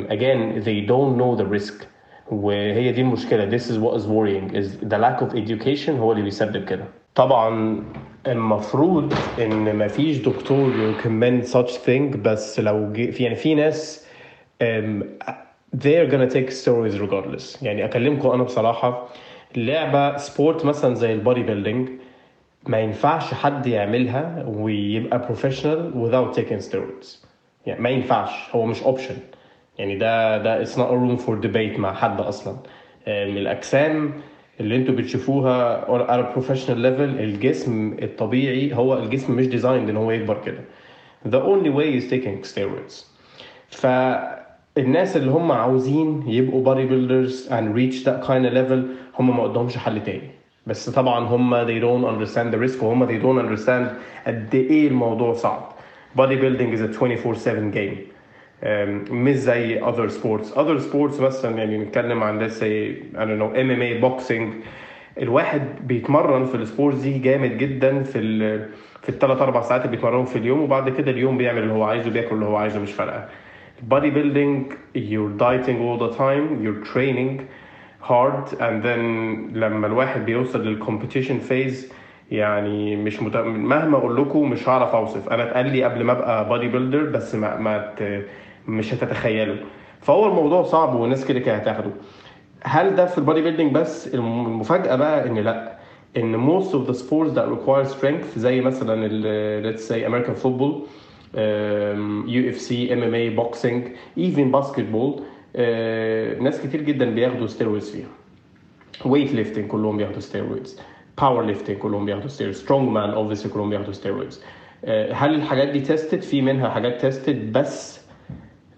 again 0.09 0.63
they 0.65 0.89
don't 0.91 1.17
know 1.21 1.37
the 1.43 1.59
risk. 1.59 1.85
وهي 2.33 2.93
دي 2.93 3.01
المشكلة. 3.01 3.51
This 3.59 3.63
is 3.63 3.77
what 3.79 3.95
is 4.01 4.07
worrying. 4.07 4.55
Is 4.55 4.69
the 4.91 4.99
lack 4.99 5.21
of 5.25 5.35
education 5.35 5.91
هو 5.91 6.13
اللي 6.13 6.23
بيسبب 6.23 6.65
كده. 6.65 6.85
طبعا 7.15 7.83
المفروض 8.27 9.23
إن 9.39 9.79
مفيش 9.79 10.19
دكتور 10.19 10.95
recommend 10.95 11.45
such 11.47 11.71
thing 11.87 12.17
بس 12.17 12.61
لو 12.61 12.93
جي 12.93 13.13
في 13.13 13.23
يعني 13.23 13.35
في 13.37 13.55
ناس 13.55 14.07
um, 14.63 15.03
they're 15.77 16.11
gonna 16.11 16.31
take 16.35 16.51
steroids 16.51 16.99
regardless. 17.09 17.63
يعني 17.63 17.85
أكلمكم 17.85 18.29
أنا 18.31 18.43
بصراحة 18.43 19.09
لعبة 19.57 20.17
sport 20.17 20.65
مثلا 20.65 20.95
زي 20.95 21.13
ال 21.13 21.43
bodybuilding 21.43 21.89
ما 22.67 22.81
ينفعش 22.81 23.35
حد 23.35 23.67
يعملها 23.67 24.45
ويبقى 24.49 25.19
professional 25.19 25.93
without 25.95 26.37
taking 26.39 26.71
steroids. 26.73 27.27
يعني 27.67 27.81
ما 27.81 27.91
ينفعش 27.91 28.55
هو 28.55 28.67
مش 28.67 28.83
option 28.83 29.17
يعني 29.79 29.99
ده 29.99 30.39
ده 30.39 30.65
it's 30.65 30.69
not 30.77 30.91
a 30.91 30.95
room 30.95 31.23
for 31.27 31.43
debate 31.47 31.79
مع 31.79 31.95
حد 31.95 32.21
أصلا. 32.21 32.57
من 33.07 33.37
الأجسام 33.39 34.13
اللي 34.61 34.77
أنتوا 34.77 34.95
بتشوفوها 34.95 35.85
على 36.11 36.23
professional 36.33 36.79
level 36.79 37.21
الجسم 37.21 37.97
الطبيعي 38.03 38.75
هو 38.75 38.99
الجسم 38.99 39.37
مش 39.37 39.47
designed 39.47 39.89
إن 39.89 39.97
هو 39.97 40.11
يكبر 40.11 40.39
كده. 40.45 40.61
The 41.29 41.43
only 41.43 41.71
way 41.71 42.01
is 42.01 42.11
taking 42.13 42.55
steroids. 42.55 43.05
فالناس 43.69 45.17
اللي 45.17 45.31
هم 45.31 45.53
عاوزين 45.53 46.25
يبقوا 46.27 46.65
bodybuilders 46.65 47.49
and 47.49 47.75
reach 47.77 48.05
that 48.05 48.27
kind 48.27 48.47
of 48.47 48.53
level 48.55 48.81
هم 49.19 49.37
ما 49.37 49.43
قدامش 49.43 49.77
حل 49.77 50.03
تاني. 50.03 50.31
بس 50.67 50.91
طبعا 50.91 51.27
هم 51.27 51.67
they 51.67 51.81
don't 51.83 52.07
understand 52.15 52.55
the 52.55 52.59
risk 52.69 52.83
وهم 52.83 53.07
they 53.07 53.23
don't 53.23 53.47
understand 53.47 53.87
قد 54.27 54.55
إيه 54.55 54.89
الموضوع 54.89 55.33
صعب. 55.33 55.73
Body 56.19 56.37
building 56.43 56.73
is 56.77 56.81
a 56.81 56.89
24/7 56.89 57.73
game. 57.75 58.10
مش 59.11 59.35
زي 59.35 59.81
other 59.81 60.11
sports. 60.11 60.55
Other 60.55 60.79
sports 60.81 61.21
مثلا 61.21 61.59
يعني 61.59 61.79
نتكلم 61.79 62.23
عن 62.23 62.49
let's 62.49 62.53
say 62.53 62.95
I 63.17 63.25
don't 63.25 63.41
know 63.41 63.55
MMA 63.57 64.05
boxing. 64.05 64.43
الواحد 65.23 65.63
بيتمرن 65.87 66.45
في 66.45 66.55
ال 66.55 66.61
sports 66.61 66.99
دي 66.99 67.19
جامد 67.19 67.59
جدا 67.59 68.03
في 68.03 68.19
ال 68.19 68.69
في 69.03 69.09
الثلاث 69.09 69.43
أربع 69.43 69.61
ساعات 69.63 69.85
اللي 69.85 69.97
بيتمرنهم 69.97 70.25
في 70.25 70.37
اليوم 70.37 70.61
وبعد 70.63 70.89
كده 70.89 71.11
اليوم 71.11 71.39
بيعمل 71.39 71.63
اللي 71.63 71.73
هو 71.73 71.85
عايزه 71.85 72.11
بياكل 72.11 72.35
اللي 72.35 72.45
هو 72.47 72.57
عايزه 72.57 72.81
مش 72.81 72.93
فارقة. 72.93 73.29
Body 73.91 74.11
building 74.17 74.73
you're 74.97 75.33
dieting 75.43 75.79
all 75.87 75.99
the 76.07 76.13
time 76.19 76.65
you're 76.65 76.85
training 76.95 77.41
hard 78.11 78.53
and 78.61 78.83
then 78.85 79.01
لما 79.57 79.87
الواحد 79.87 80.25
بيوصل 80.25 80.67
لل 80.67 80.78
competition 80.78 81.39
phase 81.39 81.93
يعني 82.31 82.97
مش 82.97 83.23
مت... 83.23 83.37
مهما 83.37 83.97
أقول 83.99 84.17
لكم 84.17 84.51
مش 84.51 84.69
هعرف 84.69 84.95
أوصف. 84.95 85.29
أنا 85.29 85.43
اتقال 85.43 85.67
لي 85.73 85.85
قبل 85.85 86.05
ما 86.05 86.13
أبقى 86.13 86.49
bodybuilder 86.49 87.03
بس 87.03 87.35
ما, 87.35 87.57
ما 87.57 87.95
ت... 87.99 88.23
مش 88.71 88.95
هتتخيلوا 88.95 89.57
فهو 90.01 90.27
الموضوع 90.27 90.63
صعب 90.63 90.95
والناس 90.95 91.25
كده 91.25 91.41
كده 91.41 91.55
هتاخده. 91.55 91.91
هل 92.63 92.97
ده 92.97 93.07
في 93.07 93.19
ال 93.19 93.43
bodybuilding 93.43 93.73
بس؟ 93.75 94.15
المفاجأة 94.15 94.97
بقى 94.97 95.27
إن 95.29 95.39
لأ. 95.39 95.79
إن 96.17 96.47
most 96.61 96.67
of 96.69 96.91
the 96.91 96.95
sports 96.99 97.35
that 97.35 97.49
require 97.49 97.87
strength 97.99 98.39
زي 98.39 98.61
مثلا 98.61 99.09
let's 99.73 99.81
say 99.81 100.05
American 100.11 100.35
football 100.45 100.73
um, 101.35 102.27
UFC 102.29 102.71
MMA 102.91 103.37
boxing 103.41 103.81
even 104.19 104.51
basketball 104.53 105.21
uh, 105.21 106.43
ناس 106.43 106.61
كتير 106.63 106.83
جدا 106.83 107.11
بياخدوا 107.15 107.47
steroids 107.47 107.91
فيها. 107.91 108.09
weightlifting 109.05 109.67
كلهم 109.67 109.97
بياخدوا 109.97 110.21
steroids 110.21 110.81
powerlifting 111.21 111.77
كلهم 111.79 112.05
بياخدوا 112.07 112.29
steroids 112.29 112.61
strongman 112.61 113.11
obviously 113.11 113.53
كلهم 113.53 113.71
بياخدوا 113.71 113.93
steroids 113.93 114.43
هل 115.13 115.35
الحاجات 115.35 115.69
دي 115.69 115.81
tested 115.81 116.23
في 116.23 116.43
منها 116.43 116.69
حاجات 116.69 117.01
tested 117.01 117.53
بس 117.53 118.00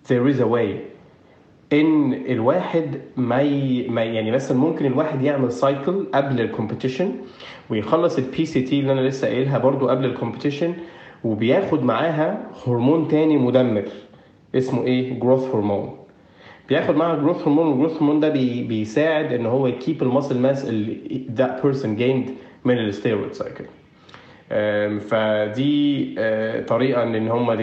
there 0.08 0.26
is 0.34 0.40
a 0.40 0.46
way. 0.46 0.92
إن 1.72 2.12
الواحد 2.12 3.00
ما, 3.16 3.40
ي... 3.42 3.88
ما 3.88 4.02
يعني 4.04 4.30
مثلا 4.30 4.58
ممكن 4.58 4.86
الواحد 4.86 5.22
يعمل 5.22 5.52
cycle 5.52 6.06
قبل 6.14 6.40
ال 6.40 6.46
competition 6.46 7.12
ويخلص 7.70 8.18
ال 8.18 8.46
PCT 8.46 8.80
اللي 8.80 8.92
أنا 8.92 9.00
لسه 9.00 9.26
قايلها 9.28 9.58
برضو 9.58 9.88
قبل 9.88 10.04
ال 10.04 10.10
competition 10.10 10.74
وبياخد 11.24 11.82
معاها 11.82 12.50
هرمون 12.66 13.08
تاني 13.08 13.36
مدمر 13.38 13.84
اسمه 14.54 14.84
إيه؟ 14.84 15.20
growth 15.20 15.54
hormone 15.54 15.96
بياخد 16.68 16.96
معاها 16.96 17.16
growth 17.16 17.42
hormone 17.42 17.66
وال 17.66 17.74
growth 17.74 17.96
hormone 17.96 18.20
ده 18.20 18.28
بي... 18.28 18.62
بيساعد 18.62 19.32
إن 19.32 19.46
هو 19.46 19.66
ي 19.66 19.74
keep 19.74 20.02
ال 20.02 20.08
muscle 20.08 20.38
mass 20.38 20.68
اللي 20.68 21.24
that 21.38 21.64
person 21.64 21.98
gained 21.98 22.30
من 22.64 22.78
ال 22.78 22.85
steroid 22.85 23.32
cycle 23.32 23.64
فدي 24.98 26.14
طريقة 26.68 27.02
إن 27.02 27.28
هم 27.28 27.56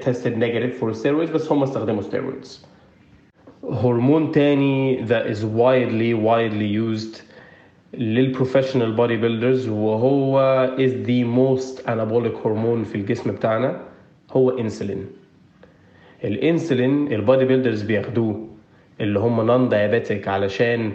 tested 0.00 0.36
negative 0.36 0.80
for 0.80 0.92
steroids 0.94 1.30
بس 1.34 1.52
هم 1.52 1.62
استخدموا 1.62 2.02
steroids. 2.02 2.48
هرمون 3.72 4.30
تاني 4.32 5.06
that 5.06 5.26
is 5.26 5.38
widely 5.44 6.14
widely 6.14 6.68
used 6.68 7.22
لل 7.94 8.92
professional 8.92 9.16
bodybuilders 9.16 9.68
وهو 9.68 10.76
is 10.78 11.06
the 11.06 11.24
most 11.24 11.86
anabolic 11.86 12.46
هرمون 12.46 12.84
في 12.84 12.94
الجسم 12.94 13.32
بتاعنا 13.32 13.80
هو 14.32 14.50
انسولين 14.58 15.06
الإنسولين 16.24 17.12
ال 17.12 17.44
bodybuilders 17.44 17.82
بياخدوه 17.82 18.48
اللي 19.00 19.18
هم 19.18 19.40
non-diabetic 19.46 20.28
علشان 20.28 20.92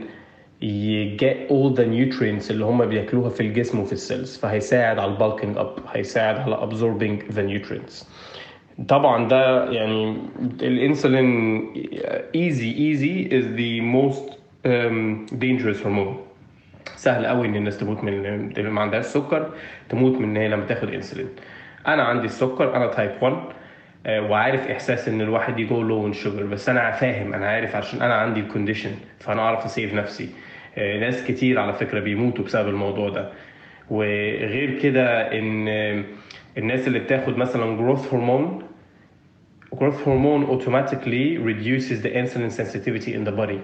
ي 0.62 0.84
get 0.84 1.50
all 1.50 1.76
the 1.78 1.84
nutrients 1.86 2.52
اللي 2.52 2.66
هم 2.66 2.86
بياكلوها 2.86 3.30
في 3.30 3.42
الجسم 3.42 3.80
وفي 3.80 3.94
ال 3.94 4.01
cells 4.01 4.38
فهيساعد 4.38 5.00
على 5.00 5.12
ال 5.12 5.17
bulking 5.18 5.58
up 5.58 5.76
هيساعد 5.94 6.36
على 6.40 6.56
absorbing 6.58 7.34
the 7.34 7.42
nutrients. 7.42 8.06
طبعا 8.88 9.28
ده 9.28 9.72
يعني 9.72 10.18
الإنسولين 10.62 11.60
easy 12.36 13.32
is 13.32 13.46
the 13.58 13.82
most 13.82 14.32
um, 14.66 15.26
dangerous 15.40 15.84
hormone. 15.84 16.16
سهل 16.96 17.26
قوي 17.26 17.48
إن 17.48 17.56
الناس 17.56 17.78
تموت 17.78 18.04
من 18.04 18.26
اللي 18.58 18.70
ما 18.70 18.82
عندهاش 18.82 19.06
سكر 19.06 19.54
تموت 19.90 20.18
من 20.18 20.24
إن 20.24 20.38
هي 20.38 20.48
لما 20.48 20.66
تاخد 20.66 20.90
انسولين 20.94 21.28
أنا 21.88 22.04
عندي 22.04 22.26
السكر 22.26 22.76
أنا 22.76 22.88
type 22.88 23.12
1 23.22 23.36
وعارف 24.08 24.68
إحساس 24.68 25.08
إن 25.08 25.22
الواحد 25.22 25.60
ي 25.60 25.67
go 25.67 25.82
low 25.82 26.08
in 26.08 26.14
sugar 26.14 26.44
بس 26.44 26.70
أنا 26.70 26.92
فاهم 26.92 27.34
أنا 27.34 27.48
عارف 27.48 27.76
عشان 27.76 28.02
أنا 28.02 28.14
عندي 28.14 28.40
ال 28.40 28.45
condition 28.45 28.92
فأنا 29.20 29.42
أعرف 29.42 29.66
أ 29.66 29.71
save 29.71 29.94
نفسي. 29.94 30.30
ناس 30.78 31.24
كتير 31.24 31.60
على 31.60 31.74
فكرة 31.74 32.00
بيموتوا 32.00 32.46
بسبب 32.46 32.70
الموضوع 32.70 33.10
ده. 33.10 33.30
وغير 33.90 34.80
كده 34.80 35.22
إن 35.40 35.68
الناس 36.58 36.88
اللي 36.88 37.00
بتاخد 37.00 37.38
مثلا 37.38 37.78
growth 37.78 38.14
hormone 38.14 38.64
growth 39.76 40.00
hormone 40.06 40.44
automatically 40.54 41.38
reduces 41.50 42.02
the 42.02 42.12
insulin 42.22 42.52
sensitivity 42.52 43.14
in 43.14 43.24
the 43.30 43.32
body. 43.32 43.60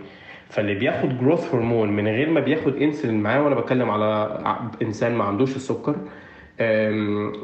فاللي 0.49 0.73
بياخد 0.75 1.19
growth 1.19 1.55
hormone 1.55 1.89
من 1.89 2.07
غير 2.07 2.29
ما 2.29 2.39
بياخد 2.39 2.75
انسولين 2.75 3.19
معاه 3.19 3.43
وأنا 3.43 3.55
بتكلم 3.55 3.89
على 3.89 4.39
إنسان 4.81 5.15
ما 5.15 5.23
عندوش 5.23 5.55
السكر 5.55 5.95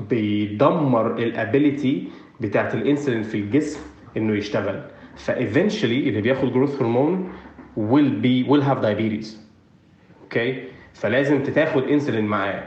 بيدمر 0.10 1.18
ال 1.18 1.29
ability 1.29 2.08
بتاعت 2.42 2.76
الإنسولين 2.76 3.24
في 3.24 3.36
الجسم 3.36 3.80
إنه 4.18 4.34
يشتغل. 4.34 4.82
ف 5.16 5.24
eventually 5.24 6.10
اللي 6.10 6.22
بياخد 6.22 6.54
growth 6.54 6.82
hormone 6.82 7.30
will 7.78 8.24
be 8.26 8.50
will 8.50 8.64
have 8.64 8.82
diabetes. 8.82 9.49
okay? 10.30 10.64
فلازم 10.94 11.44
تتاخد 11.44 11.84
انسولين 11.84 12.26
معاه 12.26 12.64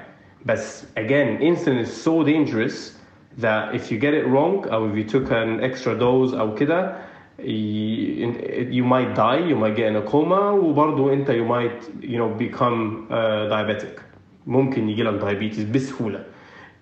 بس 0.46 0.86
again 0.96 1.40
insulin 1.40 1.84
is 1.86 1.92
so 2.04 2.24
dangerous 2.24 2.98
that 3.42 3.74
if 3.74 3.90
you 3.92 3.98
get 3.98 4.14
it 4.14 4.26
wrong 4.26 4.72
أو 4.72 4.92
if 4.92 4.96
you 4.96 5.04
took 5.04 5.30
an 5.30 5.60
extra 5.62 5.94
dose 5.94 6.34
أو 6.34 6.54
كده 6.54 6.96
you 7.38 8.84
might 8.84 9.14
die 9.14 9.38
you 9.50 9.56
might 9.56 9.76
get 9.76 9.86
in 9.86 9.96
a 9.96 10.02
coma 10.12 10.52
وبرضه 10.52 11.12
انت 11.12 11.30
you 11.30 11.44
might 11.44 12.02
you 12.02 12.16
know 12.18 12.30
become 12.38 13.06
uh, 13.10 13.48
diabetic 13.50 14.00
ممكن 14.46 14.88
يجي 14.88 15.02
لك 15.02 15.20
diabetes 15.20 15.74
بسهوله 15.74 16.24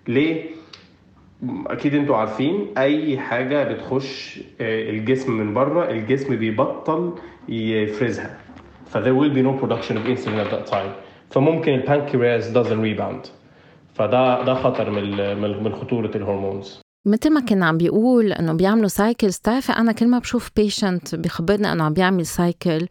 ليه؟ 0.07 0.43
أكيد 1.67 1.95
أنتوا 1.95 2.17
عارفين 2.17 2.67
اي 2.77 3.19
حاجة 3.19 3.73
بتخش 3.73 4.39
الجسم 4.61 5.31
من 5.37 5.53
بره 5.53 5.89
الجسم 5.91 6.35
بيبطل 6.35 7.13
يفرزها 7.49 8.37
ف 8.91 8.97
there 8.97 9.15
will 9.15 9.33
be 9.33 9.41
no 9.41 9.63
production 9.63 9.95
of 9.97 10.05
insulin 10.05 10.39
at 10.45 10.51
that 10.53 10.71
time. 10.71 10.91
فممكن 11.29 11.73
البانكرياس 11.73 12.53
doesn't 12.53 12.81
rebound. 12.83 13.27
فده 13.95 14.43
ده 14.45 14.53
خطر 14.53 14.89
من 14.89 15.63
من 15.63 15.75
خطورة 15.75 16.11
ال 16.15 16.22
hormones. 16.22 16.81
مثل 17.05 17.33
ما 17.33 17.41
كنا 17.41 17.65
عم 17.65 17.77
بيقول 17.77 18.33
إنه 18.33 18.53
بيعملوا 18.53 18.87
cycles 18.87 19.37
بتعرفي 19.37 19.71
أنا 19.71 19.91
كل 19.91 20.07
ما 20.07 20.19
بشوف 20.19 20.51
patient 20.55 21.15
بخبرني 21.15 21.71
إنه 21.71 21.83
عم 21.83 21.93
بيعمل 21.93 22.25
cycle 22.25 22.87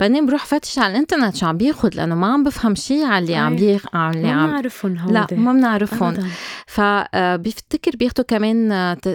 بعدين 0.00 0.26
بروح 0.26 0.44
فتش 0.44 0.78
على 0.78 0.92
الإنترنت 0.92 1.36
شو 1.36 1.46
عم 1.46 1.56
بياخذ 1.56 1.90
لأنه 1.94 2.14
ما 2.14 2.26
عم 2.26 2.44
بفهم 2.44 2.74
شيء 2.74 3.04
على 3.04 3.22
اللي 3.22 3.36
عم 3.36 3.56
بيخ... 3.56 3.86
على 3.94 4.16
اللي 4.16 4.28
عم 4.28 4.46
بنعرفهم 4.46 4.98
هودي 4.98 5.12
لا 5.12 5.26
ما 5.40 5.52
بنعرفهم. 5.52 6.14
فبفتكر 6.66 7.90
بياخذوا 7.96 8.26
كمان 8.28 8.68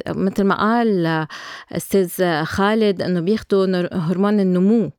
مثل 0.08 0.43
ما 0.43 0.56
قال 0.56 1.28
أستاذ 1.71 2.43
خالد 2.43 3.02
إنه 3.02 3.19
بياخذوا 3.19 3.95
هرمون 3.97 4.39
النمو. 4.39 4.91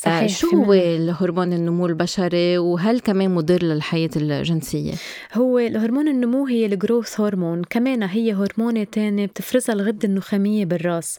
صحيح 0.00 0.28
شو 0.28 0.48
هو 0.48 0.72
الهرمون 0.72 1.52
النمو 1.52 1.86
البشري 1.86 2.58
وهل 2.58 3.00
كمان 3.00 3.30
مضر 3.30 3.62
للحياة 3.62 4.10
الجنسية؟ 4.16 4.92
هو 5.34 5.58
الهرمون 5.58 6.08
النمو 6.08 6.46
هي 6.46 6.66
الجروث 6.66 7.20
هرمون 7.20 7.64
كمان 7.64 8.02
هي 8.02 8.32
هرمونة 8.32 8.84
تانية 8.84 9.26
بتفرزها 9.26 9.74
الغدة 9.74 10.08
النخامية 10.08 10.64
بالراس. 10.64 11.18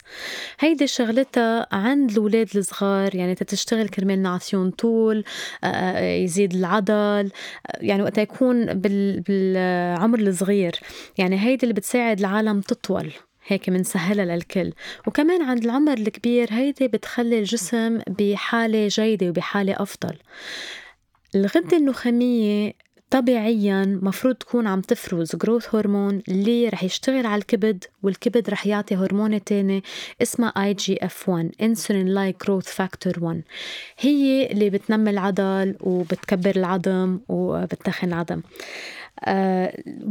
هيدي 0.60 0.88
شغلتها 0.88 1.68
عند 1.72 2.12
الولاد 2.12 2.48
الصغار 2.56 3.16
يعني 3.16 3.36
تتشتغل 3.36 3.90
كرمال 3.90 4.22
نعطيهم 4.22 4.70
طول 4.70 5.24
يزيد 5.96 6.54
العضل 6.54 7.32
يعني 7.76 8.04
وقت 8.04 8.18
يكون 8.18 8.66
بالعمر 8.74 10.20
الصغير. 10.20 10.76
يعني 11.18 11.40
هيدي 11.40 11.64
اللي 11.64 11.74
بتساعد 11.74 12.20
العالم 12.20 12.62
تطول. 12.62 13.12
هيك 13.50 13.70
منسهلها 13.70 14.26
للكل. 14.26 14.74
وكمان 15.08 15.42
عند 15.42 15.64
العمر 15.64 15.98
الكبير 15.98 16.48
هيدي 16.52 16.88
بتخلي 16.88 17.40
الجسم 17.40 18.00
بحالة 18.08 18.88
جيدة 18.88 19.30
وبحالة 19.30 19.76
أفضل. 19.80 20.16
الغدة 21.36 21.78
النخامية 21.78 22.74
طبيعيا 23.10 24.00
مفروض 24.02 24.36
تكون 24.36 24.68
عم 24.68 24.82
تفرز 24.82 25.36
growth 25.36 25.76
hormone 25.76 26.22
اللي 26.28 26.70
رح 26.70 26.84
يشتغل 26.84 27.26
على 27.26 27.40
الكبد 27.42 27.84
والكبد 28.04 28.50
رح 28.50 28.68
يعطي 28.68 28.96
هرمون 28.96 29.44
تاني 29.44 29.84
اسمها 30.22 30.50
اي 30.50 30.74
جي 30.74 30.98
اف 31.06 31.30
1 31.30 31.52
انسولين 31.62 32.08
لايك 32.08 32.46
جروث 32.46 32.68
فاكتور 32.68 33.14
1 33.22 33.42
هي 34.00 34.52
اللي 34.52 34.70
بتنمي 34.70 35.10
العضل 35.10 35.76
وبتكبر 35.80 36.56
العظم 36.56 37.20
وبتخن 37.30 38.08
العظم. 38.08 38.42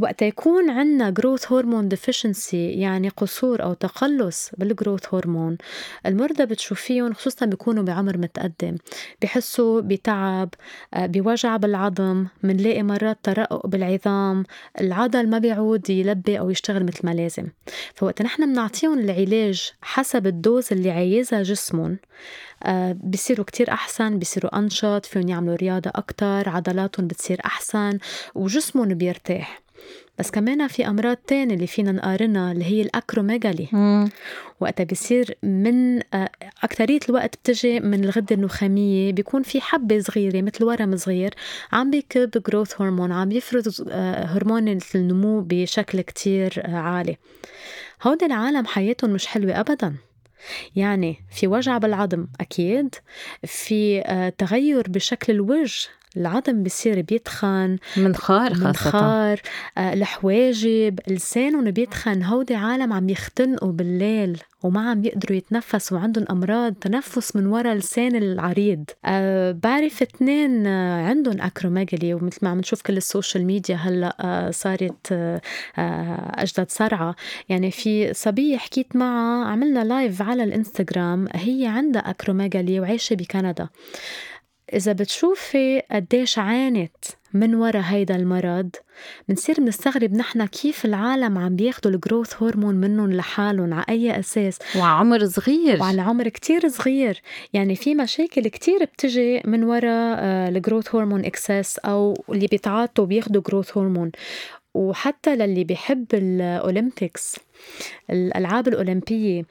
وقت 0.02 0.22
يكون 0.22 0.70
عندنا 0.70 1.10
growth 1.10 1.52
hormone 1.52 1.88
deficiency 1.88 2.70
يعني 2.70 3.08
قصور 3.08 3.62
أو 3.62 3.72
تقلص 3.72 4.50
بال 4.58 4.72
growth 4.72 5.14
hormone 5.14 5.58
المرضى 6.06 6.46
بتشوفيهم 6.46 7.12
خصوصا 7.12 7.46
بيكونوا 7.46 7.82
بعمر 7.82 8.18
متقدم. 8.18 8.76
بحسوا 9.22 9.80
بتعب 9.80 10.48
آه، 10.94 11.06
بوجع 11.06 11.56
بالعظم 11.56 12.26
منلاقي 12.42 12.82
مرات 12.82 13.18
ترقق 13.22 13.66
بالعظام. 13.66 14.44
العضل 14.80 15.28
ما 15.28 15.38
بيعود 15.38 15.90
يلبي 15.90 16.38
أو 16.38 16.50
يشتغل 16.50 16.84
مثل 16.84 17.00
ما 17.06 17.10
لازم. 17.10 17.46
فوقت 17.94 18.22
نحن 18.22 18.52
بنعطيهم 18.52 18.98
العلاج 18.98 19.72
حسب 19.82 20.26
الدوز 20.26 20.72
اللي 20.72 20.90
عايزها 20.90 21.42
جسمهم 21.42 21.98
آه، 22.62 22.96
بصيروا 23.04 23.44
كتير 23.44 23.70
أحسن 23.70 24.18
بصيروا 24.18 24.58
أنشط 24.58 25.06
فيهم 25.06 25.28
يعملوا 25.28 25.56
رياضة 25.56 25.90
أكتر 25.94 26.48
عضلاتهم 26.48 27.06
بتصير 27.06 27.40
أحسن 27.44 27.98
وجسمهم 28.34 28.88
بيرتاح. 28.98 29.62
بس 30.18 30.30
كمان 30.30 30.68
في 30.68 30.86
أمراض 30.88 31.16
تانية 31.16 31.54
اللي 31.54 31.66
فينا 31.66 31.92
نقارنها 31.92 32.52
اللي 32.52 32.64
هي 32.64 32.82
الاكروميجالي 32.82 33.68
وقتها 34.60 34.84
بيصير 34.84 35.38
من 35.42 35.98
آه، 36.14 36.30
اكثريه 36.62 36.98
الوقت 37.08 37.36
بتجي 37.36 37.80
من 37.80 38.04
الغدة 38.04 38.36
النخامية. 38.36 39.12
بيكون 39.12 39.42
في 39.42 39.60
حبة 39.60 40.00
صغيرة 40.00 40.42
مثل 40.42 40.64
ورم 40.64 40.96
صغير 40.96 41.34
عم 41.72 41.90
بيكب 41.90 42.30
جروث 42.30 42.80
هرمون 42.80 43.12
عم 43.12 43.28
بيفرز 43.28 43.84
آه، 43.90 44.24
هرمون 44.24 44.78
النمو 44.94 45.40
بشكل 45.40 46.00
كتير 46.00 46.62
عالي. 46.66 47.16
هودي 48.02 48.26
العالم 48.26 48.66
حياتهم 48.66 49.10
مش 49.10 49.26
حلوة 49.26 49.60
ابدا. 49.60 49.94
يعني 50.76 51.16
في 51.30 51.46
وجع 51.46 51.78
بالعظم 51.78 52.26
أكيد 52.40 52.94
في 53.44 54.00
آه، 54.00 54.28
تغير 54.28 54.88
بشكل 54.88 55.32
الوجه 55.32 55.88
العظم 56.18 56.62
بصير 56.62 57.00
بيتخن 57.02 57.76
منخار 57.96 58.54
خاصة. 58.54 58.66
منخار 58.66 59.40
آه 59.78 59.92
الحواجب 59.92 60.98
لسانهم 61.08 61.70
بيتخن 61.70 62.22
هودي 62.22 62.54
عالم 62.54 62.92
عم 62.92 63.08
يختنقوا 63.08 63.72
بالليل 63.72 64.38
وما 64.62 64.90
عم 64.90 65.04
يقدروا 65.04 65.36
يتنفسوا 65.36 65.98
وعندهم 65.98 66.24
أمراض 66.30 66.74
تنفس 66.74 67.36
من 67.36 67.46
وراء 67.46 67.74
لسان 67.74 68.16
العريض. 68.16 68.84
آه 69.04 69.52
بعرف 69.52 70.02
اثنين 70.02 70.66
آه 70.66 71.06
عندهم 71.08 71.40
acromegaly 71.40 72.14
ومثل 72.14 72.38
ما 72.42 72.50
عم 72.50 72.58
نشوف 72.58 72.82
كل 72.82 72.96
ال 72.96 73.03
social 73.03 73.46
media 73.46 73.76
هلأ 73.76 74.16
آه 74.20 74.50
صارت 74.50 75.12
آه 75.12 75.40
أجدد 76.42 76.66
سرعة 76.70 77.14
يعني 77.48 77.70
في 77.70 78.14
صبية 78.14 78.56
حكيت 78.56 78.96
معها 78.96 79.44
عملنا 79.44 79.84
live 79.84 80.22
على 80.22 80.44
الإنستغرام 80.44 81.28
هي 81.34 81.66
عندها 81.66 82.10
acromegaly 82.10 82.80
وعايشة 82.80 83.14
بكندا. 83.14 83.68
إذا 84.72 84.92
بتشوفي 84.92 85.82
قديش 85.90 86.38
عانت 86.38 87.04
من 87.34 87.54
ورا 87.54 87.82
هيدا 87.84 88.16
المرض 88.16 88.70
بنصير 89.28 89.56
بنستغرب 89.58 90.12
نحن 90.12 90.46
كيف 90.46 90.84
العالم 90.84 91.38
عم 91.38 91.56
بياخدوا 91.56 91.90
ال 91.90 91.98
growth 91.98 92.42
hormone 92.42 92.74
منهم 92.74 93.12
لحالهم 93.12 93.74
على 93.74 93.84
أي 93.88 94.18
أساس. 94.20 94.58
وعمر 94.76 95.26
صغير. 95.26 95.80
وعلى 95.80 96.02
عمر 96.02 96.28
كتير 96.28 96.68
صغير. 96.68 97.22
يعني 97.52 97.76
في 97.76 97.94
مشاكل 97.94 98.48
كتير 98.48 98.84
بتجي 98.84 99.42
من 99.44 99.64
ورا 99.64 100.14
ال 100.48 100.55
growth 100.55 100.94
hormone 100.94 101.24
excess 101.24 101.78
أو 101.78 102.24
اللي 102.28 102.46
بيتعاطوا 102.46 103.06
بياخدوا 103.06 103.42
growth 103.42 103.78
hormone 103.78 104.10
وحتى 104.74 105.36
للي 105.36 105.64
بيحب 105.64 106.06
ال 106.14 106.28
Olympics 106.28 107.36
الألعاب 108.10 108.68
الأولمبية. 108.68 109.42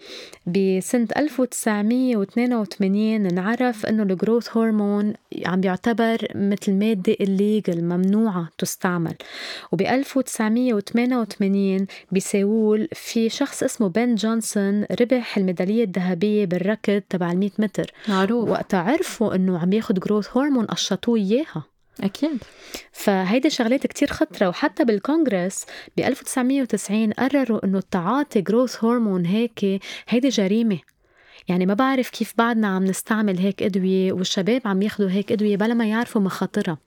بسنة 0.48 1.08
1982 1.18 3.26
انعرف 3.26 3.86
إنه 3.86 4.04
ال 4.04 4.11
growth 4.11 4.58
hormone 4.58 5.14
عم 5.46 5.62
بيعتبر 5.62 6.28
مثل 6.36 6.74
مادة 6.74 7.16
illegal 7.22 7.84
ممنوعة 7.84 8.50
تستعمل. 8.58 9.16
وب 9.72 9.82
1988 9.82 11.88
بسيول 12.12 12.88
في 12.94 13.30
شخص 13.30 13.64
اسمه 13.64 13.90
بن 13.90 14.16
جونسون 14.16 14.86
ربح 15.02 15.38
الميدالية 15.38 15.84
الذهبية 15.84 16.46
بالركض 16.46 17.02
تبع 17.10 17.32
ال 17.32 17.40
100 17.40 17.50
متر. 17.60 17.92
معروف. 18.10 18.50
وقتها 18.50 18.80
عرفوا 18.80 19.36
إنه 19.36 19.60
عم 19.60 19.74
ياخد 19.74 20.00
growth 20.00 20.38
hormone 20.38 20.66
قشطوه 20.66 21.18
إياها. 21.18 21.77
أكيد. 22.04 22.44
فهيدي 22.92 23.50
شغلات 23.50 23.88
كتير 23.88 24.08
خطرة 24.08 24.50
وحتى 24.50 24.86
بالكونغرس 24.86 25.66
ب 25.98 26.00
1990 26.00 27.12
قرروا 27.12 27.66
إنه 27.66 27.78
التعاطي 27.78 28.42
growth 28.42 28.84
hormone 28.84 29.26
هيك 29.26 29.82
هيدي 30.08 30.30
جريمة. 30.30 30.80
يعني 31.48 31.66
ما 31.66 31.74
بعرف 31.74 32.10
كيف 32.10 32.34
بعدنا 32.38 32.68
عم 32.68 32.84
نستعمل 32.84 33.38
هيك 33.40 33.64
أدوية 33.64 34.14
والشباب 34.14 34.62
عم 34.66 34.82
ياخدوا 34.82 35.10
هيك 35.10 35.32
أدوية 35.32 35.58
بلا 35.58 35.74
ما 35.74 35.86
يعرفوا 35.86 36.22
مخاطرها. 36.22 36.78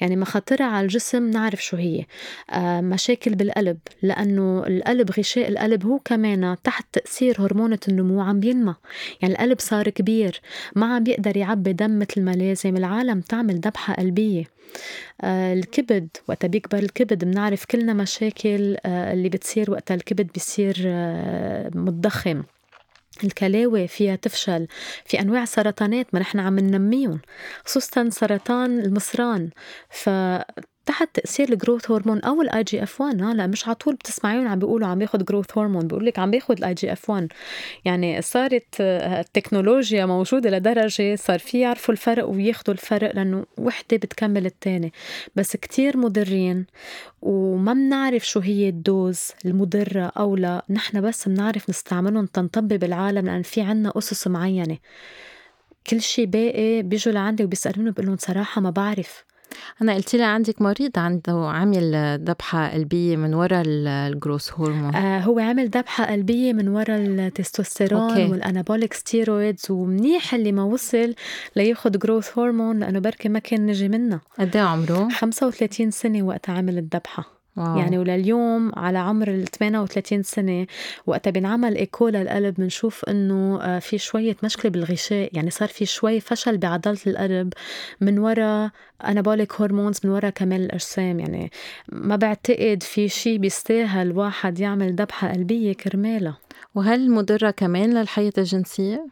يعني 0.00 0.16
مخاطرها 0.16 0.66
على 0.66 0.84
الجسم 0.84 1.30
نعرف 1.30 1.64
شو 1.64 1.76
هي. 1.76 2.04
آه 2.50 2.80
مشاكل 2.80 3.34
بالقلب 3.34 3.78
لأنه 4.02 4.66
القلب 4.66 5.10
غشاء 5.18 5.48
القلب 5.48 5.86
هو 5.86 5.98
كمان 5.98 6.56
تحت 6.64 6.86
تأثير 6.92 7.40
هرمونة 7.40 7.78
النمو 7.88 8.20
عم 8.20 8.40
بينمى 8.40 8.74
يعني 9.22 9.34
القلب 9.34 9.60
صار 9.60 9.88
كبير 9.88 10.40
ما 10.76 10.94
عم 10.94 11.04
بيقدر 11.04 11.36
يعبي 11.36 11.72
دم 11.72 11.98
مثل 11.98 12.22
ما 12.22 12.30
لازم. 12.30 12.76
العالم 12.76 13.20
تعمل 13.20 13.54
ذبحة 13.54 13.94
قلبية. 13.94 14.44
آه 15.20 15.52
الكبد 15.54 16.08
وقت 16.28 16.46
بيكبر 16.46 16.78
الكبد 16.78 17.24
بنعرف 17.24 17.64
كلنا 17.64 17.92
مشاكل 17.92 18.76
آه 18.86 19.12
اللي 19.12 19.28
بتصير 19.28 19.70
وقت 19.70 19.92
الكبد 19.92 20.28
بيصير 20.34 20.74
متضخم. 21.74 22.42
الكلاوي 23.24 23.88
فيها 23.88 24.16
تفشل 24.16 24.66
في 25.06 25.20
أنواع 25.20 25.44
سرطانات 25.44 26.06
ما 26.14 26.20
نحن 26.20 26.38
عم 26.38 26.58
ننميهم 26.58 27.20
خصوصا 27.64 28.08
سرطان 28.10 28.80
المصران 28.80 29.50
ف 29.90 30.10
تحت 30.90 31.08
تأثير 31.14 31.52
ال 31.52 31.57
growth 31.57 31.90
hormone 31.90 32.20
أو 32.20 32.42
ال 32.42 32.62
IGF-1 32.62 33.20
لا 33.20 33.46
مش 33.46 33.66
على 33.66 33.74
طول 33.74 33.94
بتسمعيهم 33.94 34.48
عم 34.48 34.58
بيقولوا 34.58 34.88
عم 34.88 34.98
بياخذ 34.98 35.24
growth 35.24 35.58
hormone 35.58 35.86
بيقول 35.86 36.06
لك 36.06 36.18
عم 36.18 36.30
بياخذ 36.30 36.54
ال 36.58 36.74
IGF-1 36.74 37.32
يعني 37.84 38.22
صارت 38.22 38.80
التكنولوجيا 38.80 40.06
موجودة 40.06 40.50
لدرجة 40.50 41.14
صار 41.16 41.38
في 41.38 41.60
يعرفوا 41.60 41.94
الفرق 41.94 42.28
وياخذوا 42.28 42.74
الفرق 42.74 43.14
لأنه 43.14 43.44
وحدة 43.58 43.96
بتكمل 43.96 44.46
الثانية 44.46 44.90
بس 45.36 45.56
كتير 45.56 45.96
مضرين 45.96 46.66
وما 47.22 47.72
بنعرف 47.72 48.26
شو 48.26 48.40
هي 48.40 48.68
ال 48.68 48.78
dose 48.78 49.20
المضرة 49.44 50.12
أو 50.16 50.36
لا. 50.36 50.64
نحن 50.70 51.00
بس 51.00 51.28
بنعرف 51.28 51.70
نستعملهم 51.70 52.26
تنطبب 52.26 52.78
بالعالم 52.78 53.26
لأن 53.26 53.42
في 53.42 53.60
عنا 53.60 53.92
أسس 53.96 54.28
معينة. 54.28 54.78
كل 55.86 56.00
شي 56.00 56.26
باقي 56.26 56.82
بيجوا 56.82 57.12
لعندي 57.12 57.44
وبيسألوني 57.44 57.90
بقول 57.90 58.06
لهم 58.06 58.16
صراحة 58.16 58.60
ما 58.60 58.70
بعرف. 58.70 59.29
أنا 59.82 59.94
قلت 59.94 60.14
لي 60.16 60.22
عندك 60.22 60.62
مريض 60.62 60.98
عنده 60.98 61.48
عامل 61.48 62.18
ذبحة 62.24 62.68
قلبية 62.68 63.16
من 63.16 63.34
وراء 63.34 63.62
ال 63.66 63.78
growth 63.78 64.52
hormone 64.52 64.94
آه 64.94 65.18
هو 65.20 65.38
عامل 65.38 65.68
ذبحة 65.68 66.04
قلبية 66.04 66.52
من 66.52 66.68
وراء 66.68 66.98
ال 66.98 67.06
testosterone 67.06 68.00
okay. 68.00 68.24
وال 68.24 68.38
anabolic 68.38 68.94
steroids 68.94 69.70
ومنيح 69.70 70.34
اللي 70.34 70.52
ما 70.52 70.62
وصل 70.62 71.14
لياخد 71.56 71.98
growth 71.98 72.38
hormone 72.38 72.78
لأنه 72.78 72.98
بركي 72.98 73.28
ما 73.28 73.38
كان 73.38 73.66
نجي 73.66 73.88
منه 73.88 74.20
قد 74.38 74.56
إيه 74.56 74.62
عمره؟ 74.62 75.08
35 75.08 75.90
سنة 75.90 76.22
وقت 76.22 76.50
عمل 76.50 76.78
الذبحة 76.78 77.39
wow. 77.56 77.78
يعني 77.78 77.98
ولليوم 77.98 78.72
على 78.76 78.98
عمر 78.98 79.28
ال 79.28 79.44
38 79.44 80.22
سنة 80.22 80.66
وقتها 81.06 81.30
بنعمل 81.30 81.76
إيكو 81.76 82.08
للقلب 82.08 82.54
بنشوف 82.54 83.04
إنه 83.04 83.62
آه، 83.62 83.78
في 83.78 83.98
شوية 83.98 84.36
مشكلة 84.42 84.70
بالغشاء 84.70 85.30
يعني 85.32 85.50
صار 85.50 85.68
في 85.68 85.86
شوي 85.86 86.20
فشل 86.20 86.58
بعضلة 86.58 86.98
القلب 87.06 87.52
من 88.00 88.18
وراء 88.18 88.70
انابوليك 89.04 89.60
هرمونز 89.60 90.00
من 90.04 90.10
وراء 90.10 90.30
كمال 90.30 90.60
الأجسام 90.60 91.20
يعني 91.20 91.50
ما 91.92 92.16
بعتقد 92.16 92.82
في 92.82 93.08
شيء 93.08 93.38
بيستاهل 93.38 94.12
واحد 94.12 94.60
يعمل 94.60 94.94
ذبحة 94.94 95.32
قلبية 95.32 95.72
كرمالها 95.72 96.38
وهل 96.74 97.10
مضرة 97.10 97.50
كمان 97.50 97.94
للحياة 97.94 98.32
الجنسية؟ 98.38 99.06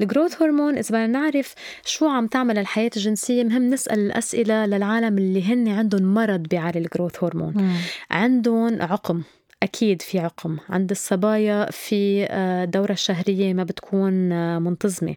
الجروث 0.00 0.42
هرمون 0.42 0.78
إذا 0.78 0.88
بدنا 0.88 1.06
نعرف 1.06 1.54
شو 1.84 2.08
عم 2.08 2.26
تعمل 2.26 2.58
الحياة 2.58 2.90
الجنسية 2.96 3.44
مهم 3.44 3.70
نسأل 3.70 3.98
الأسئلة 3.98 4.66
للعالم 4.66 5.18
اللي 5.18 5.52
هن 5.52 5.68
عندهم 5.68 6.14
مرض 6.14 6.40
بيعلي 6.40 6.78
الجروث 6.78 7.24
هرمون 7.24 7.54
مم. 7.56 7.76
عندهم 8.10 8.82
عقم 8.82 9.22
أكيد 9.64 10.02
في 10.02 10.18
عقم 10.18 10.56
عند 10.68 10.90
الصبايا 10.90 11.70
في 11.70 12.26
آه، 12.30 12.64
دورة 12.64 12.92
الشهرية 12.92 13.54
ما 13.54 13.64
بتكون 13.64 14.32
آه، 14.32 14.58
منتظمة 14.58 15.14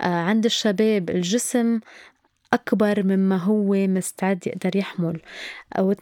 آه، 0.00 0.04
عند 0.04 0.44
الشباب 0.44 1.10
الجسم 1.10 1.80
أكبر 2.52 3.02
مما 3.02 3.36
هو 3.36 3.74
مستعد 3.86 4.46
يقدر 4.46 4.76
يحمل. 4.76 5.20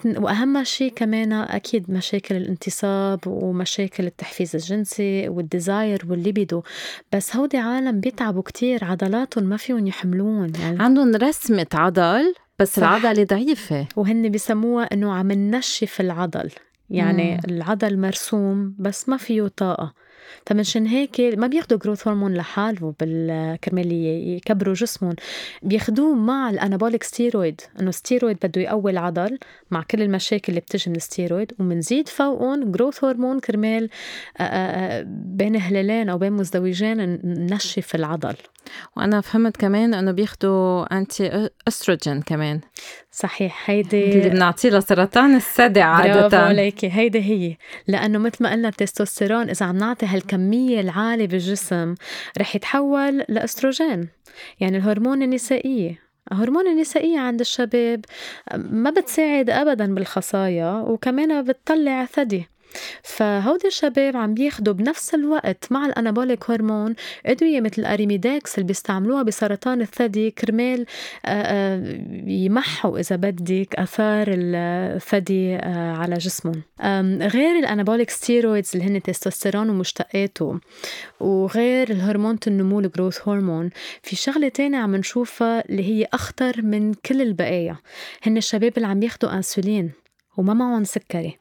وأهم 0.06 0.64
شيء 0.64 0.92
كمان 0.96 1.32
أكيد 1.32 1.90
مشاكل 1.90 2.36
الانتصاب 2.36 3.20
ومشاكل 3.26 4.06
التحفيز 4.06 4.56
الجنسي 4.56 5.28
والديزاير 5.28 6.02
والليبيدو 6.08 6.62
بس 7.12 7.36
هودي 7.36 7.56
عالم 7.56 8.00
بيتعبوا 8.00 8.42
كتير 8.42 8.84
عضلاتهم 8.84 9.44
ما 9.44 9.56
فيهم 9.56 9.86
يحملون 9.86 10.52
يعني. 10.60 10.82
عندهم 10.82 11.16
رسمة 11.16 11.66
عضل 11.74 12.34
بس 12.58 12.76
صح. 12.76 12.78
العضلة 12.78 13.24
ضعيفة. 13.24 13.86
وهن 13.96 14.28
بيسموها 14.28 14.84
إنه 14.92 15.12
عم 15.12 15.32
ننشف 15.32 16.00
العضل. 16.00 16.50
يعني 16.90 17.34
مم. 17.34 17.40
العضل 17.48 17.98
مرسوم 17.98 18.74
بس 18.78 19.08
ما 19.08 19.16
فيه 19.16 19.48
طاقة. 19.56 19.94
فمنشان 20.46 20.86
هيك 20.86 21.20
ما 21.20 21.46
بياخدوا 21.46 21.78
growth 21.78 22.08
hormone 22.08 22.34
لحاله 22.34 22.94
كرمال 23.64 23.92
يكبروا 24.36 24.74
جسمهم. 24.74 25.14
بياخدوه 25.62 26.14
مع 26.14 26.50
ال 26.50 26.56
anabolic 26.56 27.02
steroid 27.02 27.60
إنه 27.80 27.90
ستيرويد 27.90 28.36
بده 28.42 28.60
يقوي 28.62 28.90
العضل 28.90 29.38
مع 29.70 29.82
كل 29.82 30.02
المشاكل 30.02 30.44
اللي 30.48 30.60
بتجي 30.60 30.90
من 30.90 30.96
الستيرويد 30.96 31.52
ومنزيد 31.58 32.08
فوقهم 32.08 32.72
growth 32.72 33.04
hormone 33.04 33.40
كرمال 33.40 33.90
بين 35.06 35.56
هلالين 35.56 36.08
أو 36.08 36.18
بين 36.18 36.32
مزدوجين 36.32 37.20
ننشف 37.24 37.94
العضل. 37.94 38.34
وأنا 38.96 39.20
فهمت 39.20 39.56
كمان 39.56 39.94
إنه 39.94 40.12
بياخدوا 40.12 40.96
anti-estrogen 40.98 42.22
كمان. 42.22 42.60
صحيح 43.20 43.70
هيدي 43.70 44.12
اللي 44.12 44.28
بنعطيه 44.28 44.70
لسرطان 44.70 45.34
الثدي 45.34 45.80
عادة. 45.80 46.20
برافو 46.20 46.36
عليكي 46.36 46.90
هيدي 46.92 47.20
هي. 47.20 47.56
لأنه 47.86 48.18
مثل 48.18 48.36
ما 48.40 48.52
قلنا 48.52 48.68
التستوستيرون 48.68 49.50
إذا 49.50 49.66
عم 49.66 49.76
نعطي 49.76 50.06
هالكمية 50.06 50.80
العالية 50.80 51.26
بالجسم 51.26 51.94
رح 52.38 52.56
يتحول 52.56 53.24
لأستروجين 53.28 54.08
يعني 54.60 54.76
الهرمون 54.76 55.22
النسائية. 55.22 55.98
هرمون 56.32 56.66
النسائية 56.66 57.18
عند 57.18 57.40
الشباب 57.40 58.04
ما 58.56 58.90
بتساعد 58.90 59.50
أبدا 59.50 59.94
بالخصايا 59.94 60.72
وكمان 60.72 61.42
بتطلع 61.44 62.04
ثدي. 62.04 62.48
فهودي 63.02 63.66
الشباب 63.66 64.16
عم 64.16 64.34
بياخدوا 64.34 64.74
بنفس 64.74 65.14
الوقت 65.14 65.72
مع 65.72 65.86
الانابوليك 65.86 66.50
هرمون 66.50 66.94
أدوية 67.26 67.60
مثل 67.60 67.82
الاريميداكس 67.82 68.54
اللي 68.54 68.66
بيستعملوها 68.66 69.22
بسرطان 69.22 69.80
الثدي 69.80 70.30
كرمال 70.30 70.86
يمحوا 72.26 72.98
إذا 72.98 73.16
بدك 73.16 73.74
آثار 73.74 74.26
الثدي 74.28 75.54
على 75.74 76.14
جسمهم. 76.14 76.62
غير 77.22 77.58
ال 77.58 77.64
anabolic 77.64 78.10
steroids 78.10 78.70
اللي 78.76 78.88
هن 78.88 79.02
تستوستيرون 79.02 79.70
ومشتقاته 79.70 80.60
وغير 81.20 81.90
الهرمون 81.90 82.38
النمو 82.46 82.80
ال 82.80 82.87
growth 82.87 83.28
hormone 83.28 83.70
في 84.02 84.16
شغلة 84.16 84.48
تانية 84.48 84.78
عم 84.78 84.96
نشوفها 84.96 85.64
اللي 85.68 85.84
هي 85.84 86.06
أخطر 86.12 86.62
من 86.62 86.94
كل 86.94 87.22
البقايا. 87.22 87.76
هن 88.22 88.36
الشباب 88.36 88.72
اللي 88.76 88.88
عم 88.88 89.02
ياخدوا 89.02 89.34
انسولين 89.34 89.90
وما 90.36 90.54
معهم 90.54 90.84
سكري. 90.84 91.38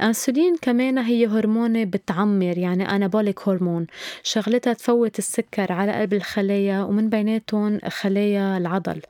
الأنسولين 0.00 0.56
كمان 0.62 0.98
هي 0.98 1.26
هرمونة 1.26 1.84
بتعمر 1.84 2.58
يعني 2.58 2.96
anabolic 2.96 3.48
hormone 3.48 3.86
شغلتها 4.22 4.72
تفوت 4.72 5.18
السكر 5.18 5.72
على 5.72 5.92
قلب 5.92 6.14
الخلايا 6.14 6.82
ومن 6.82 7.08
بيناتهم 7.08 7.78
خلايا 7.88 8.56
العضل. 8.56 9.00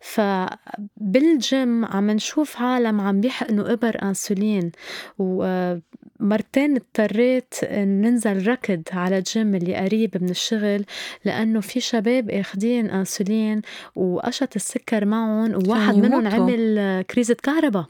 فبالجيم 0.00 1.84
عم 1.84 2.10
نشوف 2.10 2.62
عالم 2.62 3.00
عم 3.00 3.20
بيحقنوا 3.20 3.72
إبر 3.72 4.02
أنسولين 4.02 4.72
ومرتين 5.18 6.76
اضطريت 6.76 7.54
ننزل 7.74 8.46
ركض 8.48 8.82
على 8.92 9.18
الجيم 9.18 9.54
اللي 9.54 9.74
قريب 9.74 10.22
من 10.22 10.28
الشغل 10.30 10.84
لأنه 11.24 11.60
في 11.60 11.80
شباب 11.80 12.30
أخدين 12.30 12.90
أنسولين 12.90 13.62
وقشط 13.96 14.56
السكر 14.56 15.04
معهم 15.04 15.54
وواحد 15.54 15.96
منهم 15.96 16.26
عمل 16.28 17.02
كريزة 17.10 17.36
كهرباء. 17.42 17.84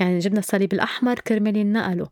يعني 0.00 0.18
جبنا 0.18 0.38
الصليب 0.38 0.72
الأحمر 0.72 1.14
كرمال 1.14 1.55
ينقلوا 1.56 2.06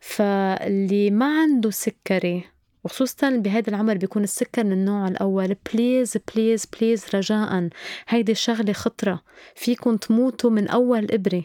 فاللي 0.00 1.10
ما 1.10 1.40
عنده 1.40 1.70
سكري 1.70 2.44
وخصوصا 2.84 3.30
بهذا 3.30 3.68
العمر 3.70 3.96
بيكون 3.96 4.22
السكر 4.22 4.64
من 4.64 4.72
النوع 4.72 5.08
الأول 5.08 5.56
please 5.72 6.16
please 6.34 6.66
please 6.66 7.04
رجاء 7.14 7.68
هيدي 8.08 8.32
الشغلة 8.32 8.72
خطرة. 8.72 9.22
فيكم 9.54 9.96
تموتوا 9.96 10.50
من 10.50 10.68
أول 10.68 11.06
إبرة. 11.10 11.42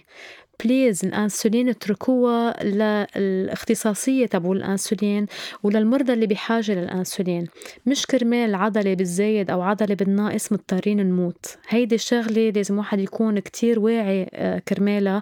please 0.63 1.05
الانسولين 1.05 1.69
اتركوها 1.69 2.63
للاختصاصية 2.63 4.25
تبع 4.25 4.51
الانسولين 4.51 5.25
وللمرضى 5.63 6.13
اللي 6.13 6.27
بحاجة 6.27 6.71
للانسولين. 6.71 7.47
مش 7.85 8.05
كرمال 8.05 8.55
عضلة 8.55 8.93
بالزايد 8.93 9.51
أو 9.51 9.61
عضلة 9.61 9.95
بالناقص 9.95 10.51
مضطرين 10.51 10.97
نموت. 10.97 11.57
هيدي 11.69 11.95
الشغلة 11.95 12.49
لازم 12.49 12.77
واحد 12.77 12.99
يكون 12.99 13.39
كتير 13.39 13.79
واعي 13.79 14.29
آه، 14.33 14.59
كرمالها 14.59 15.21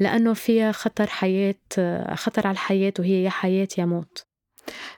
لأنه 0.00 0.32
فيها 0.34 0.72
خطر 0.72 1.06
حياة 1.06 1.54
آه، 1.78 2.14
خطر 2.14 2.46
على 2.46 2.54
الحياة 2.54 2.92
وهي 2.98 3.22
يا 3.22 3.30
حياة 3.30 3.68
يا 3.78 3.84
موت. 3.84 4.24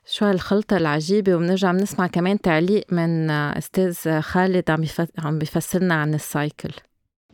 شو 0.07 0.25
هالخلطة 0.25 0.77
العجيبة. 0.77 1.35
وبنرجع 1.35 1.73
بنسمع 1.73 2.07
كمان 2.07 2.41
تعليق 2.41 2.85
من 2.93 3.31
آه، 3.31 3.59
أستاذ 3.59 4.21
خالد 4.21 4.71
عم 4.71 4.85
عم 5.19 5.39
عن 5.93 6.15
ال 6.15 6.24
cycle 6.24 6.71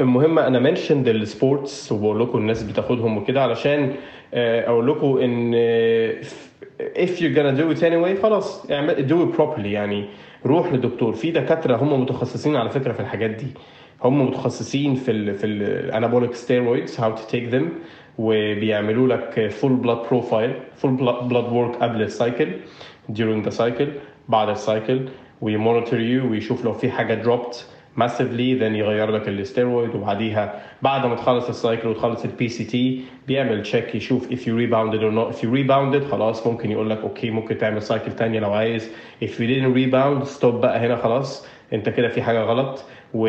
المهم 0.00 0.38
أنا 0.38 0.58
mentioned 0.58 1.08
ال 1.08 1.20
sports 1.20 1.92
وبقول 1.92 2.20
لكم 2.20 2.38
الناس 2.38 2.62
بتاخدهم 2.62 3.16
وكده 3.16 3.42
علشان 3.42 3.94
آه، 4.34 4.68
أقول 4.68 4.88
لكم 4.88 5.18
إن 5.18 5.52
آه، 5.54 6.14
if 6.80 7.08
you're 7.20 7.34
gonna 7.36 7.58
do 7.60 7.78
it 7.78 7.82
anyway 7.82 8.22
خلاص 8.22 8.70
اعمل 8.70 9.08
do 9.08 9.32
it 9.34 9.38
properly 9.38 9.66
يعني. 9.66 10.04
روح 10.46 10.72
لدكتور 10.72 11.12
في 11.12 11.30
دكاترة 11.30 11.76
هم 11.76 12.00
متخصصين 12.02 12.56
على 12.56 12.70
فكرة 12.70 12.92
في 12.92 13.00
الحاجات 13.00 13.30
دي. 13.30 13.46
هم 14.04 14.26
متخصصين 14.26 14.94
في 14.94 15.10
ال 15.10 15.34
في 15.34 15.46
ال 15.46 15.56
anabolic 15.56 16.34
steroids 16.34 17.00
how 17.00 17.14
to 17.14 17.22
take 17.30 17.44
them 17.48 17.68
وبيعملوا 18.18 19.08
لك 19.08 19.48
full 19.48 19.72
blood 19.76 19.96
profile 20.10 20.52
full 20.76 20.90
blood 21.28 21.52
work 21.52 21.76
قبل 21.76 22.02
ال 22.02 22.10
cycle 22.10 22.48
during 23.12 23.48
the 23.48 23.58
cycle 23.58 23.88
بعد 24.28 24.48
ال 24.48 24.57
cycle 24.57 25.00
وي 25.40 25.54
monitor 25.54 26.00
you 26.00 26.30
ويشوف 26.30 26.64
لو 26.64 26.72
في 26.72 26.90
حاجة 26.90 27.14
dropped 27.14 27.66
massively 27.98 28.54
then 28.54 28.74
يغير 28.76 29.10
لك 29.10 29.28
الاستيرويد 29.28 29.94
وبعديها 29.94 30.60
بعد 30.82 31.06
ما 31.06 31.14
تخلص 31.14 31.48
ال 31.48 31.55
cycle 31.55 31.88
وتخلص 31.88 32.24
ال 32.24 32.48
PCT 32.48 33.02
بيعمل 33.28 33.62
check 33.62 33.94
يشوف 33.94 34.28
if 34.30 34.38
you 34.38 34.52
rebounded 34.62 35.00
or 35.02 35.12
not. 35.18 35.34
If 35.36 35.42
you 35.42 35.48
rebounded 35.50 36.10
خلاص 36.10 36.46
ممكن 36.46 36.70
يقول 36.70 36.90
لك 36.90 36.98
okay 36.98 37.30
ممكن 37.30 37.58
تعمل 37.58 37.82
cycle 37.82 38.10
ثانية 38.12 38.40
لو 38.40 38.52
عايز. 38.52 38.90
If 39.24 39.28
you 39.28 39.46
didn't 39.48 39.74
rebound 39.76 40.38
stop 40.40 40.46
بقى 40.46 40.78
هنا 40.86 40.96
خلاص. 40.96 41.46
انت 41.72 41.88
كده 41.88 42.08
في 42.08 42.22
حاجة 42.22 42.40
غلط 42.42 42.84
و... 43.14 43.28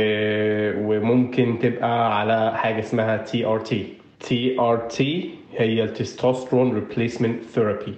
وممكن 0.78 1.59
تبقى 1.61 2.20
على 2.20 2.51
حاجة 2.57 2.80
اسمها 2.80 3.17
TRT 3.17 3.86
TRT 4.20 5.30
هي 5.57 5.84
ال 5.84 5.90
testosterone 5.90 6.74
replacement 6.74 7.43
therapy 7.43 7.93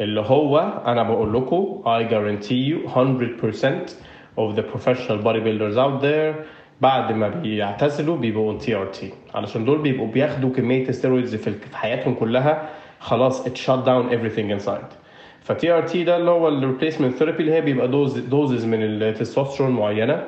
اللي 0.00 0.20
هو 0.20 0.58
أنا 0.86 1.02
بقول 1.02 1.34
لكم 1.34 1.82
I 1.86 2.02
guarantee 2.10 2.72
you 2.72 2.88
100% 2.88 3.90
of 4.38 4.56
the 4.56 4.62
professional 4.62 5.18
bodybuilders 5.18 5.76
out 5.76 6.00
there. 6.02 6.34
بعد 6.80 7.12
ما 7.12 7.28
بيعتزلوا 7.28 8.16
بيبقوا 8.16 8.58
TRT 8.58 9.10
علشان 9.34 9.64
دول 9.64 9.78
بيبقوا 9.78 10.06
بياخدوا 10.06 10.50
كمية 10.50 10.90
steroids 10.90 11.34
في 11.36 11.76
حياتهم 11.76 12.14
كلها 12.14 12.68
خلاص 13.00 13.46
it 13.46 13.56
shut 13.56 13.78
down 13.78 14.10
everything 14.10 14.60
inside. 14.62 14.94
ف 15.42 15.70
TRT 15.72 16.04
ده 16.04 16.16
اللي 16.16 16.30
هو 16.30 16.48
ال 16.48 16.54
replacement 16.54 17.16
therapy 17.16 17.38
اللي 17.42 17.52
هي 17.54 17.60
بيبقى 17.60 17.88
dose 17.88 18.18
doses 18.18 18.64
من 18.64 18.82
التستوستيرون 18.82 19.72
معينة 19.72 20.24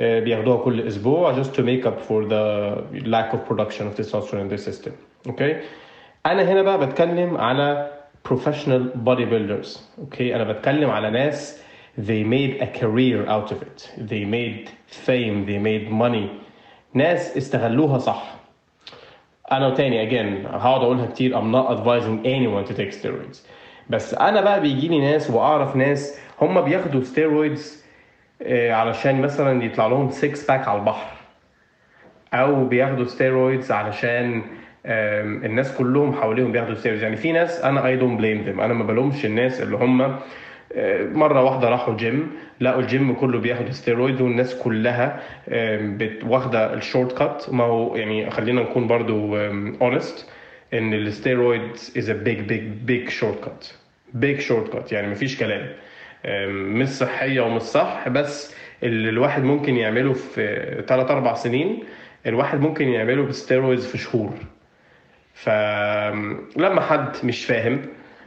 آه، 0.00 0.20
بياخدوها 0.20 0.56
كل 0.56 0.80
أسبوع 0.80 1.42
just 1.42 1.46
to 1.46 1.60
make 1.60 1.84
up 1.86 1.98
for 2.08 2.24
the 2.28 2.72
lack 3.04 3.32
of 3.34 3.38
production 3.50 3.82
of 3.88 3.96
testosterone 4.00 4.48
in 4.50 4.54
the 4.56 4.58
system. 4.70 4.92
Okay? 5.26 5.56
أنا 6.26 6.42
هنا 6.52 6.62
بقى 6.62 6.86
بتكلم 6.86 7.36
على 7.36 7.90
professional 8.28 9.06
bodybuilders. 9.06 9.78
Okay? 9.98 10.34
أنا 10.34 10.52
بتكلم 10.52 10.90
على 10.90 11.10
ناس 11.10 11.62
they 11.98 12.22
made 12.24 12.62
a 12.62 12.66
career 12.80 13.26
out 13.26 13.50
of 13.52 13.62
it. 13.62 13.90
They 13.98 14.24
made 14.24 14.70
fame. 14.86 15.46
They 15.46 15.58
made 15.58 15.90
money. 15.90 16.28
ناس 16.94 17.36
استغلوها 17.36 17.98
صح. 17.98 18.34
أنا 19.52 19.74
تاني 19.74 20.10
again 20.10 20.46
هقعد 20.46 20.80
أقولها 20.80 21.06
كتير 21.06 21.40
I'm 21.40 21.52
not 21.52 21.70
advising 21.70 22.24
anyone 22.26 22.64
to 22.72 22.74
take 22.78 22.92
steroids. 23.02 23.38
بس 23.90 24.14
أنا 24.14 24.40
بقى 24.40 24.60
بيجي 24.60 24.88
لي 24.88 25.00
ناس 25.00 25.30
وأعرف 25.30 25.76
ناس 25.76 26.18
هم 26.40 26.60
بياخدوا 26.60 27.02
steroids 27.04 27.60
آه، 28.42 28.72
علشان 28.72 29.20
مثلا 29.22 29.64
يطلع 29.64 29.86
لهم 29.86 30.10
6 30.10 30.46
pack 30.48 30.68
على 30.68 30.78
البحر. 30.78 31.16
أو 32.34 32.64
بياخدوا 32.64 33.06
steroids 33.06 33.70
علشان 33.70 34.42
الناس 35.44 35.76
كلهم 35.76 36.14
حواليهم 36.14 36.52
بياخدوا 36.52 36.74
steroids. 36.74 37.02
يعني 37.02 37.16
في 37.16 37.32
ناس 37.32 37.60
أنا 37.60 37.80
I 37.82 38.00
don't 38.00 38.20
blame 38.20 38.46
them. 38.48 38.60
أنا 38.60 38.74
ما 38.74 38.84
بلومش 38.84 39.24
الناس 39.24 39.60
اللي 39.62 39.76
هم 39.76 40.16
مرة 41.12 41.42
واحدة 41.44 41.68
راحوا 41.68 41.96
جيم 41.96 42.30
لقوا 42.60 42.80
الجيم 42.80 43.14
كله 43.14 43.38
بياخد 43.38 43.70
ستيرويد 43.70 44.20
والناس 44.20 44.54
كلها 44.54 45.20
واخدة 46.22 46.74
ال 46.74 46.81
short 46.81 47.18
cut 47.18 47.44
ما 47.52 47.64
هو 47.64 47.96
يعني 47.96 48.30
خلينا 48.30 48.62
نكون 48.62 48.86
برضو 48.86 49.36
honest 49.82 50.28
إن 50.74 50.94
ال 50.94 51.04
steroid 51.04 51.70
is 51.98 52.10
a 52.10 52.12
big 52.12 52.40
big 52.40 52.62
big 52.62 53.08
short 53.08 53.44
cut 53.44 53.66
big 54.14 54.40
short 54.40 54.72
cut 54.72 54.92
يعني 54.92 55.06
مفيش 55.08 55.38
كلام. 55.38 55.66
مش 56.50 56.88
صحية 56.88 57.40
ومش 57.40 57.62
صح 57.62 58.08
بس 58.08 58.54
اللي 58.82 59.08
الواحد 59.08 59.42
ممكن 59.44 59.76
يعمله 59.76 60.12
في 60.12 60.82
3 60.88 61.14
4 61.14 61.34
سنين 61.34 61.84
الواحد 62.26 62.60
ممكن 62.60 62.88
يعمله 62.88 63.22
ب 63.22 63.29
steroids 63.29 63.86
في 63.86 63.98
شهور. 63.98 64.32
فلما 65.34 66.80
حد 66.80 67.16
مش 67.24 67.44
فاهم 67.44 67.80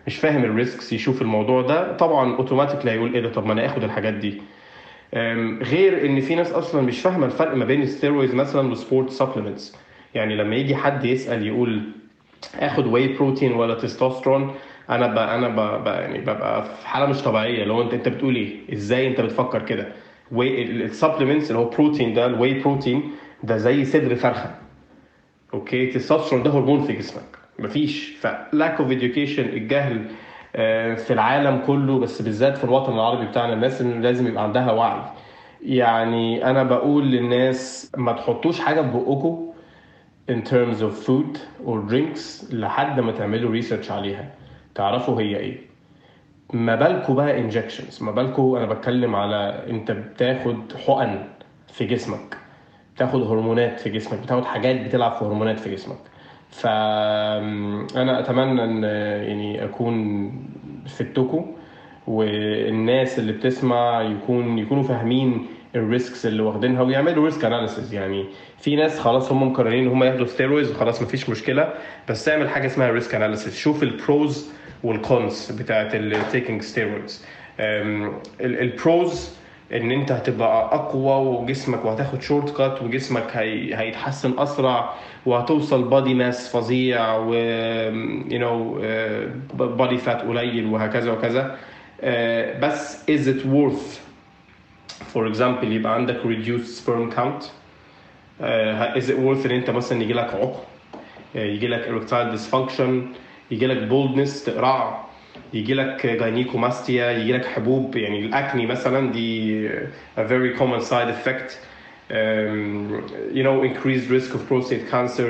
مش 0.07 0.17
فاهم 0.17 0.43
ال 0.43 0.52
risks 0.52 0.93
يشوف 0.93 1.21
الموضوع 1.21 1.61
ده 1.61 1.97
طبعا 1.97 2.35
automatically 2.35 2.91
هيقول 2.91 3.13
إيه 3.13 3.21
ده؟ 3.21 3.29
طب 3.29 3.45
ما 3.45 3.53
أنا 3.53 3.65
آخد 3.65 3.83
الحاجات 3.83 4.13
دي. 4.13 4.41
غير 5.63 6.05
إن 6.05 6.19
في 6.21 6.35
ناس 6.35 6.51
أصلا 6.51 6.81
مش 6.81 6.99
فاهمة 7.01 7.25
الفرق 7.25 7.55
ما 7.55 7.65
بين 7.65 7.81
ال 7.81 7.87
steroids 7.87 8.35
مثلا 8.35 8.69
وال 8.69 8.81
sport 8.81 9.09
supplements 9.09 9.75
يعني 10.15 10.35
لما 10.35 10.55
يجي 10.55 10.75
حد 10.75 11.05
يسأل 11.05 11.47
يقول 11.47 11.81
آخد 12.59 12.85
whey 12.87 13.07
protein 13.07 13.53
ولا 13.53 13.73
تستوستيرون 13.75 14.55
أنا 14.89 15.07
ب... 15.07 15.17
أنا 15.17 15.47
ب... 15.49 15.83
ب... 15.83 15.87
يعني 15.87 16.17
ببقى 16.21 16.63
في 16.65 16.87
حالة 16.87 17.05
مش 17.05 17.21
طبيعية. 17.21 17.63
لو 17.63 17.81
أنت 17.81 17.93
أنت 17.93 18.09
بتقول 18.09 18.35
إيه؟ 18.35 18.73
إزاي 18.73 19.07
أنت 19.07 19.21
بتفكر 19.21 19.61
كده؟ 19.65 19.87
ال 20.33 20.43
supplements 20.43 21.47
اللي 21.51 21.59
هو 21.59 21.69
بروتين 21.69 22.13
ده 22.13 22.25
ال 22.25 22.59
whey 22.59 22.78
protein 22.78 23.11
ده 23.43 23.57
زي 23.57 23.85
صدر 23.85 24.15
فرخة. 24.15 24.55
Okay؟ 25.53 25.87
testosterone 25.87 26.43
ده 26.43 26.51
هرمون 26.51 26.83
في 26.83 26.93
جسمك. 26.93 27.37
مفيش. 27.59 28.09
ف 28.19 28.32
lack 28.32 28.81
of 28.81 28.89
education 28.91 29.39
الجهل 29.39 30.05
آه، 30.55 30.95
في 30.95 31.13
العالم 31.13 31.57
كله 31.67 31.99
بس 31.99 32.21
بالذات 32.21 32.57
في 32.57 32.63
الوطن 32.63 32.93
العربي 32.93 33.25
بتاعنا 33.25 33.53
الناس 33.53 33.81
لازم 33.81 34.27
يبقى 34.27 34.43
عندها 34.43 34.71
وعي. 34.71 35.01
يعني 35.61 36.49
أنا 36.49 36.63
بقول 36.63 37.11
للناس 37.11 37.91
ما 37.97 38.11
تحطوش 38.13 38.59
حاجة 38.59 38.81
في 38.81 38.87
بقكم 38.87 39.51
in 40.31 40.43
terms 40.47 40.77
of 40.81 41.07
food 41.07 41.37
or 41.67 41.91
drinks 41.91 42.53
لحد 42.53 42.99
ما 42.99 43.11
تعملوا 43.11 43.51
research 43.51 43.91
عليها. 43.91 44.31
تعرفوا 44.75 45.21
هي 45.21 45.37
إيه. 45.37 45.57
ما 46.53 46.75
بالكوا 46.75 47.15
بقى 47.15 47.39
injections 47.39 48.03
ما 48.03 48.11
بالكوا 48.11 48.57
أنا 48.57 48.65
بتكلم 48.65 49.15
على 49.15 49.63
أنت 49.69 49.91
بتاخد 49.91 50.73
حقن 50.87 51.23
في 51.67 51.85
جسمك 51.85 52.37
بتاخد 52.95 53.21
هرمونات 53.23 53.79
في 53.79 53.89
جسمك 53.89 54.19
بتاخد 54.19 54.45
حاجات 54.45 54.81
بتلعب 54.85 55.11
في 55.11 55.25
هرمونات 55.25 55.59
في 55.59 55.71
جسمك. 55.71 55.97
فانا 56.51 58.19
أتمنى 58.19 58.63
إن 58.63 58.83
يعني 59.27 59.63
أكون 59.65 60.31
فدتكم 60.87 61.51
والناس 62.07 63.19
اللي 63.19 63.31
بتسمع 63.33 64.01
يكون 64.01 64.57
يكونوا 64.57 64.83
فاهمين 64.83 65.45
ال 65.75 65.84
risks 65.84 66.25
اللي 66.25 66.43
واخدينها 66.43 66.81
ويعملوا 66.81 67.25
risk 67.25 67.45
analysis 67.45 67.93
يعني 67.93 68.25
في 68.59 68.75
ناس 68.75 68.99
خلاص 68.99 69.31
هم 69.31 69.51
مقررين 69.51 69.83
إن 69.83 69.91
هم 69.91 70.03
ياخدوا 70.03 70.25
steroids 70.25 70.71
وخلاص 70.71 71.01
مفيش 71.01 71.29
مشكلة 71.29 71.73
بس 72.09 72.29
اعمل 72.29 72.49
حاجة 72.49 72.65
اسمها 72.65 72.89
risk 72.91 73.15
analysis 73.15 73.57
شوف 73.57 73.83
ال 73.83 73.97
pros 73.97 74.51
وال 74.83 75.06
cons 75.06 75.51
بتاعت 75.51 75.95
ال 75.95 76.05
taking 76.05 76.61
steroids 76.61 77.25
ال 78.41 78.61
pros 78.61 79.40
إن 79.73 79.91
أنت 79.91 80.11
هتبقى 80.11 80.75
أقوى 80.75 81.27
وجسمك 81.41 81.85
وهتاخد 81.85 82.21
short 82.21 82.57
cut 82.57 82.81
وجسمك 82.81 83.37
هي... 83.37 83.75
هيتحسن 83.75 84.39
أسرع 84.39 84.93
وهتوصل 85.25 85.83
body 85.89 86.13
mass 86.13 86.49
فظيع 86.55 87.15
و 87.17 87.33
you 87.33 88.39
know 88.39 88.79
body 89.53 89.97
fat 89.97 90.21
قليل 90.21 90.65
وهكذا 90.65 91.11
وكذا. 91.11 91.55
uh, 92.01 92.05
بس 92.63 93.03
is 93.11 93.27
it 93.27 93.45
worth 93.45 93.99
for 95.13 95.27
example 95.33 95.63
يبقى 95.65 95.93
عندك 95.95 96.17
sperm 96.65 97.11
count 97.15 97.43
uh, 98.41 98.97
is 98.97 99.09
it 99.09 99.17
worth 99.17 99.45
إن 99.45 99.51
أنت 99.51 99.69
مثلا 99.69 100.01
يجي 100.03 100.13
لك 100.13 100.33
عقم؟ 100.33 100.59
يجي 101.35 101.67
لك 101.67 101.85
erectile 101.85 102.37
dysfunction 102.37 103.17
يجي 103.51 103.67
لك 103.67 103.89
boldness 103.89 104.45
تقرع؟ 104.45 105.10
يجي 105.53 105.73
لك 105.73 106.05
جاينيكوماستيا 106.05 107.11
يجي 107.11 107.33
لك 107.33 107.45
حبوب 107.45 107.95
يعني 107.95 108.19
الاكني 108.19 108.65
مثلا 108.65 109.11
دي 109.11 109.69
a 110.17 110.21
very 110.21 110.59
common 110.59 110.81
side 110.81 111.09
effect 111.09 111.49
um, 112.09 113.03
you 113.33 113.43
know 113.43 113.63
increased 113.63 114.09
risk 114.09 114.33
of 114.35 114.41
prostate 114.49 114.85
cancer 114.91 115.29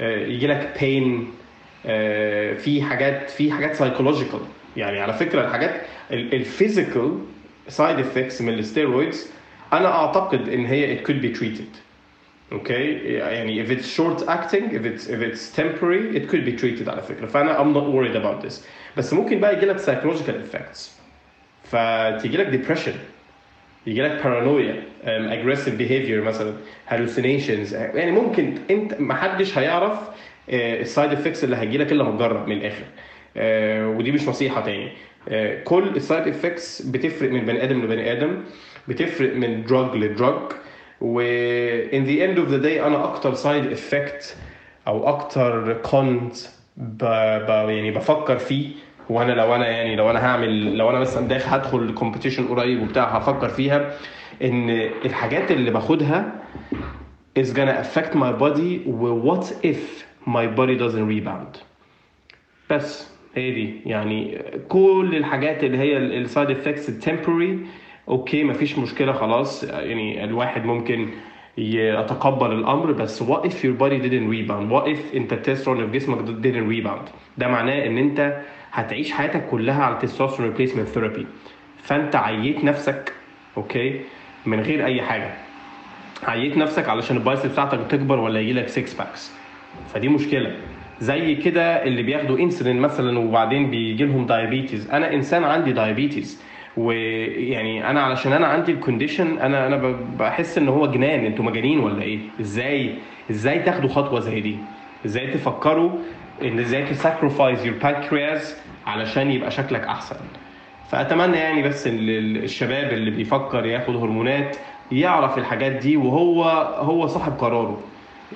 uh, 0.00 0.02
يجي 0.02 0.46
لك 0.46 0.74
pain 0.78 1.24
uh, 1.84 1.88
في 2.62 2.82
حاجات 2.82 3.30
في 3.30 3.52
حاجات 3.52 3.76
psychological 3.76 4.40
يعني 4.76 5.00
على 5.00 5.12
فكره 5.12 5.44
الحاجات 5.44 5.82
ال 6.10 6.22
physical 6.22 7.18
side 7.68 7.98
effects 7.98 8.42
من 8.42 8.54
ال 8.54 8.62
steroids 8.62 9.30
أنا 9.72 9.88
اعتقد 9.88 10.48
ان 10.48 10.66
هي 10.66 10.98
it 10.98 11.06
could 11.06 11.22
be 11.26 11.38
treated 11.40 11.76
okay 12.52 12.92
يعني 12.94 13.66
if 13.66 13.70
it's 13.70 13.86
short 13.86 14.28
acting 14.28 14.72
if 14.72 14.84
it's 14.84 15.08
if 15.08 15.20
it's 15.22 15.56
temporary 15.56 16.16
it 16.16 16.28
could 16.28 16.44
be 16.44 16.60
treated 16.60 16.88
على 16.88 17.02
فكره 17.02 17.26
فانا 17.26 17.58
I'm 17.58 17.74
not 17.76 17.86
worried 17.92 18.16
about 18.16 18.46
this 18.48 18.54
بس 18.96 19.12
ممكن 19.12 19.40
بقى 19.40 19.56
يجي 19.56 19.66
لك 19.66 19.78
psychological 19.80 20.54
effects. 20.54 20.78
فتيجي 21.64 22.36
لك 22.36 22.66
depression. 22.66 22.94
يجي 23.86 24.02
لك 24.02 24.22
um, 24.22 25.30
aggressive 25.32 25.78
behavior 25.80 26.24
مثلا 26.26 26.54
hallucinations. 26.90 27.72
يعني 27.74 28.10
ممكن 28.10 28.54
انت 28.70 29.00
ما 29.00 29.14
حدش 29.14 29.58
هيعرف 29.58 29.98
ال 30.48 30.61
side 30.61 31.12
effects 31.12 31.44
اللي 31.44 31.56
هيجي 31.56 31.78
لك 31.78 31.92
إلا 31.92 32.04
ما 32.04 32.16
تجرب 32.16 32.48
من 32.48 32.56
الآخر. 32.56 32.84
Uh, 32.84 33.98
ودي 33.98 34.12
مش 34.12 34.28
نصيحة 34.28 34.60
تاني. 34.60 34.88
Uh, 34.90 35.30
كل 35.64 35.88
ال 35.96 36.02
side 36.02 36.28
effects 36.28 36.82
بتفرق 36.82 37.30
من 37.30 37.44
بني 37.44 37.64
آدم 37.64 37.82
لبني 37.84 38.12
آدم 38.12 38.44
بتفرق 38.88 39.36
من 39.36 39.64
drug 39.64 39.96
ل 39.96 40.07
drug 40.07 40.52
و 41.00 41.20
in 41.90 42.04
the 42.06 42.20
end 42.20 42.38
of 42.38 42.50
the 42.50 42.64
day 42.64 42.82
أنا 42.86 43.04
أكتر 43.04 43.34
side 43.34 43.72
effect 43.72 44.36
أو 44.86 45.08
أكتر 45.08 45.72
con 45.82 46.36
ب... 46.76 47.04
ب... 47.46 47.48
يعني 47.68 47.90
بفكر 47.90 48.38
فيه 48.38 48.68
وأنا 49.10 49.32
لو 49.32 49.54
أنا 49.54 49.68
يعني 49.68 49.96
لو 49.96 50.10
أنا 50.10 50.26
هعمل 50.26 50.76
لو 50.76 50.90
أنا 50.90 50.98
مثلا 50.98 51.28
داخل 51.28 51.48
هدخل 51.54 51.94
competition 51.94 52.48
قريب 52.48 52.82
وبتاع 52.82 53.04
هفكر 53.04 53.48
فيها 53.48 53.90
إن 54.42 54.70
الحاجات 55.04 55.50
اللي 55.50 55.70
باخدها 55.70 56.32
is 57.38 57.46
gonna 57.46 57.84
affect 57.84 58.14
my 58.14 58.32
body 58.42 58.86
و 58.86 59.34
what 59.34 59.44
if 59.46 60.04
my 60.26 60.46
body 60.56 60.78
doesn't 60.78 61.08
rebound. 61.08 61.58
بس 62.70 63.10
هي 63.34 63.50
دي. 63.50 63.80
يعني 63.86 64.42
كل 64.68 65.12
الحاجات 65.16 65.64
اللي 65.64 65.78
هي 65.78 65.96
ال 65.96 66.07
side 66.07 66.50
effects 66.50 66.88
ال 66.88 66.95
temporary 66.95 67.58
okay 68.08 68.44
مفيش 68.44 68.78
مشكلة 68.78 69.12
خلاص. 69.12 69.64
يعني 69.64 70.24
الواحد 70.24 70.64
ممكن 70.64 71.08
يتقبل 71.58 72.52
الأمر 72.52 72.92
بس 72.92 73.22
if 73.22 73.52
your 73.64 73.78
body 73.80 73.98
didn't 74.02 74.28
rebound 74.30 74.86
if 74.86 75.14
انت 75.16 75.32
التسترون 75.32 75.90
في 75.90 75.98
جسمك 75.98 76.18
didn't 76.18 76.70
rebound 76.84 77.10
ده 77.38 77.48
معناه 77.48 77.86
إن 77.86 77.98
انت 77.98 78.40
هتعيش 78.72 79.12
حياتك 79.12 79.46
كلها 79.50 79.82
على 79.84 79.94
ال 79.94 79.98
testosterone 79.98 80.50
replacement 80.50 80.88
therapy 80.88 81.26
فأنت 81.82 82.16
عييت 82.16 82.64
نفسك 82.64 83.12
okay 83.56 84.00
من 84.46 84.60
غير 84.60 84.84
أي 84.86 85.02
حاجة. 85.02 85.30
عييت 86.22 86.56
نفسك 86.56 86.88
علشان 86.88 87.16
ال 87.16 87.22
bicep 87.22 87.50
بتاعتك 87.50 87.78
تكبر 87.90 88.18
ولا 88.18 88.40
يجي 88.40 88.52
لك 88.52 88.68
6 88.68 88.98
packs 88.98 89.32
فدي 89.94 90.08
مشكلة. 90.08 90.56
زي 91.00 91.34
كده 91.34 91.84
اللي 91.84 92.02
بياخدوا 92.02 92.38
انسولين 92.38 92.76
مثلا 92.80 93.18
وبعدين 93.18 93.70
بيجي 93.70 94.04
لهم 94.04 94.26
diabetes 94.26 94.90
أنا 94.90 95.12
إنسان 95.14 95.44
عندي 95.44 95.72
diabetes 95.72 96.42
ويعني 96.76 97.90
أنا 97.90 98.02
علشان 98.02 98.32
أنا 98.32 98.46
عندي 98.46 98.72
ال 98.72 98.79
condition 98.79 99.38
أنا 99.38 99.66
أنا 99.66 99.96
بحس 100.18 100.58
إن 100.58 100.68
هو 100.68 100.86
جنان. 100.86 101.26
أنتوا 101.26 101.44
مجانين 101.44 101.80
ولا 101.80 102.02
إيه؟ 102.02 102.18
إزاي؟ 102.40 102.94
إزاي 103.30 103.58
تاخدوا 103.58 103.88
خطوة 103.88 104.20
زي 104.20 104.40
دي؟ 104.40 104.56
إزاي 105.06 105.26
تفكروا 105.26 105.90
إن 106.42 106.58
إزاي 106.58 106.82
ت 106.84 106.92
sacrifice 106.92 107.66
your 107.66 107.76
pancreas 107.82 108.60
علشان 108.86 109.30
يبقى 109.30 109.50
شكلك 109.50 109.80
أحسن؟ 109.84 110.16
فأتمنى 110.90 111.36
يعني 111.36 111.62
بس 111.62 111.86
إن 111.86 111.96
الشباب 112.36 112.92
اللي 112.92 113.10
بيفكر 113.10 113.66
ياخد 113.66 113.96
هرمونات 113.96 114.56
يعرف 114.92 115.38
الحاجات 115.38 115.72
دي 115.72 115.96
وهو 115.96 116.42
هو 116.78 117.06
صاحب 117.06 117.32
قراره. 117.32 117.80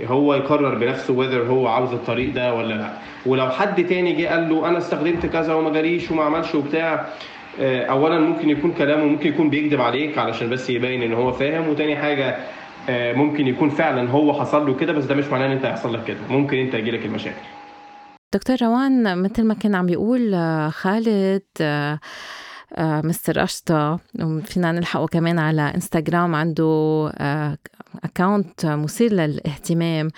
هو 0.04 0.34
يقرر 0.34 0.74
بنفسه 0.74 1.16
whether 1.16 1.50
هو 1.50 1.68
عاوز 1.68 1.92
الطريق 1.92 2.32
ده 2.34 2.54
ولا 2.54 2.74
لأ. 2.74 2.90
ولو 3.26 3.50
حد 3.50 3.84
تاني 3.84 4.12
جه 4.12 4.26
قال 4.28 4.48
له 4.48 4.68
أنا 4.68 4.78
استخدمت 4.78 5.26
كذا 5.26 5.54
وما 5.54 5.70
جاليش 5.70 6.10
وما 6.10 6.22
عملش 6.24 6.54
وبتاع 6.54 7.06
اولا 7.60 8.18
ممكن 8.20 8.50
يكون 8.50 8.72
كلامه 8.72 9.04
ممكن 9.04 9.28
يكون 9.28 9.50
بيكذب 9.50 9.80
عليك 9.80 10.18
علشان 10.18 10.50
بس 10.50 10.70
يبين 10.70 11.02
إن 11.02 11.12
هو 11.12 11.32
فاهم 11.32 11.68
وتاني 11.68 11.96
حاجة 11.96 12.36
ممكن 12.90 13.46
يكون 13.46 13.70
فعلا 13.70 14.10
هو 14.10 14.32
حصل 14.40 14.66
له 14.66 14.74
كده 14.74 14.92
بس 14.92 15.04
ده 15.04 15.14
مش 15.14 15.24
معناه 15.26 15.46
إن 15.46 15.50
أنت 15.52 15.64
هيحصل 15.64 15.94
لك 15.94 16.04
كده. 16.04 16.18
ممكن 16.30 16.56
أنت 16.56 16.74
يجيلك 16.74 17.04
المشاكل. 17.06 17.40
دكتور 18.34 18.56
روان 18.62 19.22
مثل 19.22 19.44
ما 19.44 19.54
كان 19.54 19.74
عم 19.74 19.86
بيقول 19.86 20.34
خالد 20.72 21.42
آه، 21.60 21.98
مستر 22.78 23.44
أشطا 23.44 23.98
وفينا 24.20 24.72
نلحقه 24.72 25.06
كمان 25.06 25.38
على 25.38 25.62
إنستغرام 25.74 26.34
عنده 26.34 27.12
account 28.04 28.66
مثير 28.66 29.12
للاهتمام. 29.12 30.10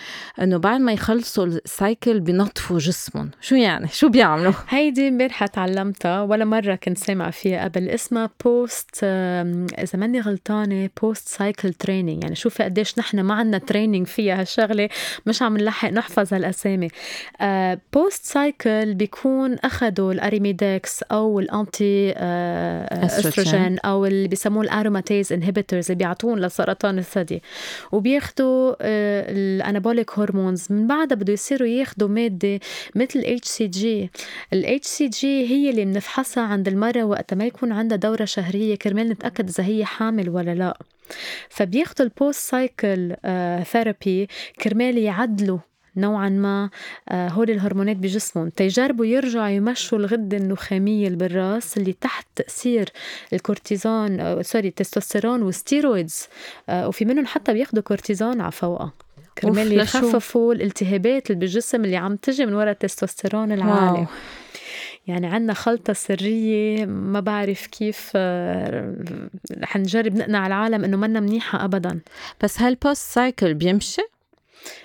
إنه 0.43 0.57
بعد 0.57 0.81
ما 0.81 0.93
يخلصوا 0.93 1.47
ال 1.47 1.59
cycle 1.59 2.21
بينظفوا 2.21 2.79
جسمهم. 2.79 3.31
شو 3.41 3.55
يعني؟ 3.55 3.89
شو 3.89 4.09
بيعملوا؟ 4.09 4.53
هيدي 4.69 5.09
امبارحة 5.09 5.47
تعلمتها. 5.47 6.23
ولا 6.23 6.45
مرة 6.45 6.75
كنت 6.75 6.99
سامعه 6.99 7.31
فيها 7.31 7.65
قبل. 7.65 7.89
اسمها 7.89 8.31
post 8.45 9.05
إذا 9.05 9.99
ماني 9.99 10.21
غلطانة 10.21 10.91
post 11.03 11.29
cycle 11.29 11.75
training 11.75 12.23
يعني 12.23 12.35
شوفي 12.35 12.63
قديش 12.63 12.99
نحن 12.99 13.21
ما 13.21 13.35
عندنا 13.35 13.59
training 13.59 14.07
فيها 14.07 14.41
هالشغلة. 14.41 14.89
مش 15.27 15.43
عم 15.43 15.57
نلحق 15.57 15.91
نحفظ 15.91 16.35
هالأسامي. 16.35 16.89
post 17.93 18.25
cycle 18.25 18.95
بيكون 18.95 19.55
أخذوا 19.55 20.13
ال 20.13 20.23
Arimidex 20.23 21.03
أو 21.03 21.41
ال 21.41 21.55
anti 21.55 22.15
estrogen. 22.93 23.79
أو 23.79 24.07
اللي 24.07 24.29
بيسموه 24.29 24.63
ال 24.63 24.70
aromatase 24.70 25.33
inhibitors 25.33 25.91
اللي 25.91 25.99
بيعطون 25.99 26.41
لسرطان 26.41 26.99
الثدي. 26.99 27.43
وبياخدوا 27.93 28.75
آه، 28.81 29.33
ال 29.33 29.42
anabolic 29.42 30.19
hormones. 30.19 30.67
من 30.71 30.87
بعدها 30.87 31.17
بده 31.17 31.33
يصيروا 31.33 31.69
ياخدوا 31.69 32.09
مادة 32.09 32.61
مثل 32.95 33.19
الاتش 33.19 33.49
سي 33.49 33.67
جي 33.67 34.11
الاتش 34.53 34.87
سي 34.87 35.09
جي 35.09 35.49
هي 35.49 35.71
اللي 35.71 35.85
بنفحصها 35.85 36.43
عند 36.43 36.69
المرأة 36.69 37.05
وقت 37.05 37.35
ما 37.35 37.45
يكون 37.47 37.73
عندها 37.73 37.97
دورة 37.97 38.25
شهرية. 38.25 38.75
كرمال 38.75 39.09
نتأكد 39.09 39.49
إذا 39.49 39.65
هي 39.65 39.85
حامل 39.85 40.29
ولا 40.29 40.55
لا. 40.55 40.79
فبياخدوا 41.49 42.07
ال 42.07 42.13
post 42.13 42.41
cycle 42.51 43.17
therapy 43.65 44.29
كرمال 44.63 44.99
يعدلوا 44.99 45.59
نوعا 45.97 46.29
ما 46.29 46.71
آه، 47.09 47.29
هول 47.29 47.51
الهرمونات 47.51 47.97
بجسمهم. 47.97 48.49
تيجربوا 48.49 49.07
يرجعوا 49.07 49.49
يمشوا 49.49 49.99
الغدة 49.99 50.37
النخامية 50.37 51.07
اللي 51.07 51.19
بالراس 51.19 51.77
اللي 51.77 51.93
تحت 51.93 52.27
تأثير 52.37 52.89
الكورتيزون 53.33 54.43
sorry 54.43 54.69
التستوستيرون 54.69 55.43
وال 55.43 55.58
steroids. 55.58 56.29
آه، 56.69 56.89
وفي 56.89 57.05
منهم 57.05 57.27
حتى 57.27 57.53
بياخذوا 57.53 57.83
كورتيزون 57.83 58.41
على 58.41 58.53
فوقها 58.53 58.93
كرمال 59.39 59.73
يخففوا 59.73 60.55
الالتهابات 60.55 61.31
اللي 61.31 61.41
بالجسم 61.41 61.85
اللي 61.85 61.97
عم 61.97 62.17
تجي 62.17 62.47
من 62.47 62.55
وراء 62.55 62.71
التستوستيرون 62.71 63.53
العالي. 63.53 63.99
wow. 63.99 64.07
يعني 65.07 65.27
عنا 65.27 65.55
خلطة 65.55 65.93
سرية 65.93 66.87
ما 66.87 67.21
بعرف 67.21 67.67
كيف 67.67 68.13
آه، 68.15 68.95
رح 69.59 69.77
نجرب 69.77 70.15
نقنع 70.15 70.47
العالم 70.47 70.85
إنه 70.85 70.97
منا 70.97 71.21
منيحة 71.21 71.65
ابدا. 71.65 72.01
بس 72.43 72.61
هال 72.61 72.78
post 72.78 73.13
cycle 73.13 73.55
بيمشي؟ 73.55 74.03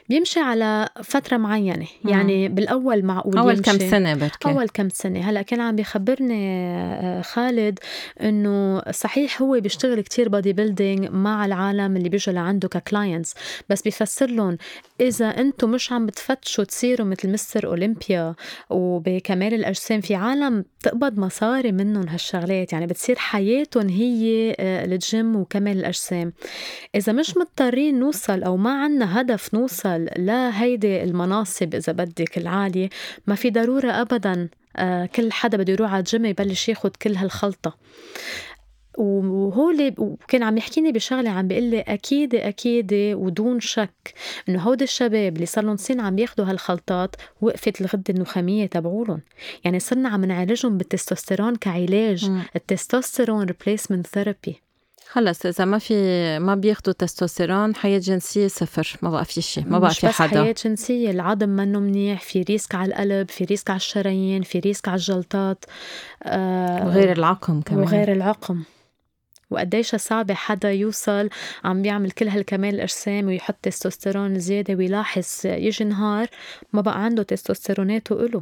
بيمشي 0.10 0.40
على 0.40 0.90
فترة 1.04 1.38
معينة. 1.38 1.88
يعني 2.06 2.50
بالأول 2.50 3.06
معقول 3.06 3.38
أول 3.38 3.60
كم 3.60 3.80
سنة 3.80 4.16
بركي 4.16 4.50
أول 4.50 4.70
كم 4.70 4.90
سنة. 4.90 5.20
هلأ 5.30 5.42
كان 5.42 5.62
عم 5.62 5.76
بيخبرني 5.76 6.48
آه، 6.50 7.22
خالد 7.22 7.80
إنه 8.22 8.82
صحيح 8.92 9.42
هو 9.42 9.60
بيشتغل 9.60 10.02
كتير 10.02 10.30
bodybuilding 10.30 11.10
مع 11.10 11.46
العالم 11.46 11.98
اللي 11.98 12.10
بيجوا 12.10 12.34
لعنده 12.34 12.68
ك 12.68 12.76
clients 12.76 13.34
بس 13.70 13.82
بيفسر 13.82 14.30
لهم 14.30 14.58
إذا 15.02 15.26
أنتم 15.26 15.72
مش 15.72 15.92
عم 15.92 16.06
بتفتشوا 16.06 16.64
تصيروا 16.64 17.08
مثل 17.08 17.30
Mr. 17.32 17.68
Olympia 17.68 18.36
وبكمال 18.70 19.54
الأجسام 19.54 20.02
في 20.02 20.16
عالم 20.16 20.66
بتقبض 20.80 21.20
مصاري 21.20 21.72
منهم 21.72 22.08
هالشغلات. 22.08 22.74
يعني 22.74 22.88
بتصير 22.88 23.16
حياتهم 23.16 23.90
هي 23.90 24.56
آه، 24.60 24.86
الجيم 24.86 25.36
وكمال 25.36 25.78
الأجسام. 25.78 26.34
إذا 26.96 27.14
مش 27.14 27.38
مضطرين 27.38 28.00
نوصل 28.00 28.44
أو 28.44 28.58
ما 28.58 28.84
عنا 28.84 29.22
هدف 29.22 29.54
نوصل 29.54 29.95
لهيدي 29.98 31.04
المناصب 31.04 31.76
إذا 31.76 31.94
بدك 31.94 32.38
العالية 32.38 32.90
ما 33.28 33.36
في 33.36 33.50
ضرورة 33.50 33.92
أبدا 33.92 34.50
آه، 34.78 35.06
كل 35.06 35.32
حدا 35.32 35.58
بده 35.58 35.74
يروح 35.74 35.92
على 35.94 36.00
الجيم 36.00 36.26
يبلش 36.26 36.70
ياخد 36.70 36.96
كل 36.96 37.16
هالخلطة. 37.16 37.78
وهو 38.98 39.70
اللي 39.70 39.94
وكان 39.98 40.44
عم 40.44 40.58
يحكيني 40.58 40.92
بشغلة 40.92 41.30
عم 41.30 41.48
بيقول 41.48 41.64
لي 41.64 41.80
أكيد 41.80 42.36
أكيد 42.36 42.94
ودون 42.94 43.60
شك 43.60 44.14
إنه 44.50 44.62
هود 44.62 44.82
الشباب 44.82 45.36
اللي 45.36 45.46
صار 45.46 45.64
لهم 45.64 45.78
سنين 45.78 46.00
عم 46.00 46.20
ياخذوا 46.20 46.50
هالخلطات 46.50 47.16
وقفت 47.42 47.82
الغده 47.82 48.04
النخامية 48.10 48.66
تبعولهم. 48.66 49.22
يعني 49.64 49.80
صرنا 49.80 50.10
عم 50.10 50.26
نعالجهم 50.26 50.78
بالتستوستيرون 50.78 51.56
كعلاج. 51.56 52.32
ال 52.56 52.63
testosterone 52.63 53.46
replacement 53.46 54.08
therapy 54.08 54.65
خلص 55.16 55.46
إذا 55.46 55.66
ما 55.66 55.78
في 55.80 55.94
ما 56.40 56.56
بياخذوا 56.56 56.94
تستوستيرون 56.94 57.76
حياة 57.76 58.00
جنسية 58.00 58.48
صفر 58.48 58.98
ما 59.02 59.10
بقى 59.10 59.26
في 59.26 59.42
شيء 59.42 59.68
ما 59.68 59.80
بقى 59.80 59.92
في 59.94 60.08
حدا. 60.08 60.44
حياة 60.44 60.56
جنسية 60.66 61.12
العظم 61.12 61.50
منه 61.50 61.80
منيح 61.80 62.22
في 62.22 62.42
risk 62.42 62.76
على 62.76 62.90
القلب 62.94 63.30
في 63.32 63.44
risk 63.44 63.70
على 63.70 63.78
الشرايين 63.78 64.42
في 64.42 64.60
risk 64.60 64.88
على 64.88 64.96
الجلطات 64.98 65.66
آه 66.24 66.86
وغير 66.86 67.12
العقم 67.12 67.62
كمان. 67.62 67.84
وغير 67.84 68.12
العقم. 68.12 68.64
وقديش 69.50 69.96
صعب 69.96 70.32
حدا 70.32 70.72
يوصل 70.72 71.30
عم 71.64 71.82
بيعمل 71.82 72.12
كل 72.12 72.28
هالكمال 72.28 72.76
الأجسام 72.76 73.26
ويحط 73.28 73.56
تستوستيرون 73.62 74.40
زيادة 74.40 74.74
ويلاحظ 74.76 75.26
يجي 75.46 75.84
نهار 75.84 76.28
ما 76.74 76.82
بقى 76.82 77.04
عنده 77.04 77.24
تستوستيرونات 77.24 78.12
وإله 78.12 78.42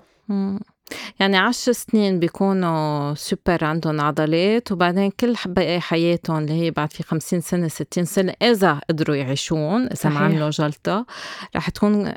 يعني 1.20 1.38
عشر 1.38 1.72
سنين 1.72 2.20
بيكونوا 2.20 3.14
سوبر 3.14 3.66
عندهم 3.66 4.02
عضلات 4.02 4.72
وبعدين 4.72 5.12
كل 5.12 5.36
باقي 5.46 5.82
حياتهم 5.82 6.38
اللي 6.38 6.54
هي 6.54 6.72
بعد 6.72 6.94
في 6.94 7.04
خمسين 7.04 7.42
سنة 7.42 7.68
ستين 7.68 8.06
سنة 8.06 8.34
إذا 8.42 8.82
قدروا 8.90 9.16
يعيشون 9.16 9.86
إذا 9.88 10.10
ما 10.10 10.20
عملوا 10.20 10.50
جلطة 10.50 11.06
رح 11.56 11.70
تكون 11.70 12.14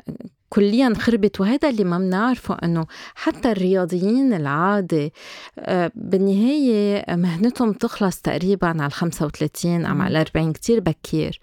كليا 0.49 0.93
خربت 0.97 1.41
وهذا 1.41 1.69
اللي 1.69 1.83
ما 1.83 1.97
بنعرفه 1.97 2.57
إنه 2.63 2.85
حتى 3.15 3.51
الرياضيين 3.51 4.33
العادي 4.33 5.13
آه، 5.59 5.91
بالنهاية 5.95 7.05
مهنتهم 7.15 7.73
تخلص 7.73 8.21
تقريبا 8.21 8.67
على 8.67 8.89
35 8.89 9.85
أو 9.85 10.01
على 10.01 10.21
40 10.21 10.53
كتير 10.53 10.79
بكير. 10.79 11.39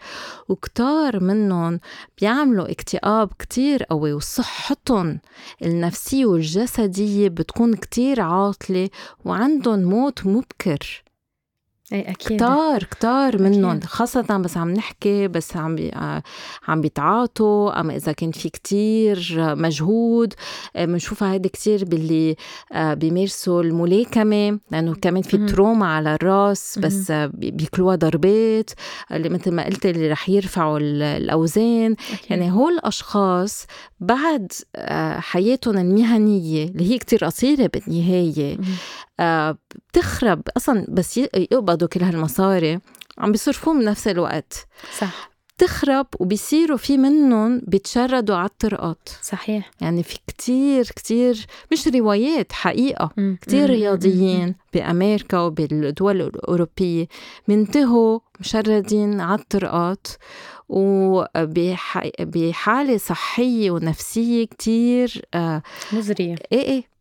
وكتار 0.49 1.21
منهم 1.21 1.81
بيعملوا 2.21 2.71
اكتئاب 2.71 3.31
كتير 3.39 3.85
قوي 3.85 4.13
وصحتهم 4.13 5.21
النفسية 5.63 6.27
والجسدية 6.27 7.29
بتكون 7.29 7.75
كتير 7.75 8.21
عاطلة 8.21 8.89
وعندهم 9.25 9.83
موت 9.83 10.27
مبكر. 10.27 11.04
اي 11.93 12.01
أكيد. 12.01 12.37
كتار 12.37 12.83
كتار 12.83 13.43
منهم. 13.43 13.81
خاصة 13.81 14.37
بس 14.37 14.57
عم 14.57 14.71
نحكي 14.71 15.29
بس 15.29 15.57
عم 15.57 15.75
بي 15.75 15.91
آه، 15.95 16.23
عم 16.69 16.81
بيتعاطوا. 16.81 17.81
أما 17.81 17.97
إذا 17.97 18.13
كان 18.13 18.31
في 18.31 18.49
كتير 18.49 19.35
مجهود 19.39 20.35
آه، 20.77 20.85
بنشوفها 20.85 21.33
هيدي 21.33 21.49
كتير 21.49 21.85
باللي 21.85 22.37
آه، 22.73 22.95
بيمارسوا 22.95 23.63
الملاكمة. 23.63 24.59
لأنه 24.71 24.95
كمان 24.95 25.23
في 25.23 25.47
تروما 25.47 25.87
على 25.87 26.15
الرأس 26.15 26.79
بس 26.79 27.13
بياكلوها 27.35 27.97
ضربات. 27.97 28.71
اللي 29.13 29.29
مثل 29.29 29.51
ما 29.51 29.67
قلت 29.67 29.87
اللي 29.87 30.09
رح 30.09 30.29
يرفعوا 30.29 30.79
الأوزان. 30.83 31.93
أكيد. 31.93 32.31
يعني 32.31 32.53
هول 32.53 32.73
الأشخاص 32.73 33.67
بعد 34.01 34.53
حياتهم 35.19 35.77
المهنية 35.79 36.65
اللي 36.65 36.91
هي 36.93 36.99
كتير 36.99 37.25
قصيرة 37.25 37.71
بالنهاية 37.75 38.59
بتخرب 39.21 40.43
أصلا 40.57 40.87
بس 40.89 41.17
يقبضوا 41.19 41.89
كل 41.89 42.03
هالمصاري. 42.03 42.79
عم 43.19 43.33
بيصرفوهم 43.33 43.81
بنفس 43.81 44.09
الوقت. 44.09 44.67
صح. 44.99 45.31
بتخرب 45.57 46.07
وبيصيروا 46.21 46.77
في 46.77 46.97
منهم 46.99 47.63
بيتشردوا 47.67 48.37
على 48.37 48.47
الطرقات. 48.47 49.09
صحيح. 49.23 49.71
يعني 49.81 50.03
في 50.03 50.19
كتير 50.27 50.85
كتير 50.85 51.47
مش 51.73 51.89
روايات 51.89 52.53
حقيقة. 52.53 53.11
مم. 53.17 53.39
كتير 53.43 53.61
مم. 53.69 53.75
رياضيين 53.75 54.47
مم. 54.47 54.55
بأمريكا 54.75 55.39
وبالدول 55.39 56.21
الأوروبية 56.21 57.07
بينتهوا 57.49 58.19
مشردين 58.41 59.21
على 59.21 59.41
الطرقات. 59.41 60.07
وبحالة 62.15 62.97
صحية 62.97 63.71
ونفسية 63.71 64.45
كتير 64.45 65.23
آه 65.35 65.63
مزرية. 65.93 66.37
إيه 66.53 66.63
إيه. 66.63 66.94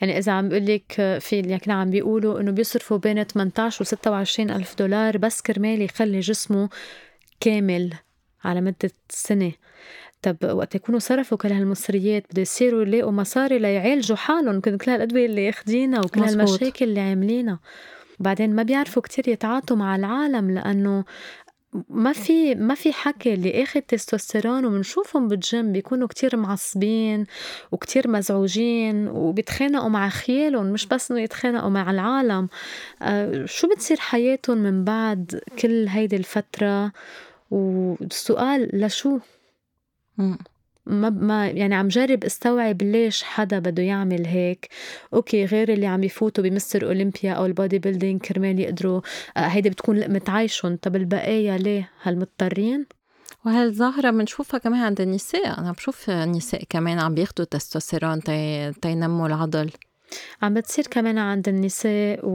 يعني 0.00 0.18
إذا 0.18 0.32
عم 0.32 0.48
بقول 0.48 0.66
لك 0.66 0.92
في 1.20 1.40
اللي 1.40 1.58
كانوا 1.58 1.80
عم 1.80 1.90
بيقولوا 1.90 2.40
إنه 2.40 2.50
بيصرفوا 2.50 2.96
بين 2.96 3.24
18 3.24 3.82
و 3.82 3.84
26 3.84 4.50
ألف 4.50 4.74
دولار 4.78 5.18
بس 5.18 5.40
كرمال 5.42 5.82
يخلي 5.82 6.20
جسمه 6.20 6.68
كامل 7.40 7.94
على 8.44 8.60
مدة 8.60 8.90
سنة. 9.08 9.52
طب 10.22 10.36
وقت 10.42 10.74
يكونوا 10.74 11.00
صرفوا 11.00 11.38
كل 11.38 11.52
هالمصريات 11.52 12.24
بده 12.30 12.42
يصيروا 12.42 12.82
يلاقوا 12.82 13.12
مصاري 13.12 13.58
ليعالجوا 13.58 14.16
حالهم 14.16 14.60
كل 14.60 14.90
هالأدوية 14.90 15.26
اللي 15.26 15.46
ياخدينها 15.46 16.00
وكل 16.00 16.20
هالمشاكل 16.20 16.84
اللي 16.84 17.00
عاملينها. 17.00 17.60
وبعدين 18.20 18.54
ما 18.54 18.62
بيعرفوا 18.62 19.02
كتير 19.02 19.28
يتعاطوا 19.28 19.76
مع 19.76 19.96
العالم 19.96 20.50
لأنه 20.50 21.04
ما 21.88 22.12
في 22.12 22.54
ما 22.54 22.74
في 22.74 22.92
حكي 22.92 23.34
اللي 23.34 23.62
اخذ 23.62 23.80
تستوستيرون 23.80 24.64
وبنشوفهم 24.64 25.28
بالجيم 25.28 25.72
بيكونوا 25.72 26.08
كتير 26.08 26.36
معصبين 26.36 27.26
وكتير 27.72 28.08
مزعوجين 28.08 29.08
وبيتخانقوا 29.08 29.88
مع 29.88 30.08
خيالهم 30.08 30.66
مش 30.66 30.86
بس 30.86 31.10
إنه 31.10 31.20
يتخانقوا 31.20 31.70
مع 31.70 31.90
العالم. 31.90 32.48
آه 33.02 33.44
شو 33.46 33.68
بتصير 33.68 33.96
حياتهم 34.00 34.58
من 34.58 34.84
بعد 34.84 35.40
كل 35.58 35.88
هيدي 35.88 36.16
الفترة؟ 36.16 36.92
والسؤال 37.50 38.70
لشو؟ 38.80 39.18
ما 40.86 41.10
ما 41.10 41.48
يعني 41.48 41.74
عم 41.74 41.88
جرب 41.88 42.24
استوعب 42.24 42.82
ليش 42.82 43.22
حدا 43.22 43.58
بده 43.58 43.82
يعمل 43.82 44.26
هيك. 44.26 44.68
okay 45.14 45.44
غير 45.44 45.72
اللي 45.72 45.86
عم 45.86 46.04
يفوتوا 46.04 46.44
ب 46.44 46.55
Mr. 46.55 46.86
Olympia 46.86 47.32
أو 47.32 47.46
ال 47.46 47.78
bodybuilding 47.78 48.20
كرمال 48.20 48.60
يقدروا 48.60 49.00
آه، 49.36 49.40
هيدي 49.40 49.70
بتكون 49.70 49.96
لقمة 49.98 50.22
عيشهم. 50.28 50.76
طب 50.76 50.96
البقايا 50.96 51.58
ليه 51.58 51.90
هل 52.02 52.18
مضطرين 52.18 52.86
وهالظاهرة 53.46 54.10
بنشوفها 54.10 54.58
كمان 54.58 54.80
عند 54.80 55.00
النساء؟ 55.00 55.58
أنا 55.58 55.72
بشوف 55.72 56.10
النساء 56.10 56.62
كمان 56.68 56.98
عم 56.98 57.14
بياخدوا 57.14 57.44
تستوستيرون 57.44 58.20
تينموا 58.82 59.26
العضل. 59.26 59.70
عم 60.42 60.54
بتصير 60.54 60.84
كمان 60.90 61.18
عند 61.18 61.48
النساء 61.48 62.20
و... 62.22 62.30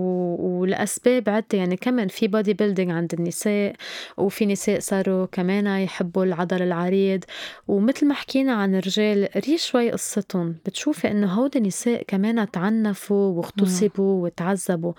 ولأسباب 0.59 1.29
عدة. 1.29 1.45
يعني 1.53 1.77
كمان 1.77 2.07
في 2.07 2.27
bodybuilding 2.27 2.91
عند 2.91 3.13
النساء 3.13 3.75
وفي 4.17 4.45
نساء 4.45 4.79
صاروا 4.79 5.25
كمان 5.25 5.67
يحبوا 5.67 6.23
العضل 6.23 6.61
العريض. 6.61 7.23
ومثل 7.67 8.07
ما 8.07 8.13
حكينا 8.13 8.53
عن 8.53 8.75
الرجال 8.75 9.29
ري 9.35 9.57
شوي 9.57 9.91
قصتهم. 9.91 10.55
بتشوفي 10.65 11.11
إنه 11.11 11.33
هودي 11.33 11.59
النساء 11.59 12.03
كمان 12.07 12.51
تعنفوا 12.51 13.37
واغتصبوا 13.37 14.23
وتعذبوا. 14.23 14.93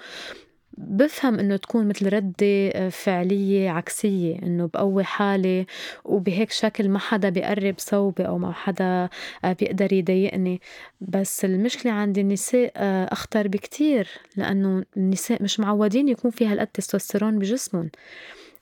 بفهم 0.78 1.38
إنه 1.38 1.56
تكون 1.56 1.88
مثل 1.88 2.12
ردة 2.12 2.68
آه، 2.68 2.88
فعلية 2.88 3.70
عكسية 3.70 4.38
إنه 4.42 4.66
بقوي 4.74 5.04
حالي 5.04 5.66
وبهيك 6.04 6.50
شكل 6.50 6.88
ما 6.88 6.98
حدا 6.98 7.28
بيقرب 7.28 7.74
صوبي 7.78 8.26
أو 8.26 8.38
ما 8.38 8.52
حدا 8.52 9.08
آه، 9.44 9.52
بيقدر 9.52 9.92
يضايقني. 9.92 10.60
بس 11.00 11.44
المشكلة 11.44 11.92
عند 11.92 12.18
النساء 12.18 12.72
آه، 12.76 13.04
أخطر 13.12 13.48
بكتير 13.48 14.08
لأنه 14.36 14.84
النساء 14.96 15.42
مش 15.42 15.60
معودين 15.60 16.08
يكون 16.08 16.30
في 16.30 16.46
هالقد 16.46 16.66
تستوستيرون 16.66 17.38
بجسمهم. 17.38 17.90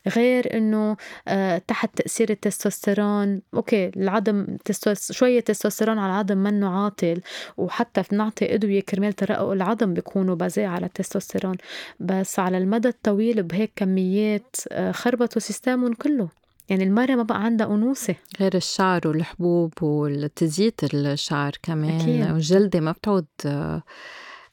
غير 0.08 0.56
إنه 0.56 0.96
آه، 1.28 1.58
تحت 1.58 1.96
تأثير 1.96 2.30
التستوستيرون 2.30 3.42
okay 3.54 3.88
العظم 3.96 4.46
تستوس... 4.64 5.12
شوية 5.12 5.40
تستوستيرون 5.40 5.98
على 5.98 6.12
العظم 6.12 6.38
منه 6.38 6.68
عاطل 6.84 7.20
وحتى 7.56 8.02
بنعطي 8.12 8.54
أدوية 8.54 8.80
كرمال 8.80 9.12
ترقق 9.12 9.50
العظم 9.50 9.94
بيكونوا 9.94 10.34
based 10.34 10.66
على 10.66 10.86
التستوستيرون 10.86 11.56
بس 12.00 12.38
على 12.38 12.58
المدى 12.58 12.88
الطويل 12.88 13.42
بهيك 13.42 13.72
كميات 13.76 14.56
آه، 14.72 14.92
خربطوا 14.92 15.40
system 15.40 15.81
هم 15.81 15.94
كله 15.94 16.28
يعني 16.68 16.84
المرأة 16.84 17.14
ما 17.14 17.22
بقى 17.22 17.44
عندها 17.44 17.66
أنوثة 17.66 18.14
غير 18.40 18.54
الشعر 18.56 19.00
والحبوب 19.08 19.82
والتزييت 19.82 20.94
الشعر 20.94 21.52
كمان 21.62 22.00
أكيد. 22.00 22.30
والجلدة 22.32 22.80
ما 22.80 22.92
بتعود 22.92 23.26
آه، 23.46 23.82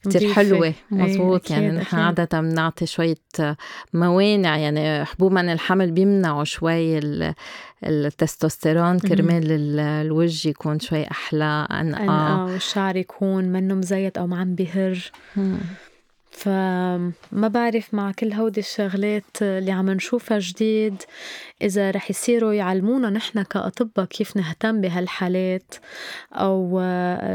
كتير 0.04 0.32
حلوة. 0.32 0.64
إيه، 0.66 0.74
مزبوط 0.90 1.50
يعني 1.50 1.70
نحن 1.70 1.96
عادة 1.96 2.40
بنعطي 2.40 2.86
شوية 2.86 3.16
موانع 3.94 4.56
يعني 4.56 5.04
حبوب 5.04 5.32
من 5.32 5.48
الحمل 5.48 5.90
بيمنعوا 5.90 6.44
شوي 6.44 7.00
التستوستيرون 7.84 8.98
كرمال 8.98 9.80
الوجه 9.80 10.48
يكون 10.48 10.80
شوي 10.80 11.10
أحلى 11.10 11.68
أنقى. 11.70 12.52
والشعر 12.52 12.96
يكون 12.96 13.44
منه 13.44 13.74
مزيت 13.74 14.18
أو 14.18 14.26
ما 14.26 14.38
عم 14.40 14.54
بهر. 14.54 15.10
فما 16.38 17.48
بعرف 17.48 17.94
مع 17.94 18.12
كل 18.12 18.32
هودي 18.32 18.60
الشغلات 18.60 19.42
اللي 19.42 19.72
عم 19.72 19.90
نشوفها 19.90 20.38
جديد 20.38 21.02
إذا 21.62 21.90
رح 21.90 22.10
يصيروا 22.10 22.52
يعلمونا 22.52 23.10
نحن 23.10 23.42
كأطباء 23.42 24.04
كيف 24.06 24.36
نهتم 24.36 24.80
بهالحالات 24.80 25.74
أو 26.32 26.80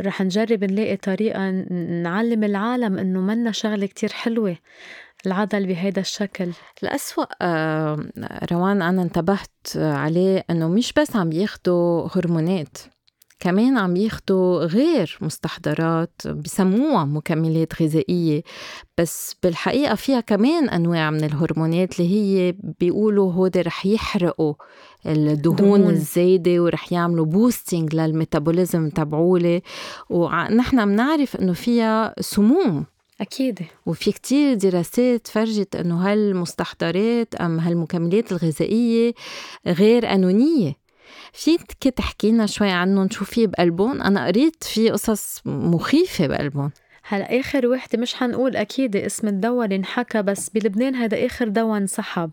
رح 0.06 0.22
نجرب 0.22 0.64
نلاقي 0.64 0.98
طريقة 0.98 1.50
نعلم 2.04 2.44
العالم 2.44 2.98
إنه 2.98 3.20
منا 3.20 3.52
شغلة 3.52 3.86
كتير 3.86 4.12
حلوة 4.12 4.58
العضل 5.26 5.66
بهيدا 5.66 6.02
الشكل. 6.02 6.52
الأسوأ 6.84 7.26
روان 8.52 8.82
أنا 8.82 9.02
انتبهت 9.02 9.68
عليه 9.76 10.44
إنه 10.50 10.68
مش 10.68 10.94
بس 10.94 11.16
عم 11.16 11.32
ياخدوا 11.32 12.08
هرمونات. 12.16 12.78
كمان 13.44 13.78
عم 13.78 13.96
ياخدوا 13.96 14.66
غير 14.66 15.18
مستحضرات 15.22 16.22
بسموها 16.28 17.06
مكملات 17.06 17.82
غذائية. 17.82 18.44
بس 18.98 19.36
بالحقيقة 19.44 19.96
فيها 19.96 20.20
كمان 20.20 20.70
أنواع 20.70 21.12
من 21.12 21.24
الهرمونات 21.24 22.00
اللي 22.00 22.12
هي 22.12 22.56
بيقولوا 22.80 23.34
هودي 23.34 23.62
رح 23.62 23.86
يحرقوا 23.86 24.54
الدهون 25.06 25.82
دهون. 25.82 25.90
الزايدة 25.90 26.64
ورح 26.64 26.92
يعملوا 26.94 27.26
بوستينج 27.26 27.96
للميتابوليزم 27.96 28.90
تبعولي. 28.90 29.62
ونحن 30.10 30.86
بنعرف 30.86 31.36
إنه 31.36 31.54
فيها 31.54 32.16
سموم. 32.20 32.86
أكيد. 33.22 33.60
وفي 33.86 34.12
كتير 34.12 34.54
دراسات 34.54 35.28
فرجت 35.28 35.76
أنه 35.76 36.12
هالمستحضرات 36.12 37.36
أم 37.36 37.60
هالمكملات 37.60 38.32
الغذائية 38.32 39.14
غير 39.68 40.06
قانونية 40.06 40.83
فيك 41.34 41.88
تحكي 41.88 42.32
لنا 42.32 42.46
شوي 42.46 42.70
عنهم 42.70 43.10
شو 43.10 43.26
في 43.26 43.48
بقلبهم 43.48 44.02
أنا 44.02 44.28
قريت 44.28 44.64
في 44.64 44.90
قصص 44.90 45.42
مخيفة 45.46 46.28
بقلبهم 46.28 46.72
هلا 47.06 47.40
آخر 47.40 47.68
وحدة 47.68 48.00
مش 48.00 48.16
حنقول 48.16 48.56
أكيد 48.56 48.96
اسم 48.96 49.28
الدواء 49.28 49.66
اللي 49.66 49.76
انحكى 49.76 50.22
بس 50.22 50.50
بلبنان 50.50 50.96
هذا 50.96 51.26
آخر 51.26 51.48
دواء 51.48 51.78
انسحب. 51.78 52.32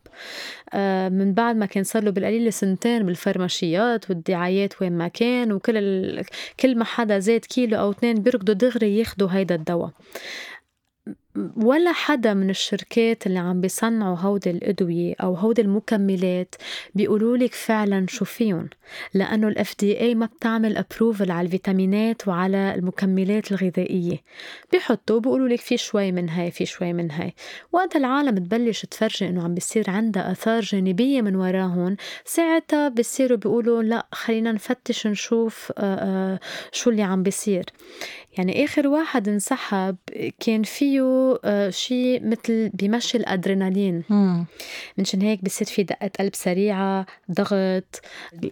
آه 0.74 1.08
من 1.08 1.34
بعد 1.34 1.56
ما 1.56 1.66
كان 1.66 1.84
صار 1.84 2.04
له 2.04 2.10
بالقليل 2.10 2.52
سنتين 2.52 3.06
بالفرماشيات 3.06 4.10
والدعايات 4.10 4.82
وين 4.82 4.92
ما 4.92 5.08
كان 5.08 5.52
وكل 5.52 5.76
ال... 5.76 6.24
كل 6.60 6.78
ما 6.78 6.84
حدا 6.84 7.18
زاد 7.18 7.40
كيلو 7.40 7.78
أو 7.78 7.90
اثنين 7.90 8.14
بيركضوا 8.14 8.54
دغري 8.54 8.98
ياخذوا 8.98 9.28
هيدا 9.32 9.54
الدواء. 9.54 9.90
ولا 11.56 11.92
حدا 11.92 12.34
من 12.34 12.50
الشركات 12.50 13.26
اللي 13.26 13.38
عم 13.38 13.60
بيصنعوا 13.60 14.16
هودي 14.16 14.50
الأدوية 14.50 15.14
أو 15.22 15.34
هودي 15.34 15.62
المكملات 15.62 16.54
بيقولوا 16.94 17.36
لك 17.36 17.54
فعلا 17.54 18.06
شو 18.08 18.24
فيهم 18.24 18.68
لأنه 19.14 19.48
ال 19.48 19.66
FDA 19.66 20.16
ما 20.16 20.26
بتعمل 20.26 20.76
أبروفل 20.76 21.30
على 21.30 21.46
الفيتامينات 21.46 22.28
وعلى 22.28 22.74
المكملات 22.74 23.52
الغذائية. 23.52 24.16
بيحطوا 24.72 25.20
بيقولوا 25.20 25.48
لك 25.48 25.60
في 25.60 25.76
شوي 25.76 26.12
من 26.12 26.28
هاي 26.28 26.50
في 26.50 26.66
شوي 26.66 26.92
من 26.92 27.10
هاي. 27.10 27.34
وقت 27.72 27.96
العالم 27.96 28.38
تبلش 28.38 28.86
تفرجي 28.86 29.28
إنه 29.28 29.44
عم 29.44 29.54
بيصير 29.54 29.90
عندها 29.90 30.32
آثار 30.32 30.60
جانبية 30.60 31.22
من 31.22 31.36
وراهم 31.36 31.96
ساعتها 32.24 32.88
بيصيروا 32.88 33.38
بيقولوا 33.38 33.82
لا 33.82 34.06
خلينا 34.12 34.52
نفتش 34.52 35.06
نشوف 35.06 35.72
آآ 35.78 35.94
آآ 35.94 36.38
شو 36.72 36.90
اللي 36.90 37.02
عم 37.02 37.22
بيصير. 37.22 37.64
يعني 38.38 38.64
آخر 38.64 38.88
واحد 38.88 39.28
انسحب 39.28 39.96
كان 40.40 40.62
فيه 40.62 41.00
آه، 41.44 41.70
شيء 41.70 42.26
مثل 42.26 42.70
بمشي 42.74 43.18
الأدرينالين. 43.18 44.02
منشان 44.98 45.22
هيك 45.22 45.44
بصير 45.44 45.66
في 45.66 45.82
دقة 45.82 46.10
قلب 46.20 46.34
سريعة 46.34 47.06
ضغط 47.32 48.00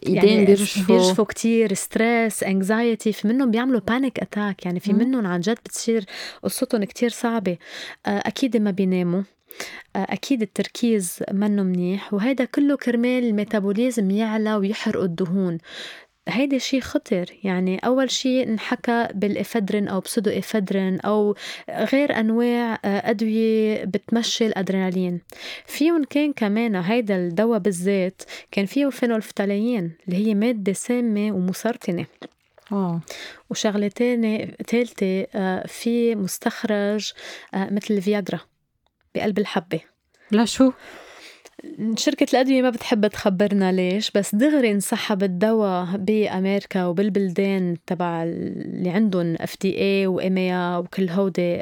يعني 0.03 0.45
بيرجفوا 0.45 0.97
بيرجفوا 0.97 1.25
كتير 1.25 1.75
stress 1.75 2.43
anxiety 2.43 3.13
في 3.13 3.29
منهم 3.29 3.51
بيعملوا 3.51 3.81
panic 3.81 4.21
attack 4.21 4.67
يعني 4.67 4.81
في 4.81 4.93
منهم 4.93 5.27
عن 5.27 5.41
جد 5.41 5.59
بتصير 5.65 6.05
قصتهم 6.43 6.85
كتير 6.85 7.11
صعبة. 7.11 7.57
آه، 8.07 8.23
أكيد 8.27 8.57
ما 8.57 8.71
بيناموا. 8.71 9.23
آه، 9.97 10.07
أكيد 10.11 10.43
التركيز 10.43 11.19
منه 11.33 11.63
منيح. 11.63 12.15
وهيدا 12.15 12.45
كله 12.45 12.77
كرمال 12.77 13.25
الميتابوليزم 13.25 14.11
يعلى 14.11 14.55
ويحرق 14.57 15.03
الدهون. 15.03 15.59
هيدا 16.29 16.59
شيء 16.59 16.81
خطر 16.81 17.27
يعني 17.45 17.79
أول 17.79 18.11
شيء 18.11 18.49
انحكى 18.49 19.09
بالإفدرين 19.15 19.89
أو 19.89 20.01
بسودو 20.01 20.31
إفدرين 20.31 21.01
أو 21.01 21.35
غير 21.71 22.21
أنواع 22.21 22.79
آه، 22.85 23.11
أدوية 23.11 23.85
بتمشي 23.85 24.47
الأدرينالين 24.47 25.21
فيهم 25.67 26.05
كان 26.05 26.33
كمان 26.33 26.77
هيدا 26.77 27.17
الدواء 27.17 27.59
بالذات 27.59 28.23
كان 28.53 28.67
فيه 28.67 28.89
فينولفتالين 28.89 29.93
اللي 30.09 30.27
هي 30.27 30.35
مادة 30.35 30.73
سامة 30.73 31.33
ومسرطنة 31.33 32.07
أوه. 32.73 33.01
وشغلة 33.51 33.89
تانية 33.89 34.45
تالتة 34.45 35.27
آه، 35.35 35.67
في 35.67 36.15
مستخرج 36.15 37.13
آه، 37.55 37.71
مثل 37.71 37.95
الفياجرا 37.95 38.41
بقلب 39.15 39.39
الحبة 39.39 39.81
لا 40.31 40.45
شو؟ 40.45 40.73
شركة 41.97 42.27
الأدوية 42.33 42.63
ما 42.63 42.71
بتحب 42.71 43.07
تخبرنا 43.07 43.73
ليش 43.73 44.11
بس 44.11 44.35
دغري 44.35 44.71
انسحب 44.71 45.23
الدواء 45.23 45.87
بأمريكا 45.97 46.85
وبالبلدان 46.87 47.77
تبع 47.87 48.23
اللي 48.23 48.91
عندهم 48.91 49.37
FDA 49.41 49.79
و 49.79 50.07
EMA 50.07 50.77
وكل 50.77 51.09
هودي 51.09 51.59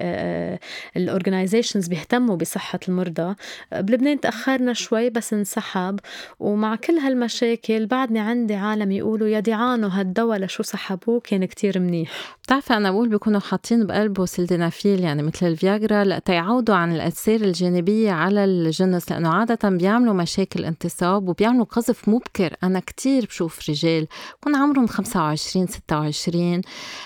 ال 0.97 1.03
organizations 1.03 1.89
بيهتموا 1.89 2.37
بصحة 2.37 2.79
المرضى. 2.89 3.35
بلبنان 3.73 4.21
تأخرنا 4.21 4.73
شوي 4.73 5.11
بس 5.11 5.33
انسحب 5.33 6.01
ومع 6.41 6.77
كل 6.77 6.99
هالمشاكل 6.99 7.87
بعدني 7.87 8.19
عندي 8.19 8.55
عالم 8.55 8.93
يقولوا 8.93 9.29
يا 9.29 9.41
ديعانو 9.41 9.89
هالدواء 9.89 10.39
لشو 10.39 10.63
سحبوه 10.63 11.21
كان 11.21 11.45
كتير 11.45 11.79
منيح. 11.79 12.37
بتعرفي 12.43 12.75
أنا 12.75 12.91
بقول 12.91 13.09
بيكونوا 13.09 13.41
حاطين 13.41 13.87
بقلبه 13.87 14.27
سلدنافيل 14.27 15.01
يعني 15.01 15.23
مثل 15.23 15.47
الفياجرا 15.47 16.05
لتيعوضوا 16.05 16.75
عن 16.75 16.95
الآثار 16.95 17.41
الجانبية 17.41 18.11
على 18.11 18.45
الجنس 18.45 19.13
لأنه 19.13 19.29
عادة 19.29 19.69
بيعملوا 19.87 20.15
مشاكل 20.15 20.65
انتصاب 20.65 21.29
وبيعملوا 21.29 21.65
قذف 21.65 22.09
مبكر. 22.09 22.57
أنا 22.63 22.81
كتير 22.81 23.27
بشوف 23.27 23.71
رجال 23.71 24.07
كون 24.41 24.57
عمرهم 24.57 24.87
25 24.87 25.67
26 25.67 26.61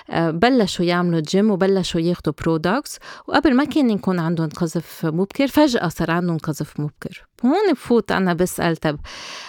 آه، 0.09 0.31
بلشوا 0.31 0.85
يعملوا 0.85 1.19
جيم 1.19 1.51
وبلشوا 1.51 2.01
ياخدوا 2.01 2.33
products 2.41 2.99
وقبل 3.27 3.55
ما 3.55 3.63
كان 3.63 3.89
يكون 3.89 4.19
عندهم 4.19 4.49
قذف 4.49 5.05
مبكر 5.05 5.47
فجأة 5.47 5.87
صار 5.87 6.11
عندهم 6.11 6.37
قذف 6.37 6.79
مبكر. 6.79 7.27
هون 7.45 7.73
بفوت 7.73 8.11
أنا 8.11 8.33
بسأل 8.33 8.77
طب 8.77 8.99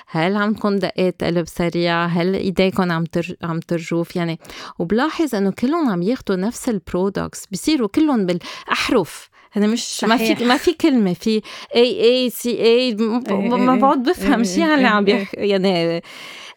هل 0.06 0.36
عندكم 0.36 0.76
دقات 0.76 1.24
قلب 1.24 1.48
سريع؟ 1.48 2.06
هل 2.06 2.34
ايديكم 2.34 2.92
عم 2.92 3.04
تر... 3.04 3.36
عم 3.42 3.60
ترجوف؟ 3.60 4.16
يعني 4.16 4.40
وبلاحظ 4.78 5.34
إنه 5.34 5.50
كلهم 5.50 5.90
عم 5.90 6.02
ياخدوا 6.02 6.36
نفس 6.36 6.68
البرودكتس 6.68 7.46
بصيروا 7.52 7.88
كلهم 7.88 8.26
بالأحرف. 8.26 9.31
أنا 9.56 9.66
مش 9.66 9.84
صحيح. 9.84 10.08
ما 10.10 10.34
في 10.34 10.44
ما 10.44 10.56
في 10.56 10.72
كلمة 10.72 11.12
في 11.12 11.42
اي 11.74 12.04
اي 12.04 12.30
سي 12.30 12.62
اي 12.64 12.94
ما 12.94 13.76
بقعد 13.76 14.02
بفهم 14.02 14.44
شو 14.44 14.62
اللي 14.74 14.86
عم 14.88 15.04
بيحكي 15.04 15.36
يعني 15.36 16.02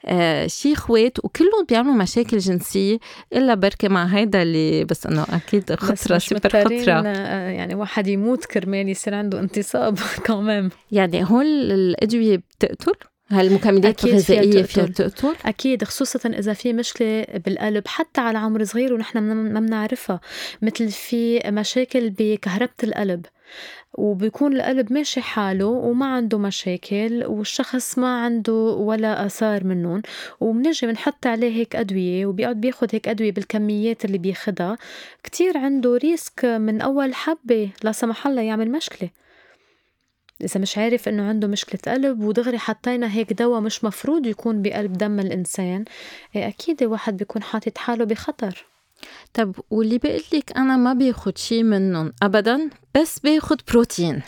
آه 0.06 0.48
شي 0.48 0.74
اخوات 0.74 1.26
وكلهم 1.26 1.66
بيعملوا 1.70 1.94
مشاكل 1.94 2.38
جنسية 2.38 2.98
إلا 3.34 3.54
بركي 3.56 3.88
مع 3.88 4.06
هيدا 4.06 4.42
اللي 4.42 4.84
بس 4.84 5.06
إنه 5.06 5.26
أكيد 5.30 5.76
خطرة 5.76 6.18
سوبر 6.18 6.50
خطرة. 6.50 7.02
آه، 7.08 7.50
يعني 7.50 7.76
واحد 7.76 8.08
يموت 8.08 8.46
كرمال 8.46 8.90
يصير 8.90 9.16
عنده 9.16 9.40
انتصاب 9.40 10.00
كمان. 10.26 10.70
يعني 10.92 11.24
هول 11.24 11.46
الأدوية 11.72 12.38
بتقتل؟ 12.38 12.94
هالمكملات 13.30 14.06
الغذائية 14.06 14.64
فيها 14.64 14.86
تقتل؟ 14.86 15.36
أكيد 15.46 15.84
خصوصا 15.84 16.30
إذا 16.30 16.54
في 16.54 16.74
مشكلة 16.74 17.26
بالقلب 17.46 17.88
حتى 17.88 18.22
على 18.22 18.38
عمر 18.38 18.64
صغير 18.64 18.94
ونحن 18.94 19.20
ما 19.20 19.60
بنعرفها 19.60 20.20
مثل 20.62 20.90
في 20.90 21.40
مشاكل 21.46 22.10
بكهربة 22.10 22.72
القلب. 22.84 23.26
وبيكون 23.94 24.56
القلب 24.56 24.94
ماشي 24.94 25.22
حاله 25.22 25.66
وما 25.66 26.06
عنده 26.06 26.38
مشاكل 26.38 27.26
والشخص 27.26 27.98
ما 27.98 28.22
عنده 28.24 28.54
ولا 28.54 29.26
آثار 29.26 29.64
منهم 29.64 30.02
وبنجي 30.40 30.88
بنحط 30.88 31.28
عليه 31.28 31.56
هيك 31.56 31.76
أدوية 31.76 32.26
وبيقعد 32.26 32.62
بياخد 32.62 32.88
هيك 32.92 33.08
أدوية 33.08 33.32
بالكميات 33.32 34.06
اللي 34.06 34.18
بياخدها. 34.18 34.78
كتير 35.24 35.58
عنده 35.58 35.98
ريسك 35.98 36.46
من 36.46 36.82
أول 36.82 37.14
حبة 37.16 37.70
لا 37.84 37.92
سمح 37.92 38.28
الله 38.28 38.42
يعمل 38.42 38.72
مشكلة. 38.72 39.10
إذا 40.42 40.60
مش 40.62 40.78
عارف 40.78 41.08
إنه 41.10 41.30
عنده 41.30 41.48
مشكلة 41.48 41.94
قلب 41.94 42.24
ودغري 42.24 42.58
حطينا 42.58 43.12
هيك 43.14 43.34
دواء 43.34 43.62
مش 43.62 43.84
مفروض 43.84 44.26
يكون 44.26 44.62
بقلب 44.62 44.94
دم 44.94 45.20
الإنسان 45.20 45.86
إيه 46.36 46.48
أكيد 46.48 46.82
الواحد 46.84 47.18
بيكون 47.18 47.44
حاطط 47.44 47.78
حاله 47.78 48.06
بخطر 48.06 48.66
طب 49.34 49.56
واللي 49.70 49.98
بقول 49.98 50.22
لك 50.34 50.58
أنا 50.58 50.78
ما 50.78 50.94
باخد 50.94 51.38
شي 51.38 51.64
منهم 51.64 52.14
أبدا 52.24 52.70
بس 52.96 53.20
باخد 53.20 53.62
بروتين 53.72 54.22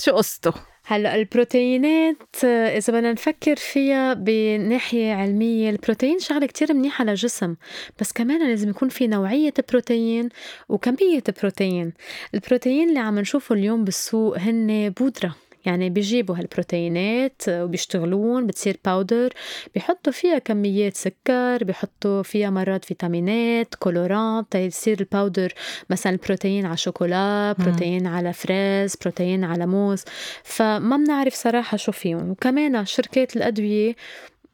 شو 0.00 0.12
قصته؟ 0.12 0.52
هلأ 0.90 1.14
البروتينات 1.14 2.44
إذا 2.44 2.92
بدنا 2.92 3.12
نفكر 3.12 3.56
فيها 3.56 4.14
بناحية 4.14 5.12
علمية 5.12 5.70
البروتين 5.70 6.18
شغلة 6.18 6.46
كتير 6.46 6.74
منيحة 6.74 7.04
للجسم 7.04 7.54
بس 8.00 8.12
كمان 8.12 8.48
لازم 8.48 8.68
يكون 8.70 8.88
في 8.88 9.06
نوعية 9.06 9.54
بروتين 9.70 10.28
وكمية 10.68 11.22
بروتين 11.40 11.92
البروتين 12.34 12.88
اللي 12.88 13.00
عم 13.00 13.18
نشوفه 13.18 13.54
اليوم 13.54 13.84
بالسوق 13.84 14.38
هن 14.38 14.90
بودرة. 15.00 15.47
يعني 15.68 15.90
بيجيبوا 15.90 16.36
هالبروتينات 16.36 17.42
وبيشتغلون 17.48 18.46
بتصير 18.46 18.80
powder 18.84 19.32
بيحطوا 19.74 20.12
فيها 20.12 20.38
كميات 20.38 20.96
سكر 20.96 21.64
بيحطوا 21.64 22.22
فيها 22.22 22.50
مرات 22.50 22.84
فيتامينات 22.84 23.74
كولورانت 23.74 24.52
تيصير 24.52 25.00
الباودر 25.00 25.52
مثلا 25.90 26.12
البروتين 26.12 26.66
على 26.66 26.76
شوكولا 26.76 27.54
بروتين 27.58 28.06
على 28.06 28.32
فريز 28.32 28.96
بروتين 28.96 29.44
على 29.44 29.66
موز. 29.66 30.04
فما 30.44 30.96
بنعرف 30.96 31.34
صراحة 31.34 31.76
شو 31.76 31.92
فيهم. 31.92 32.30
وكمان 32.30 32.86
شركات 32.86 33.36
الأدوية 33.36 33.94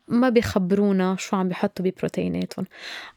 ما 0.09 0.29
بيخبرونا 0.29 1.17
شو 1.19 1.37
عم 1.37 1.49
بيحطوا 1.49 1.85
ببروتيناتهم. 1.85 2.67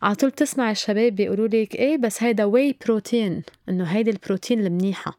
على 0.02 0.16
طول 0.16 0.32
تسمع 0.32 0.72
الشباب 0.72 1.16
بيقولوا 1.16 1.48
لك 1.48 1.76
إيه 1.76 1.98
بس 1.98 2.24
هيدا 2.24 2.46
whey 2.46 2.76
protein 2.86 3.44
إنه 3.70 3.84
هيدي 3.84 4.12
البروتين 4.12 4.60
المنيحة. 4.60 5.18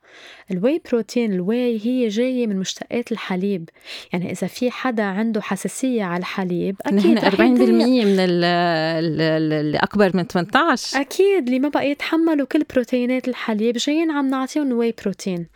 ال 0.50 0.82
whey 0.90 1.06
protein 1.06 1.32
ال 1.32 1.42
whey 1.42 1.80
هي 1.86 2.08
جاية 2.08 2.46
من 2.46 2.56
مشتقات 2.58 3.12
الحليب. 3.12 3.68
يعني 4.12 4.30
إذا 4.32 4.46
في 4.46 4.70
حدا 4.70 5.02
عنده 5.02 5.40
حساسية 5.40 6.04
على 6.04 6.20
الحليب 6.20 6.76
أكيد 6.86 7.06
نحن 7.06 7.30
40% 7.30 7.38
من 7.40 8.20
اللي 8.20 9.78
اكبر 9.78 10.16
من 10.16 10.24
18 10.24 11.00
أكيد 11.00 11.46
اللي 11.46 11.58
ما 11.58 11.68
بقى 11.68 11.90
يتحملوا 11.90 12.46
كل 12.46 12.62
بروتينات 12.74 13.28
الحليب 13.28 13.76
جايين 13.76 14.10
عم 14.10 14.28
نعطيهم 14.28 14.72
whey 14.72 14.94
protein 15.02 15.46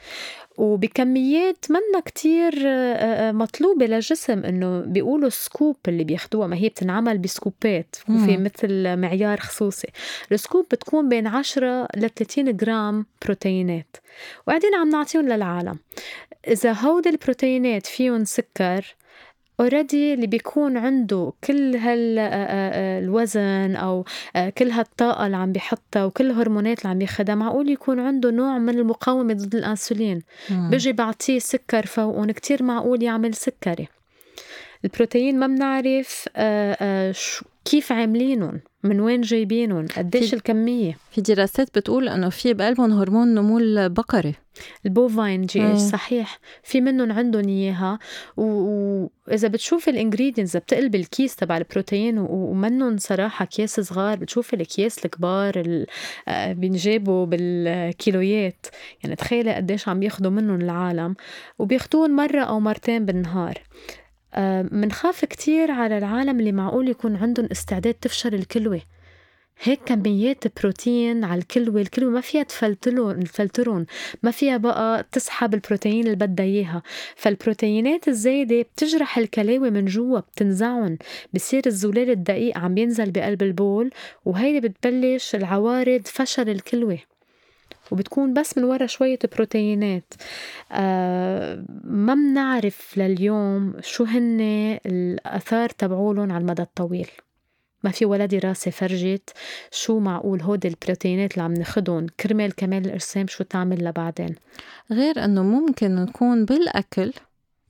وبكميات 0.57 1.67
منا 1.71 2.01
كتير 2.05 2.53
مطلوبة 3.33 3.87
للجسم 3.87 4.45
إنه 4.45 4.81
بيقولوا 4.81 5.29
scoop 5.29 5.77
اللي 5.89 6.05
بياخدوها 6.05 6.47
ما 6.47 6.57
هي 6.57 6.69
بتنعمل 6.69 7.19
بسكوبات 7.19 7.97
في 8.07 8.37
مثل 8.37 8.97
معيار 8.97 9.41
خصوصي. 9.41 9.89
ال 10.33 10.38
scoop 10.38 10.67
بتكون 10.71 11.09
بين 11.09 11.27
10 11.27 11.89
ل 11.97 12.11
30 12.11 12.57
جرام 12.57 13.07
بروتينات 13.25 13.97
وقاعدين 14.47 14.75
عم 14.75 14.89
نعطيهم 14.89 15.29
للعالم. 15.29 15.79
إذا 16.49 16.73
هودي 16.73 17.09
البروتينات 17.09 17.87
فيهم 17.87 18.25
سكر 18.25 18.95
already 19.63 20.15
اللي 20.15 20.27
بيكون 20.27 20.77
عنده 20.77 21.33
كل 21.45 21.77
هال 21.77 22.19
الوزن 23.05 23.77
أو 23.77 24.05
كل 24.59 24.71
هالطاقة 24.71 25.27
اللي 25.27 25.37
عم 25.37 25.53
بيحطها 25.53 26.05
وكل 26.05 26.31
الهرمونات 26.31 26.79
اللي 26.79 26.91
عم 26.91 27.01
ياخدها 27.01 27.35
معقول 27.35 27.71
يكون 27.71 28.01
عنده 28.01 28.31
نوع 28.31 28.59
من 28.59 28.79
المقاومة 28.79 29.35
ضد 29.35 29.55
الأنسولين. 29.55 30.23
بيجي 30.51 30.93
بعطيه 30.93 31.39
سكر 31.39 31.87
فوقهم 31.87 32.31
كتير 32.31 32.63
معقول 32.63 33.03
يعمل 33.03 33.35
سكري. 33.35 33.89
البروتين 34.85 35.39
ما 35.39 35.47
بنعرف 35.47 36.29
كيف 37.65 37.93
عاملينهم؟ 37.93 38.61
من 38.85 39.01
وين 39.01 39.21
جايبينهم؟ 39.21 39.87
قديش 39.97 40.35
الكمية؟ 40.35 40.97
في 41.11 41.21
دراسات 41.21 41.79
بتقول 41.79 42.09
إنه 42.09 42.29
في 42.29 42.55
بقلبهم 42.55 42.93
هرمون 42.93 43.35
نمو 43.35 43.59
البقري. 43.59 44.35
ال 44.87 45.43
bovine 45.47 45.73
GH 45.73 45.81
صحيح. 45.81 46.39
في 46.63 46.81
منهم 46.81 47.13
عندهم 47.13 47.49
إياها. 47.49 47.99
وإذا 48.37 49.49
بتشوف 49.49 49.89
ال 49.89 49.94
ingredients 49.94 50.57
بتقلب 50.57 50.95
الكيس 50.95 51.37
تبع 51.37 51.57
البروتين 51.57 52.19
ومنهم 52.19 52.97
صراحة 52.99 53.43
اكياس 53.43 53.81
صغار 53.81 54.19
بتشوف 54.19 54.55
الاكياس 54.55 55.05
الكبار 55.05 55.85
آه، 56.29 56.53
بينجابوا 56.53 57.27
بالكيلويات. 57.27 58.67
يعني 59.05 59.17
تخيلي 59.17 59.55
قديش 59.55 59.89
عم 59.89 60.03
ياخذوا 60.03 60.31
منهم 60.31 60.61
العالم. 60.61 61.15
وبياخذوهم 61.59 62.17
مرة 62.17 62.41
أو 62.41 62.61
مرتين 62.61 63.05
بالنهار. 63.07 63.59
منخاف 64.73 65.25
كتير 65.25 65.71
على 65.71 65.99
العالم 65.99 66.41
اللي 66.41 66.53
معقول 66.53 66.89
يكون 66.89 67.17
عندهم 67.17 67.49
استعداد 67.53 67.95
تفشل 67.95 68.35
الكلوة. 68.35 68.81
هيك 69.63 69.81
كميات 69.87 70.61
بروتين 70.61 71.25
على 71.25 71.41
الكلوة 71.41 71.81
الكلوة 71.81 72.11
ما 72.11 72.21
فيها 72.21 72.43
تفلترون 72.43 73.87
ما 74.23 74.31
فيها 74.31 74.57
بقى 74.57 75.07
تسحب 75.13 75.55
البروتين 75.55 76.05
اللي 76.05 76.17
بدها 76.17 76.47
إياها. 76.47 76.83
فالبروتينات 77.17 78.09
الزايدة 78.09 78.63
بتجرح 78.63 79.19
الكلاوي 79.19 79.71
من 79.71 79.85
جوا 79.85 80.19
بتنزعهم 80.21 80.99
بصير 81.35 81.63
الزلال 81.67 82.11
الدقيق 82.11 82.59
عم 82.59 82.79
ينزل 82.79 83.11
بقلب 83.11 83.43
البول 83.43 83.91
وهيدي 84.25 84.69
بتبلش 84.69 85.35
العوارض 85.35 86.03
فشل 86.07 86.49
الكلوة. 86.49 86.99
وبتكون 87.93 88.35
بس 88.35 88.59
من 88.59 88.65
ورا 88.65 88.87
شوية 88.87 89.19
بروتينات 89.37 90.15
آه 90.73 91.65
ما 91.85 92.15
بنعرف 92.15 92.99
لليوم 92.99 93.75
شو 93.81 94.05
هن 94.05 94.41
الأثار 94.87 95.69
تبعولن 95.69 96.31
على 96.31 96.43
المدى 96.43 96.63
الطويل. 96.63 97.09
ما 97.85 97.91
في 97.91 98.05
ولا 98.05 98.27
دراسة 98.27 98.71
فرجت 98.71 99.31
شو 99.71 99.99
معقول 99.99 100.43
هودي 100.43 100.69
البروتينات 100.69 101.33
اللي 101.33 101.43
عم 101.43 101.55
ناخدهم 101.55 102.07
كرمال 102.21 102.55
كمال 102.55 102.87
الأجسام 102.87 103.27
شو 103.27 103.45
تعمل 103.45 103.85
لبعدين. 103.85 104.35
غير 104.91 105.25
أنه 105.25 105.43
ممكن 105.43 105.95
نكون 105.95 106.45
بالأكل 106.45 107.13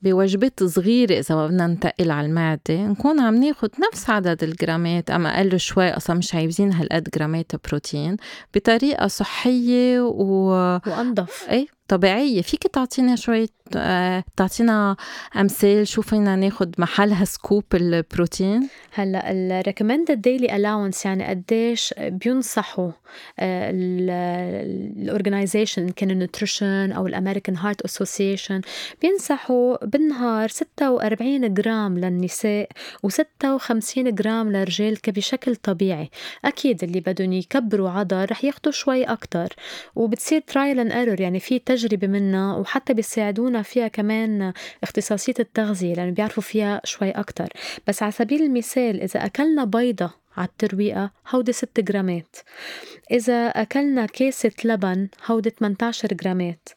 بوجبات 0.03 0.63
صغيرة 0.63 1.19
إذا 1.19 1.35
ما 1.35 1.47
بدنا 1.47 1.67
ننتقل 1.67 2.11
على 2.11 2.27
المعدة 2.27 2.75
نكون 2.87 3.19
عم 3.19 3.35
ناخد 3.35 3.69
نفس 3.79 4.09
عدد 4.09 4.43
الجرامات 4.43 5.11
أما 5.11 5.37
أقل 5.37 5.59
شوي 5.59 5.89
أصلا 5.89 6.15
مش 6.15 6.35
عايزين 6.35 6.73
هالقد 6.73 7.09
جرامات 7.15 7.51
بروتين 7.67 8.17
بطريقة 8.55 9.07
صحية 9.07 10.01
و... 10.01 10.49
وأنظف 10.87 11.45
إيه؟ 11.49 11.67
طبيعية. 11.93 12.41
فيك 12.41 12.67
تعطينا 12.67 13.15
شوية 13.15 13.47
آه، 13.75 14.23
تعطينا 14.37 14.95
أمثال 15.35 15.87
شو 15.87 16.01
فينا 16.01 16.35
ناخد 16.35 16.75
محلها 16.77 17.25
scoop 17.25 17.63
البروتين. 17.73 18.69
هلا 18.93 19.31
ال 19.31 19.38
recommended 19.38 20.21
daily 20.21 20.55
allowance 20.55 21.05
يعني 21.05 21.25
قديش 21.25 21.93
بينصحوا 21.99 22.91
ال 23.39 23.58
organization 23.58 25.89
كان 25.89 26.11
ال 26.11 26.19
nutrition 26.19 26.91
أو 26.91 27.07
ال 27.07 27.13
American 27.13 27.57
Heart 27.57 27.81
Association 27.81 28.61
بينصحوا 29.01 29.85
بالنهار 29.85 30.49
46 30.49 31.53
جرام 31.53 31.99
للنساء 31.99 32.69
و56 33.07 33.97
جرام 33.97 34.51
للرجال 34.51 34.97
بشكل 35.07 35.55
طبيعي. 35.55 36.09
أكيد 36.45 36.83
اللي 36.83 36.99
بدهم 36.99 37.33
يكبروا 37.33 37.89
عضل 37.89 38.25
رح 38.31 38.43
ياخذوا 38.43 38.71
شوي 38.71 39.03
أكثر 39.03 39.53
وبتصير 39.95 40.41
trial 40.41 40.79
and 40.79 40.91
error 40.91 41.21
يعني 41.21 41.39
في 41.39 41.59
تجربة 41.59 41.82
تجربة 41.83 42.07
منها 42.07 42.55
وحتى 42.55 42.93
بيساعدونا 42.93 43.61
فيها 43.61 43.87
كمان 43.87 44.53
اختصاصية 44.83 45.33
التغذية 45.39 45.93
لأنه 45.93 46.11
بيعرفوا 46.11 46.43
فيها 46.43 46.81
شوي 46.83 47.11
أكتر. 47.11 47.49
بس 47.87 48.03
على 48.03 48.11
سبيل 48.11 48.41
المثال 48.43 49.01
إذا 49.01 49.25
أكلنا 49.25 49.65
بيضة 49.65 50.22
على 50.37 50.47
الترويقة 50.47 51.11
هودي 51.29 51.51
6 51.51 51.81
جرامات. 51.81 52.35
إذا 53.11 53.47
أكلنا 53.47 54.05
كاسة 54.05 54.51
لبن 54.65 55.07
هودي 55.25 55.49
18 55.49 56.07
جرامات. 56.13 56.69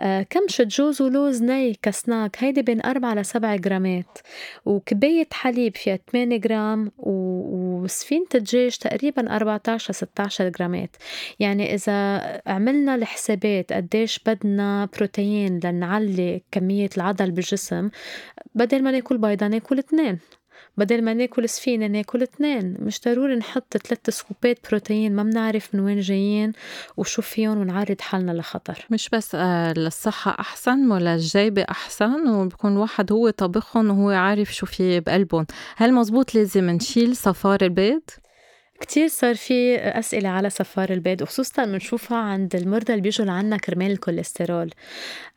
آه 0.00 0.22
كمشة 0.22 0.64
جوز 0.64 1.02
ولوز 1.02 1.42
ني 1.42 1.74
كسناك 1.82 2.44
هيدي 2.44 2.62
بين 2.62 2.84
4 2.84 3.14
ل 3.14 3.24
7 3.24 3.56
جرامات. 3.56 4.18
وكباية 4.64 5.28
حليب 5.32 5.76
فيها 5.76 5.98
8 6.12 6.36
جرام 6.36 6.92
وسفينة 6.98 8.26
الدجاج 8.34 8.76
تقريبا 8.76 9.36
14 9.36 9.90
ل 9.90 9.94
16 9.94 10.48
جرامات. 10.48 10.96
يعني 11.40 11.74
إذا 11.74 12.20
عملنا 12.46 12.94
الحسابات 12.94 13.72
قديش 13.72 14.20
بدنا 14.26 14.88
بروتين 14.96 15.60
لنعلي 15.64 16.42
كمية 16.50 16.90
العضل 16.96 17.30
بالجسم 17.30 17.90
بدل 18.54 18.82
ما 18.82 18.90
ناكل 18.90 19.18
بيضة 19.18 19.46
ناكل 19.46 19.78
اثنين. 19.78 20.18
بدل 20.80 21.02
ما 21.02 21.14
ناكل 21.14 21.48
سفينة 21.48 21.86
ناكل 21.86 22.22
اتنين 22.22 22.76
مش 22.78 23.00
ضروري 23.00 23.36
نحط 23.36 23.76
ثلاث 23.76 24.10
سكوبات 24.10 24.58
بروتين. 24.68 25.16
ما 25.16 25.22
بنعرف 25.22 25.74
من 25.74 25.80
وين 25.80 26.00
جايين 26.00 26.52
وشو 26.96 27.22
فيهم 27.22 27.58
ونعرض 27.58 28.00
حالنا 28.00 28.32
لخطر. 28.32 28.86
مش 28.90 29.08
بس 29.08 29.34
آه، 29.34 29.72
للصحة 29.72 30.36
أحسن 30.40 30.90
ولا 30.92 31.14
الجايبة 31.14 31.62
أحسن؟ 31.62 32.28
وبكون 32.28 32.76
واحد 32.76 33.12
هو 33.12 33.30
طبخهم 33.30 33.90
وهو 33.90 34.10
عارف 34.10 34.54
شو 34.54 34.66
في 34.66 35.00
بقلبهم. 35.00 35.46
هل 35.76 35.92
مزبوط 35.94 36.34
لازم 36.34 36.70
نشيل 36.70 37.16
صفار 37.16 37.58
البيض؟ 37.62 38.02
كتير 38.80 39.08
صار 39.08 39.34
في 39.34 39.76
أسئلة 39.78 40.28
على 40.28 40.50
صفار 40.50 40.90
البيض 40.90 41.22
وخصوصا 41.22 41.64
بنشوفها 41.64 42.18
عند 42.18 42.56
المرضى 42.56 42.92
اللي 42.92 43.02
بيجوا 43.02 43.26
لعنا 43.26 43.56
كرمال 43.56 43.90
الكوليسترول. 43.90 44.70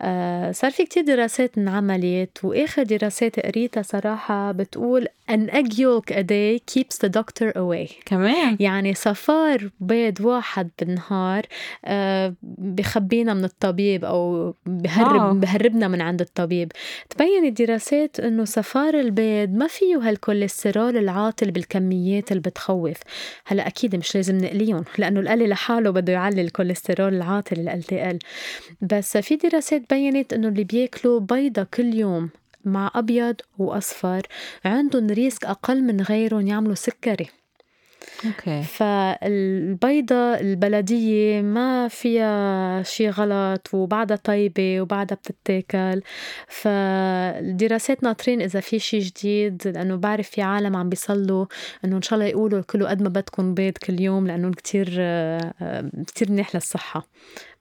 آه 0.02 0.52
صار 0.52 0.72
في 0.72 0.86
كتير 0.86 1.04
دراسات 1.04 1.58
انعملت 1.58 2.38
وآخر 2.44 2.84
دراسات 2.84 3.39
قريتها 3.39 3.84
صراحة 3.84 4.52
بتقول 4.52 5.08
an 5.32 5.49
egg 5.49 5.74
yolk 5.80 6.11
a 6.11 6.24
day 6.24 6.59
keeps 6.71 6.97
the 6.97 7.09
doctor 7.09 7.51
away. 7.55 7.93
كمان. 8.05 8.57
يعني 8.59 8.93
صفار 8.93 9.69
بيض 9.80 10.21
واحد 10.21 10.69
بالنهار 10.80 11.45
آه 11.86 12.34
بخبينا 12.43 13.34
من 13.34 13.43
الطبيب 13.43 14.05
أو 14.05 14.53
بهرب 14.65 15.39
بهربنا 15.39 15.88
من 15.88 16.01
عند 16.01 16.21
الطبيب. 16.21 16.71
تبين 17.09 17.45
الدراسات 17.45 18.19
إنه 18.19 18.45
صفار 18.45 18.99
البيض 18.99 19.49
ما 19.49 19.67
فيه 19.67 19.97
هالكوليسترول 19.97 20.97
العاطل 20.97 21.51
بالكميات 21.51 22.32
اللي 22.32 22.41
بتخوف. 22.41 22.97
هلا 23.45 23.67
أكيد 23.67 23.95
مش 23.95 24.15
لازم 24.15 24.38
نقليهم 24.38 24.84
لأنه 24.97 25.19
القلي 25.19 25.47
لحاله 25.47 25.89
بده 25.89 26.13
يعلي 26.13 26.41
الكوليسترول 26.41 27.13
العاطل 27.13 27.69
ال. 27.69 28.19
بس 28.82 29.17
في 29.17 29.36
دراسات 29.36 29.82
بينت 29.89 30.34
إنه 30.34 30.47
اللي 30.47 30.63
بياكلوا 30.63 31.19
بيضة 31.19 31.63
كل 31.74 31.95
يوم 31.95 32.30
مع 32.66 32.91
أبيض 32.95 33.36
وأصفر. 33.57 34.28
عندهم 34.66 35.07
risk 35.08 35.45
أقل 35.45 35.84
من 35.84 36.01
غيرهم 36.01 36.47
يعملوا 36.47 36.76
سكري. 36.76 37.30
okay. 38.26 38.64
فالبيضة 38.64 40.16
البلدية 40.16 41.41
ما 41.41 41.88
فيها 41.88 42.84
شي 42.84 43.09
غلط 43.09 43.74
وبعدها 43.74 44.18
طيبة 44.18 44.82
وبعدها 44.82 45.18
بتتاكل. 45.18 46.01
فالدراسات 46.47 48.03
ناطرين 48.03 48.41
إذا 48.41 48.59
في 48.59 48.80
شي 48.80 48.99
جديد 48.99 49.68
لأنه 49.68 49.95
بعرف 49.95 50.30
في 50.30 50.41
عالم 50.41 50.76
عم 50.76 50.89
بيصلوا 50.89 51.45
إنه 51.86 51.95
إن 51.95 52.01
شاء 52.01 52.20
الله 52.20 52.30
يقولوا 52.30 52.61
كلوا 52.61 52.89
قد 52.89 53.01
ما 53.01 53.09
بدكم 53.09 53.53
بيض 53.53 53.78
كل 53.78 54.01
يوم 54.01 54.28
لأنه 54.28 54.51
كتير 54.51 54.86
كتير 56.07 56.32
منيح 56.32 56.55
للصحة. 56.55 57.07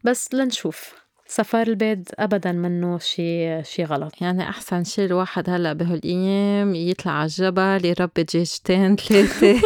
بس 0.05 0.35
لنشوف. 0.35 0.95
صفار 1.27 1.67
البيض 1.67 2.05
ابدا 2.19 2.53
منه 2.53 2.99
شيء 2.99 3.63
شيء 3.63 3.85
غلط. 3.85 4.13
يعني 4.21 4.49
أحسن 4.49 4.85
شيء 4.85 5.05
الواحد 5.05 5.51
هلأ 5.51 5.73
بهالأيام 5.73 6.75
يطلع 6.75 7.13
على 7.13 7.25
الجبل 7.25 7.81
يربي 7.85 8.23
دجاجتين 8.23 8.97
ثلاثة. 9.09 9.61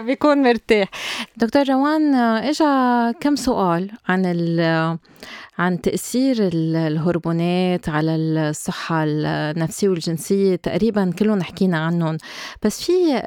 بيكون 0.00 0.42
مرتاح. 0.42 0.88
دكتور 1.36 1.68
روان 1.68 2.14
إجا 2.14 3.12
كم 3.20 3.36
سؤال 3.36 3.90
عن 4.08 4.26
عن 5.60 5.80
تأثير 5.80 6.36
الهرمونات 6.52 7.88
على 7.88 8.16
الصحة 8.16 9.04
النفسية 9.06 9.88
والجنسية. 9.88 10.56
تقريبا 10.56 11.12
كلهم 11.18 11.42
حكينا 11.42 11.78
عنهم. 11.78 12.16
بس 12.62 12.82
في 12.82 13.22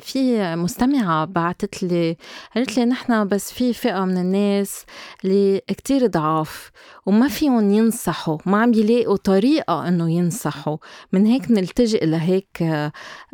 في 0.00 0.56
مستمعة 0.56 1.24
بعثت 1.24 1.82
لي 1.82 2.16
قالت 2.54 2.76
لي 2.76 2.84
نحن 2.84 3.28
بس 3.28 3.52
في 3.52 3.72
فئة 3.72 4.04
من 4.04 4.18
الناس 4.18 4.84
اللي 5.24 5.60
كتير 5.68 6.06
ضعاف 6.06 6.70
وما 7.06 7.28
فيهم 7.28 7.70
ينصحوا 7.70 8.38
ما 8.46 8.62
عم 8.62 8.74
يلاقوا 8.74 9.16
طريقة 9.16 9.88
إنه 9.88 10.10
ينصحوا. 10.10 10.76
من 11.12 11.26
هيك 11.26 11.50
نلتجئ 11.50 12.06
لهيك 12.06 12.62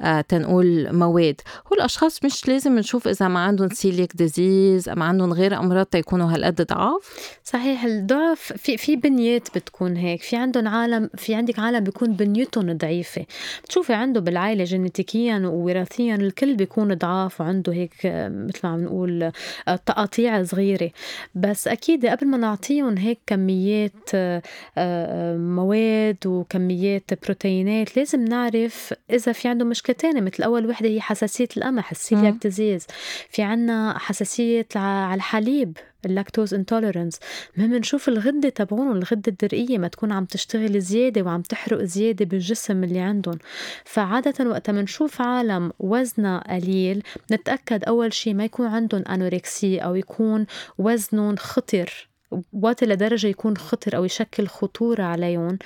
آه، 0.00 0.20
تنقول 0.20 0.92
مواد. 0.96 1.40
هو 1.66 1.76
الأشخاص 1.76 2.24
مش 2.24 2.48
لازم 2.48 2.78
نشوف 2.78 3.08
إذا 3.08 3.28
ما 3.28 3.40
عندهم 3.40 3.68
celiac 3.68 4.16
disease 4.16 4.88
أم 4.88 5.02
عندهم 5.02 5.32
غير 5.32 5.58
أمراض 5.58 5.86
تيكونوا 5.86 6.34
هالقد 6.34 6.62
ضعاف؟ 6.62 7.14
صحيح 7.44 7.84
الضعف 8.12 8.52
في 8.52 8.76
في 8.76 8.96
بنيات 8.96 9.58
بتكون 9.58 9.96
هيك 9.96 10.22
في 10.22 10.36
عندهم 10.36 10.68
عالم 10.68 11.10
في 11.16 11.34
عندك 11.34 11.58
عالم 11.58 11.84
بيكون 11.84 12.12
بنيتهم 12.12 12.72
ضعيفة. 12.72 13.24
بتشوفي 13.64 13.92
عنده 13.92 14.20
بالعائلة 14.20 14.64
جينيتيكيا 14.64 15.38
ووراثيا 15.38 16.14
الكل 16.14 16.56
بيكون 16.56 16.94
ضعاف 16.94 17.40
وعنده 17.40 17.72
هيك 17.72 17.94
مثل 18.04 18.60
ما 18.64 18.70
عم 18.70 18.84
نقول 18.84 19.22
آه، 19.68 19.76
تقاطيع 19.76 20.42
صغيرة. 20.44 20.90
بس 21.34 21.68
أكيد 21.68 22.06
قبل 22.06 22.26
ما 22.26 22.36
نعطيهم 22.36 22.98
هيك 22.98 23.18
كميات 23.26 23.92
آه، 24.14 24.42
آه، 24.78 25.36
مواد 25.36 26.26
وكميات 26.26 27.24
بروتينات 27.24 27.96
لازم 27.96 28.24
نعرف 28.24 28.94
إذا 29.10 29.32
في 29.32 29.48
عنده 29.48 29.64
مشكلة 29.64 29.96
تانية 29.96 30.20
مثل 30.20 30.42
أول 30.42 30.66
وحدة 30.66 30.88
هي 30.88 31.00
حساسية 31.00 31.48
القمح 31.56 31.90
ال 31.90 31.97
celiac 31.97 32.34
disease. 32.42 32.86
في 33.30 33.42
عنا 33.42 33.98
حساسية 33.98 34.66
على 34.76 35.14
الحليب. 35.14 35.76
ال 36.04 36.11
lactose 36.11 36.54
intolerance 36.54 37.18
المهم 37.57 37.74
نشوف 37.74 38.09
الغدة 38.09 38.48
تبعون 38.48 38.96
الغده 38.96 39.22
الدرقية 39.28 39.78
ما 39.78 39.88
تكون 39.88 40.12
عم 40.12 40.24
تشتغل 40.24 40.80
زيادة 40.80 41.22
وعم 41.22 41.42
تحرق 41.42 41.82
زيادة 41.82 42.24
بالجسم 42.24 42.84
اللي 42.84 43.00
عندهم. 43.00 43.38
فعادة 43.84 44.50
وقت 44.50 44.70
ما 44.70 44.82
نشوف 44.82 45.20
عالم 45.20 45.72
وزنها 45.78 46.38
قليل 46.55 47.03
نتأكد 47.32 47.84
أول 47.84 48.12
شيء 48.12 48.34
ما 48.34 48.44
يكون 48.44 48.66
عندهم 48.66 49.05
anorexie 49.08 49.78
أو 49.78 49.94
يكون 49.94 50.46
وزنهم 50.78 51.36
خطر 51.36 52.09
وقت 52.53 52.84
لدرجة 52.84 53.26
يكون 53.26 53.57
خطر 53.57 53.96
أو 53.96 54.05
يشكل 54.05 54.46
خطورة 54.46 55.03
عليهم. 55.03 55.59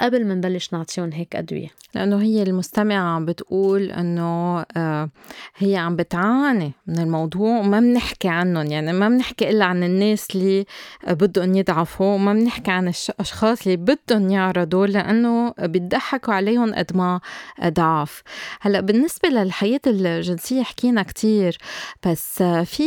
قبل 0.00 0.26
ما 0.26 0.34
نبلش 0.34 0.72
نعطيهم 0.72 1.12
هيك 1.12 1.36
أدوية. 1.36 1.68
لأنه 1.94 2.22
هي 2.22 2.42
المستمعة 2.42 3.14
عم 3.14 3.24
بتقول 3.24 3.90
إنه 3.90 4.64
آه، 4.76 5.10
هي 5.56 5.76
عم 5.76 5.96
بتعاني 5.96 6.72
من 6.86 6.98
الموضوع 6.98 7.58
وما 7.58 7.80
بنحكي 7.80 8.28
عنهم. 8.28 8.66
يعني 8.66 8.92
ما 8.92 9.08
بنحكي 9.08 9.50
إلا 9.50 9.64
عن 9.64 9.82
الناس 9.84 10.28
اللي 10.34 10.64
بدهم 11.08 11.54
يضعفوا 11.54 12.14
وما 12.14 12.32
بنحكي 12.32 12.70
عن 12.70 12.88
الأشخاص 12.88 13.66
اللي 13.66 13.76
بدهم 13.76 14.30
يعرضوا 14.30 14.86
لأنه 14.86 15.54
بيضحكوا 15.58 16.34
عليهم 16.34 16.74
قد 16.74 16.96
ما 16.96 17.20
ضعف. 17.64 18.22
هلأ 18.60 18.80
بالنسبة 18.80 19.28
للحياة 19.28 19.80
الجنسية 19.86 20.62
حكينا 20.62 21.02
كتير 21.02 21.58
بس 22.06 22.42
في 22.42 22.84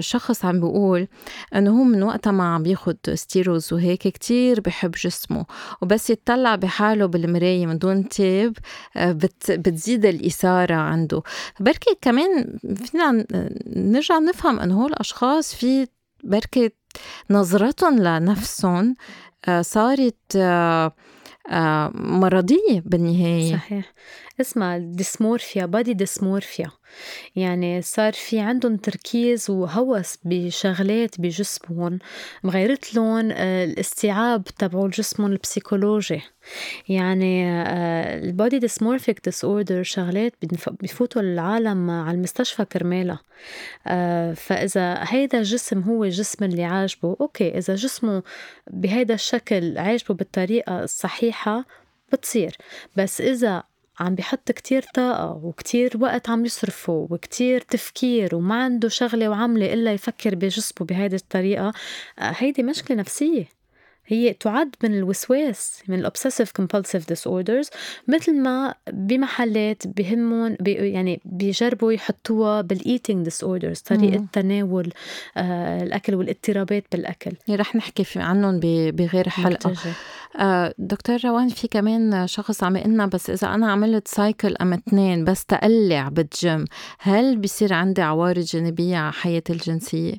شخص 0.00 0.44
عم 0.44 0.60
بيقول 0.60 1.08
إنه 1.54 1.70
هو 1.70 1.84
من 1.84 2.02
وقتها 2.02 2.30
ما 2.30 2.54
عم 2.54 2.62
بياخد 2.62 2.96
ستيروز 3.14 3.72
وهيك 3.72 4.08
كتير 4.08 4.60
بحب 4.60 4.90
جسمه 4.90 5.46
وبس 5.82 6.10
يطلع 6.10 6.39
بحاله 6.48 7.06
بالمراية 7.06 7.66
من 7.66 7.78
دون 7.78 8.08
تاب 8.08 8.56
آه، 8.96 9.12
بت 9.12 9.50
بتزيد 9.50 10.06
الإثارة 10.06 10.74
عنده. 10.74 11.22
بركي 11.60 11.96
كمان 12.02 12.58
فينا 12.84 13.26
نرجع 13.76 14.18
نفهم 14.18 14.60
أنه 14.60 14.82
هول 14.82 14.90
الأشخاص 14.90 15.54
في 15.54 15.86
بركي 16.24 16.70
نظرتهم 17.30 17.98
لنفسهم 17.98 18.94
آه، 19.48 19.62
صارت 19.62 20.36
آه، 20.36 20.92
مرضية 21.94 22.82
بالنهاية. 22.84 23.52
صحيح. 23.56 23.92
اسمها 24.40 24.78
dysmorphia 24.78 25.66
body 25.66 25.94
dysmorphia 25.94 26.70
يعني 27.36 27.82
صار 27.82 28.12
في 28.12 28.40
عندهم 28.40 28.76
تركيز 28.76 29.50
وهوس 29.50 30.18
بشغلات 30.24 31.20
بجسمهم 31.20 31.98
مغيرت 32.44 32.94
لهم 32.94 33.30
آه، 33.32 33.64
الاستيعاب 33.64 34.44
تبعوا 34.44 34.88
جسمهم 34.88 35.32
البسيكولوجي. 35.32 36.22
يعني 36.88 37.50
body 38.24 38.58
dysmorphic 38.58 39.24
disorder 39.24 39.82
شغلات 39.82 40.32
بفوتوا 40.82 41.22
العالم 41.22 41.90
على 41.90 42.16
المستشفى 42.16 42.64
كرمالها 42.64 43.20
آه، 43.86 44.32
فإذا 44.32 45.04
هيدا 45.08 45.38
الجسم 45.38 45.80
هو 45.80 46.04
الجسم 46.04 46.44
اللي 46.44 46.64
عاجبه 46.64 47.16
okay 47.20 47.58
إذا 47.58 47.74
جسمه 47.74 48.22
بهيدا 48.70 49.14
الشكل 49.14 49.78
عاجبه 49.78 50.14
بالطريقة 50.14 50.84
الصحيحة 50.84 51.64
بتصير. 52.12 52.56
بس 52.96 53.20
إذا 53.20 53.62
عم 54.00 54.14
بحط 54.14 54.52
كتير 54.52 54.82
طاقة 54.94 55.40
وكتير 55.44 55.96
وقت 56.00 56.28
عم 56.30 56.44
يصرفه 56.44 57.06
وكتير 57.10 57.60
تفكير 57.60 58.34
وما 58.34 58.64
عنده 58.64 58.88
شغلة 58.88 59.28
وعملة 59.28 59.72
إلا 59.74 59.92
يفكر 59.92 60.34
بجسمه 60.34 60.86
بهيدي 60.86 61.16
الطريقة 61.16 61.72
آه، 62.18 62.34
هيدي 62.36 62.62
مشكلة 62.62 62.96
نفسية. 62.96 63.59
هي 64.10 64.32
تعد 64.32 64.74
من 64.82 64.94
الوسواس 64.94 65.82
من 65.88 65.98
ال 65.98 66.52
obsessive 66.52 67.08
compulsive 67.08 67.26
disorders 67.26 67.70
مثل 68.08 68.42
ما 68.42 68.74
بمحلات 68.92 69.82
بهمهم 69.86 70.56
بي 70.60 70.72
يعني 70.72 71.20
بيجربوا 71.24 71.92
يحطوها 71.92 72.60
بال 72.60 73.24
eating 73.24 73.44
disorders 73.44 73.78
طريقة 73.78 74.18
مم. 74.18 74.26
تناول 74.32 74.92
آه 75.36 75.82
الأكل 75.82 76.14
والاضطرابات 76.14 76.84
بالأكل 76.92 77.32
رح 77.50 77.76
نحكي 77.76 78.04
عنهم 78.16 78.60
بغير 78.90 79.28
حلقة 79.28 79.74
آه 80.38 80.74
دكتور 80.78 81.18
روان 81.24 81.48
في 81.48 81.68
كمان 81.68 82.26
شخص 82.26 82.64
عم 82.64 82.76
يقلنا 82.76 83.06
بس 83.06 83.30
إذا 83.30 83.54
أنا 83.54 83.72
عملت 83.72 84.08
cycle 84.08 84.56
أم 84.60 84.72
اثنين 84.72 85.24
بس 85.24 85.44
تقلع 85.44 86.08
بالجيم 86.08 86.64
هل 86.98 87.38
بصير 87.38 87.72
عندي 87.74 88.02
عوارض 88.02 88.42
جانبية 88.44 88.96
على 88.96 89.12
حياتي 89.12 89.52
الجنسية؟ 89.52 90.14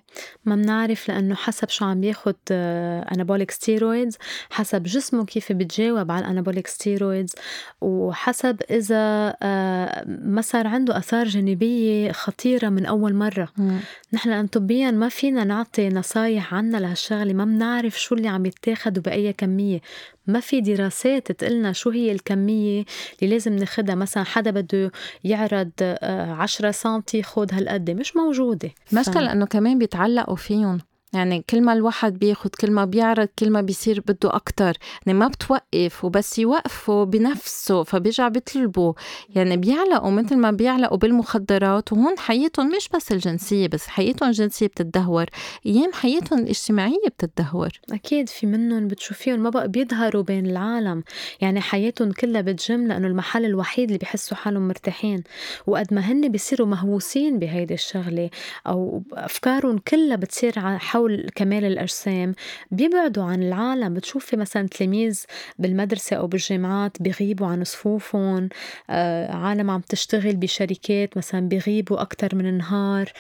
ما 0.45 0.55
بنعرف 0.55 1.09
لأنه 1.09 1.35
حسب 1.35 1.69
شو 1.69 1.85
عم 1.85 2.03
ياخد 2.03 2.35
anabolic 2.51 3.51
steroids 3.81 4.17
حسب 4.49 4.83
جسمه 4.83 5.25
كيف 5.25 5.51
بتجاوب 5.51 6.11
على 6.11 6.25
ال 6.25 6.30
anabolic 6.30 6.67
steroids 6.67 7.35
وحسب 7.81 8.61
إذا 8.71 9.35
آه، 9.43 10.03
ما 10.07 10.41
صار 10.41 10.67
عنده 10.67 10.97
آثار 10.97 11.27
جانبية 11.27 12.11
خطيرة 12.11 12.69
من 12.69 12.85
أول 12.85 13.13
مرة. 13.13 13.47
مم. 13.57 13.79
نحن 14.13 14.47
طبيا 14.47 14.91
ما 14.91 15.09
فينا 15.09 15.43
نعطي 15.43 15.89
نصايح 15.89 16.53
عنا 16.53 16.77
لهالشغلة 16.77 17.33
ما 17.33 17.45
بنعرف 17.45 17.99
شو 17.99 18.15
اللي 18.15 18.27
عم 18.27 18.45
يتاخد 18.45 18.97
وبأي 18.97 19.33
كمية. 19.33 19.81
ما 20.27 20.39
في 20.39 20.61
دراسات 20.61 21.31
تقلنا 21.31 21.73
شو 21.73 21.89
هي 21.89 22.11
الكمية 22.11 22.85
اللي 23.21 23.33
لازم 23.33 23.55
ناخدها. 23.55 23.95
مثلا 23.95 24.23
حدا 24.23 24.51
بده 24.51 24.91
يعرض 25.23 25.71
10 25.81 26.67
آه، 26.67 26.71
سنتي 26.71 27.23
خد 27.23 27.53
هالقد. 27.53 27.91
مش 27.91 28.15
موجودة. 28.15 28.69
المشكلة 28.93 29.13
ف... 29.13 29.17
لأنه 29.17 29.45
كمان 29.45 29.79
بيتعلقوا 29.79 30.35
فيهم. 30.35 30.79
يعني 31.13 31.43
كل 31.49 31.61
ما 31.61 31.73
الواحد 31.73 32.19
بياخد 32.19 32.55
كل 32.55 32.71
ما 32.71 32.85
بيعرض 32.85 33.27
كل 33.39 33.49
ما 33.49 33.61
بيصير 33.61 33.99
بده 34.07 34.35
أكتر. 34.35 34.77
يعني 35.07 35.19
ما 35.19 35.27
بتوقف 35.27 36.05
وبس 36.05 36.39
يوقفوا 36.39 37.03
بنفسه 37.05 37.83
فبيرجع 37.83 38.27
بيطلبوا. 38.27 38.93
يعني 39.35 39.57
بيعلقوا 39.57 40.11
مثل 40.11 40.35
ما 40.37 40.51
بيعلقوا 40.51 40.97
بالمخدرات 40.97 41.93
وهون 41.93 42.19
حياتهم 42.19 42.69
مش 42.75 42.89
بس 42.95 43.11
الجنسية 43.11 43.67
بس 43.67 43.87
حياتهم 43.87 44.29
الجنسية 44.29 44.67
بتتدهور. 44.67 45.25
أيام 45.65 45.93
حياتهم 45.93 46.39
الاجتماعية 46.39 47.07
بتتدهور. 47.07 47.69
أكيد 47.91 48.29
في 48.29 48.47
منهم 48.47 48.87
بتشوفيهم 48.87 49.39
ما 49.39 49.49
بقى 49.49 49.67
بيظهروا 49.67 50.23
بين 50.23 50.45
العالم. 50.45 51.03
يعني 51.41 51.61
حياتهم 51.61 52.11
كلها 52.11 52.41
بتجم 52.41 52.87
لأنه 52.87 53.07
المحل 53.07 53.45
الوحيد 53.45 53.85
اللي 53.85 53.97
بيحسوا 53.97 54.37
حالهم 54.37 54.67
مرتاحين. 54.67 55.23
وقد 55.67 55.93
ما 55.93 56.01
هن 56.01 56.29
بيصيروا 56.31 56.67
مهووسين 56.67 57.39
بهيدي 57.39 57.73
الشغلة 57.73 58.29
أو 58.67 59.03
أفكارهم 59.13 59.77
كلها 59.77 60.15
بتصير 60.15 60.77
حول 60.77 61.00
حول 61.01 61.29
كمال 61.35 61.65
الأجسام. 61.65 62.35
بيبعدوا 62.71 63.23
عن 63.23 63.43
العالم 63.43 63.93
بتشوفي 63.93 64.37
مثلا 64.37 64.67
تلاميذ 64.67 65.25
بالمدرسة 65.59 66.15
أو 66.15 66.27
بالجامعات 66.27 67.01
بيغيبوا 67.01 67.47
عن 67.47 67.63
صفوفهم 67.63 68.49
آه، 68.89 69.35
عالم 69.35 69.71
عم 69.71 69.81
تشتغل 69.81 70.35
بشركات 70.35 71.17
مثلا 71.17 71.47
بيغيبوا 71.47 72.01
أكتر 72.01 72.35
من 72.35 72.57
نهار. 72.57 73.11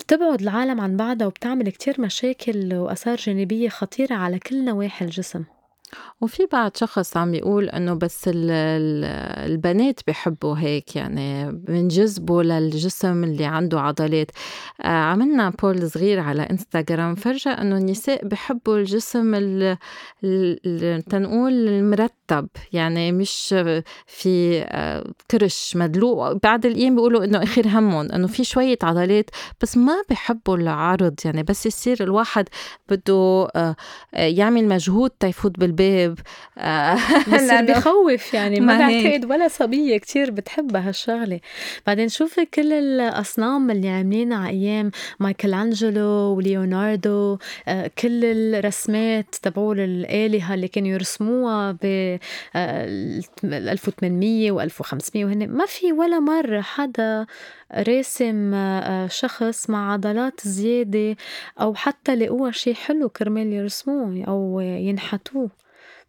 بتبعد 0.00 0.40
العالم 0.42 0.80
عن 0.80 0.96
بعضها 0.96 1.26
وبتعمل 1.26 1.70
كتير 1.70 2.00
مشاكل 2.00 2.74
وآثار 2.74 3.16
جانبية 3.16 3.68
خطيرة 3.68 4.14
على 4.14 4.38
كل 4.38 4.64
نواحي 4.64 5.04
الجسم. 5.04 5.44
وفي 6.20 6.46
بعد 6.52 6.76
شخص 6.76 7.16
عم 7.16 7.34
يقول 7.34 7.68
إنه 7.68 7.94
بس 7.94 8.28
ال 8.28 8.50
ال 8.50 9.04
البنات 9.50 10.00
بحبوا 10.06 10.54
هيك 10.58 10.96
يعني 10.96 11.52
بنجذبوا 11.52 12.42
للجسم 12.42 13.24
اللي 13.24 13.44
عنده 13.44 13.80
عضلات. 13.80 14.30
آه 14.82 14.86
عملنا 14.86 15.50
بول 15.62 15.90
صغير 15.90 16.20
على 16.20 16.42
انستغرام 16.42 17.14
فرجى 17.14 17.50
إنه 17.50 17.76
النساء 17.76 18.26
بحبوا 18.28 18.76
الجسم 18.76 19.34
تنقول 21.10 21.68
المرتب. 21.68 22.48
يعني 22.72 23.12
مش 23.12 23.54
في 24.06 24.62
آه 24.68 25.04
كرش 25.30 25.76
مدلوق. 25.76 26.32
بعد 26.32 26.66
الأيام 26.66 26.94
بيقولوا 26.94 27.24
إنه 27.24 27.42
آخر 27.42 27.66
همهم 27.68 28.12
إنه 28.12 28.26
في 28.26 28.44
شوية 28.44 28.78
عضلات 28.82 29.30
بس 29.62 29.76
ما 29.76 30.02
بحبوا 30.10 30.56
العرض. 30.56 31.14
يعني 31.24 31.42
بس 31.42 31.66
يصير 31.66 32.02
الواحد 32.02 32.48
بده 32.88 33.48
آه 33.56 33.76
يعمل 34.12 34.68
مجهود 34.68 35.10
تيفوت 35.10 35.58
بالباب 35.58 35.79
الباب 35.80 36.18
آه، 36.58 36.98
بس 37.34 37.50
بخوف 37.50 38.34
يعني 38.34 38.60
ما 38.60 38.78
بعتقد 38.78 39.24
ولا 39.30 39.48
صبية 39.48 39.98
كتير 39.98 40.30
بتحب 40.30 40.76
هالشغلة. 40.76 41.40
بعدين 41.86 42.08
شوفي 42.08 42.46
كل 42.46 42.72
الأصنام 42.72 43.70
اللي 43.70 43.88
عاملينها 43.88 44.38
على 44.38 44.50
أيام 44.50 44.90
مايكل 45.20 45.54
أنجلو 45.54 46.34
وليوناردو 46.36 47.38
آه، 47.68 47.90
كل 47.98 48.24
الرسمات 48.24 49.34
تبعول 49.42 49.80
الآلهة 49.80 50.54
اللي 50.54 50.68
كانوا 50.68 50.88
يرسموها 50.88 51.72
ب 51.82 52.18
1800 53.44 54.52
و 54.52 54.60
1500 54.60 55.24
وهن 55.24 55.48
ما 55.48 55.66
في 55.66 55.92
ولا 55.92 56.20
مرة 56.20 56.60
حدا 56.60 57.26
راسم 57.74 58.54
آه، 58.54 59.06
شخص 59.06 59.70
مع 59.70 59.92
عضلات 59.92 60.40
زيادة 60.44 61.16
أو 61.60 61.74
حتى 61.74 62.14
لقوها 62.14 62.50
شي 62.50 62.74
حلو 62.74 63.08
كرمال 63.08 63.52
يرسموه 63.52 64.24
أو 64.28 64.60
ينحتوه. 64.60 65.50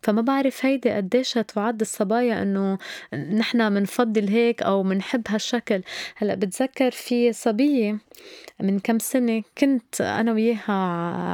فما 0.02 0.22
بعرف 0.22 0.66
هيدي 0.66 0.90
قديش 0.90 1.34
تعد 1.34 1.82
الصبايا 1.82 2.42
إنه 2.42 2.78
نحن 3.14 3.72
منفضل 3.74 4.28
هيك 4.28 4.64
أو 4.64 4.84
منحب 4.84 5.22
هالشكل. 5.28 5.82
هلأ 6.16 6.36
بتذكر 6.36 6.92
في 6.92 7.34
صبية 7.34 7.98
من 8.62 8.80
كم 8.80 9.00
سنة 9.00 9.44
كنت 9.58 10.02
أنا 10.02 10.34
وياها 10.34 10.72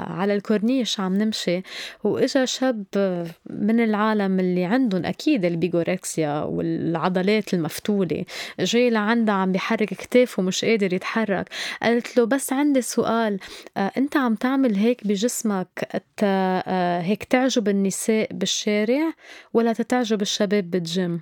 على 0.09 0.33
الكورنيش 0.35 0.99
عم 0.99 1.15
نمشي 1.17 1.61
وإجا 2.03 2.45
شاب 2.45 2.83
من 3.49 3.79
العالم 3.79 4.39
اللي 4.39 4.65
عندهم 4.65 5.05
أكيد 5.05 5.45
ال 5.45 5.55
bigorexia 5.55 6.43
والعضلات 6.43 7.53
المفتولة 7.53 8.25
جاي 8.59 8.89
لعندها 8.89 9.35
عم 9.35 9.51
بيحرك 9.51 9.93
كتافه 9.93 10.43
مش 10.43 10.65
قادر 10.65 10.93
يتحرك. 10.93 11.49
قالت 11.81 12.17
له 12.17 12.25
بس 12.25 12.53
عندي 12.53 12.81
سؤال 12.81 13.39
آه، 13.77 13.91
أنت 13.97 14.17
عم 14.17 14.35
تعمل 14.35 14.75
هيك 14.75 15.07
بجسمك 15.07 16.03
آه، 16.23 16.99
هيك 17.01 17.23
تعجب 17.23 17.67
النساء 17.69 18.33
بالشارع 18.57 19.13
ولا 19.53 19.73
تتعجب 19.73 20.21
الشباب 20.21 20.69
بالجيم؟ 20.69 21.21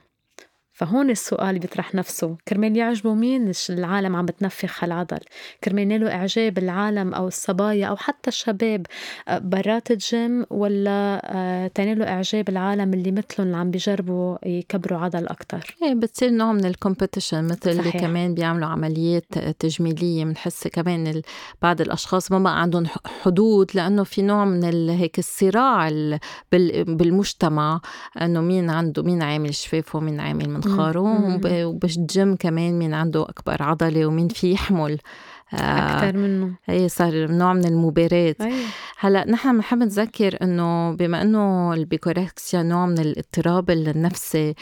فهون 0.75 1.09
السؤال 1.09 1.59
بيطرح 1.59 1.95
نفسه. 1.95 2.37
كرمال 2.47 2.77
يعجبوا 2.77 3.15
مين 3.15 3.51
العالم 3.69 4.15
عم 4.15 4.25
بتنفخ 4.25 4.83
هالعضل؟ 4.83 5.19
كرمال 5.63 5.83
ينالوا 5.83 6.13
إعجاب 6.13 6.57
العالم 6.57 7.13
أو 7.13 7.27
الصبايا 7.27 7.87
أو 7.87 7.95
حتى 7.95 8.27
الشباب 8.27 8.85
آه، 9.27 9.37
برات 9.37 9.91
الجيم 9.91 10.45
ولا 10.49 11.21
آه، 11.23 11.67
تنالوا 11.67 12.09
إعجاب 12.09 12.49
العالم 12.49 12.93
اللي 12.93 13.11
مثلهم 13.11 13.47
اللي 13.47 13.57
عم 13.57 13.71
بيجربوا 13.71 14.37
يكبروا 14.45 14.99
عضل 14.99 15.27
أكتر؟ 15.27 15.75
إيه 15.83 15.93
بتصير 15.93 16.29
نوع 16.29 16.51
من 16.53 16.65
ال 16.65 16.72
competition 16.72 17.43
مثل 17.43 17.75
صحيح. 17.75 17.85
اللي 17.85 17.91
كمان 17.91 18.33
بيعملوا 18.33 18.67
عمليات 18.67 19.25
تجميلية. 19.59 20.25
بنحس 20.25 20.67
كمان 20.67 21.21
بعض 21.61 21.81
الأشخاص 21.81 22.31
ما 22.31 22.39
بقى 22.39 22.61
عندهم 22.61 22.85
حدود 23.23 23.71
لأنه 23.73 24.03
في 24.03 24.21
نوع 24.21 24.45
من 24.45 24.89
هيك 24.89 25.19
الصراع 25.19 25.89
بالمجتمع 26.87 27.81
إنه 28.21 28.41
مين 28.41 28.69
عنده 28.69 29.03
مين 29.03 29.21
عامل 29.23 29.55
شفافه 29.55 29.97
ومين 29.97 30.19
عامل 30.19 30.49
من 30.49 30.64
منخاره 30.65 31.39
وبالجيم 31.65 32.35
كمان 32.35 32.79
مين 32.79 32.93
عنده 32.93 33.23
أكبر 33.23 33.63
عضلة 33.63 34.05
ومين 34.05 34.27
في 34.27 34.51
يحمل. 34.51 34.99
أكثر 35.53 36.17
منه. 36.17 36.55
هي 36.65 36.89
صار 36.89 37.31
نوع 37.31 37.53
من 37.53 37.65
المباراة 37.65 38.35
أيوة. 38.41 38.65
هلا 38.99 39.29
نحن 39.29 39.55
بنحب 39.55 39.77
نذكر 39.77 40.37
إنه 40.41 40.91
بما 40.91 41.21
إنه 41.21 41.73
ال 41.73 41.82
bigorexia 41.82 42.63
نوع 42.63 42.85
من 42.85 42.99
الاضطراب 42.99 43.69
النفسي 43.69 44.55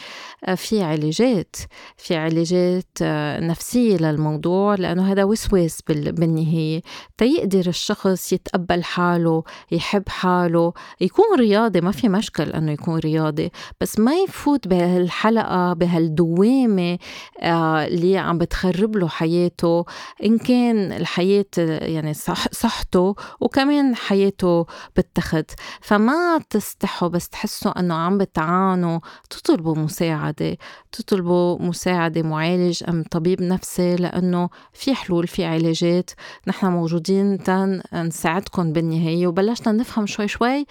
آه، 0.44 0.54
في 0.54 0.82
علاجات 0.82 1.56
في 1.96 2.16
علاجات 2.16 2.88
آه، 3.02 3.40
نفسية 3.40 3.96
للموضوع 3.96 4.74
لأنه 4.74 5.12
هذا 5.12 5.24
وسواس 5.24 5.80
بالنهاية. 5.88 6.82
تيقدر 7.18 7.66
الشخص 7.68 8.32
يتقبل 8.32 8.84
حاله 8.84 9.42
يحب 9.72 10.08
حاله 10.08 10.72
يكون 11.00 11.24
رياضي 11.38 11.80
ما 11.80 11.92
في 11.92 12.08
مشكل 12.08 12.50
أنه 12.50 12.72
يكون 12.72 12.98
رياضي. 12.98 13.50
بس 13.80 13.98
ما 13.98 14.14
يفوت 14.14 14.68
بهالحلقة 14.68 15.72
بهالدوامة 15.72 16.98
آه، 17.40 17.86
اللي 17.86 18.18
عم 18.18 18.38
بتخرب 18.38 18.96
له 18.96 19.08
حياته. 19.08 19.84
إن 20.24 20.38
كان 20.38 20.73
الحياة 20.92 21.44
يعني 21.58 22.14
صح 22.14 22.48
صحته 22.52 23.14
وكمان 23.40 23.96
حياته 23.96 24.66
بتخت. 24.96 25.50
فما 25.80 26.40
تستحوا 26.50 27.08
بس 27.08 27.28
تحسوا 27.28 27.80
أنه 27.80 27.94
عم 27.94 28.18
بتعانوا. 28.18 29.00
تطلبوا 29.30 29.76
مساعدة 29.76 30.56
تطلبوا 30.92 31.62
مساعدة 31.62 32.22
معالج 32.22 32.84
أم 32.88 33.04
طبيب 33.10 33.42
نفسي 33.42 33.96
لأنه 33.96 34.48
في 34.72 34.94
حلول 34.94 35.26
في 35.26 35.44
علاجات. 35.44 36.10
نحن 36.46 36.66
موجودين 36.66 37.38
تن 37.42 37.82
نساعدكم 37.94 38.72
بالنهاية. 38.72 39.26
وبلشنا 39.26 39.72
نفهم 39.72 40.06
شوي 40.06 40.28
شوي 40.28 40.66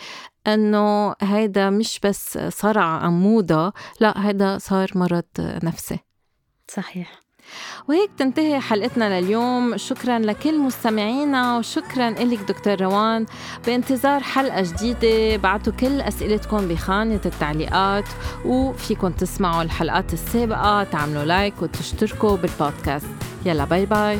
أنه 0.48 1.16
هيدا 1.22 1.70
مش 1.70 2.00
بس 2.04 2.38
صار 2.38 2.80
عن 2.80 3.12
موضة 3.14 3.74
لا 4.00 4.28
هيدا 4.28 4.58
صار 4.58 4.92
مرض 4.96 5.24
نفسي. 5.40 6.00
صحيح. 6.68 7.23
وهيك 7.88 8.12
تنتهي 8.18 8.60
حلقتنا 8.60 9.22
لليوم. 9.22 9.78
شكرا 9.78 10.20
لكل 10.20 10.60
مستمعينا 10.60 11.58
وشكرا 11.58 12.10
لك 12.10 12.40
دكتور 12.40 12.82
روان. 12.82 13.26
بانتظار 13.66 14.20
حلقة 14.20 14.62
جديدة. 14.62 15.38
بعتوا 15.38 15.74
كل 15.74 16.02
أسئلتكم 16.02 16.68
بخانة 16.68 17.22
التعليقات 17.26 18.06
وفيكم 18.46 19.12
تسمعوا 19.12 19.64
الحلقات 19.64 20.14
السابقة. 20.14 20.84
تعملوا 20.84 21.26
like 21.26 21.62
وتشتركوا 21.62 22.38
بالبودكاست. 22.38 23.08
يلا 23.46 23.66
bye 23.66 23.86
bye. 23.86 24.20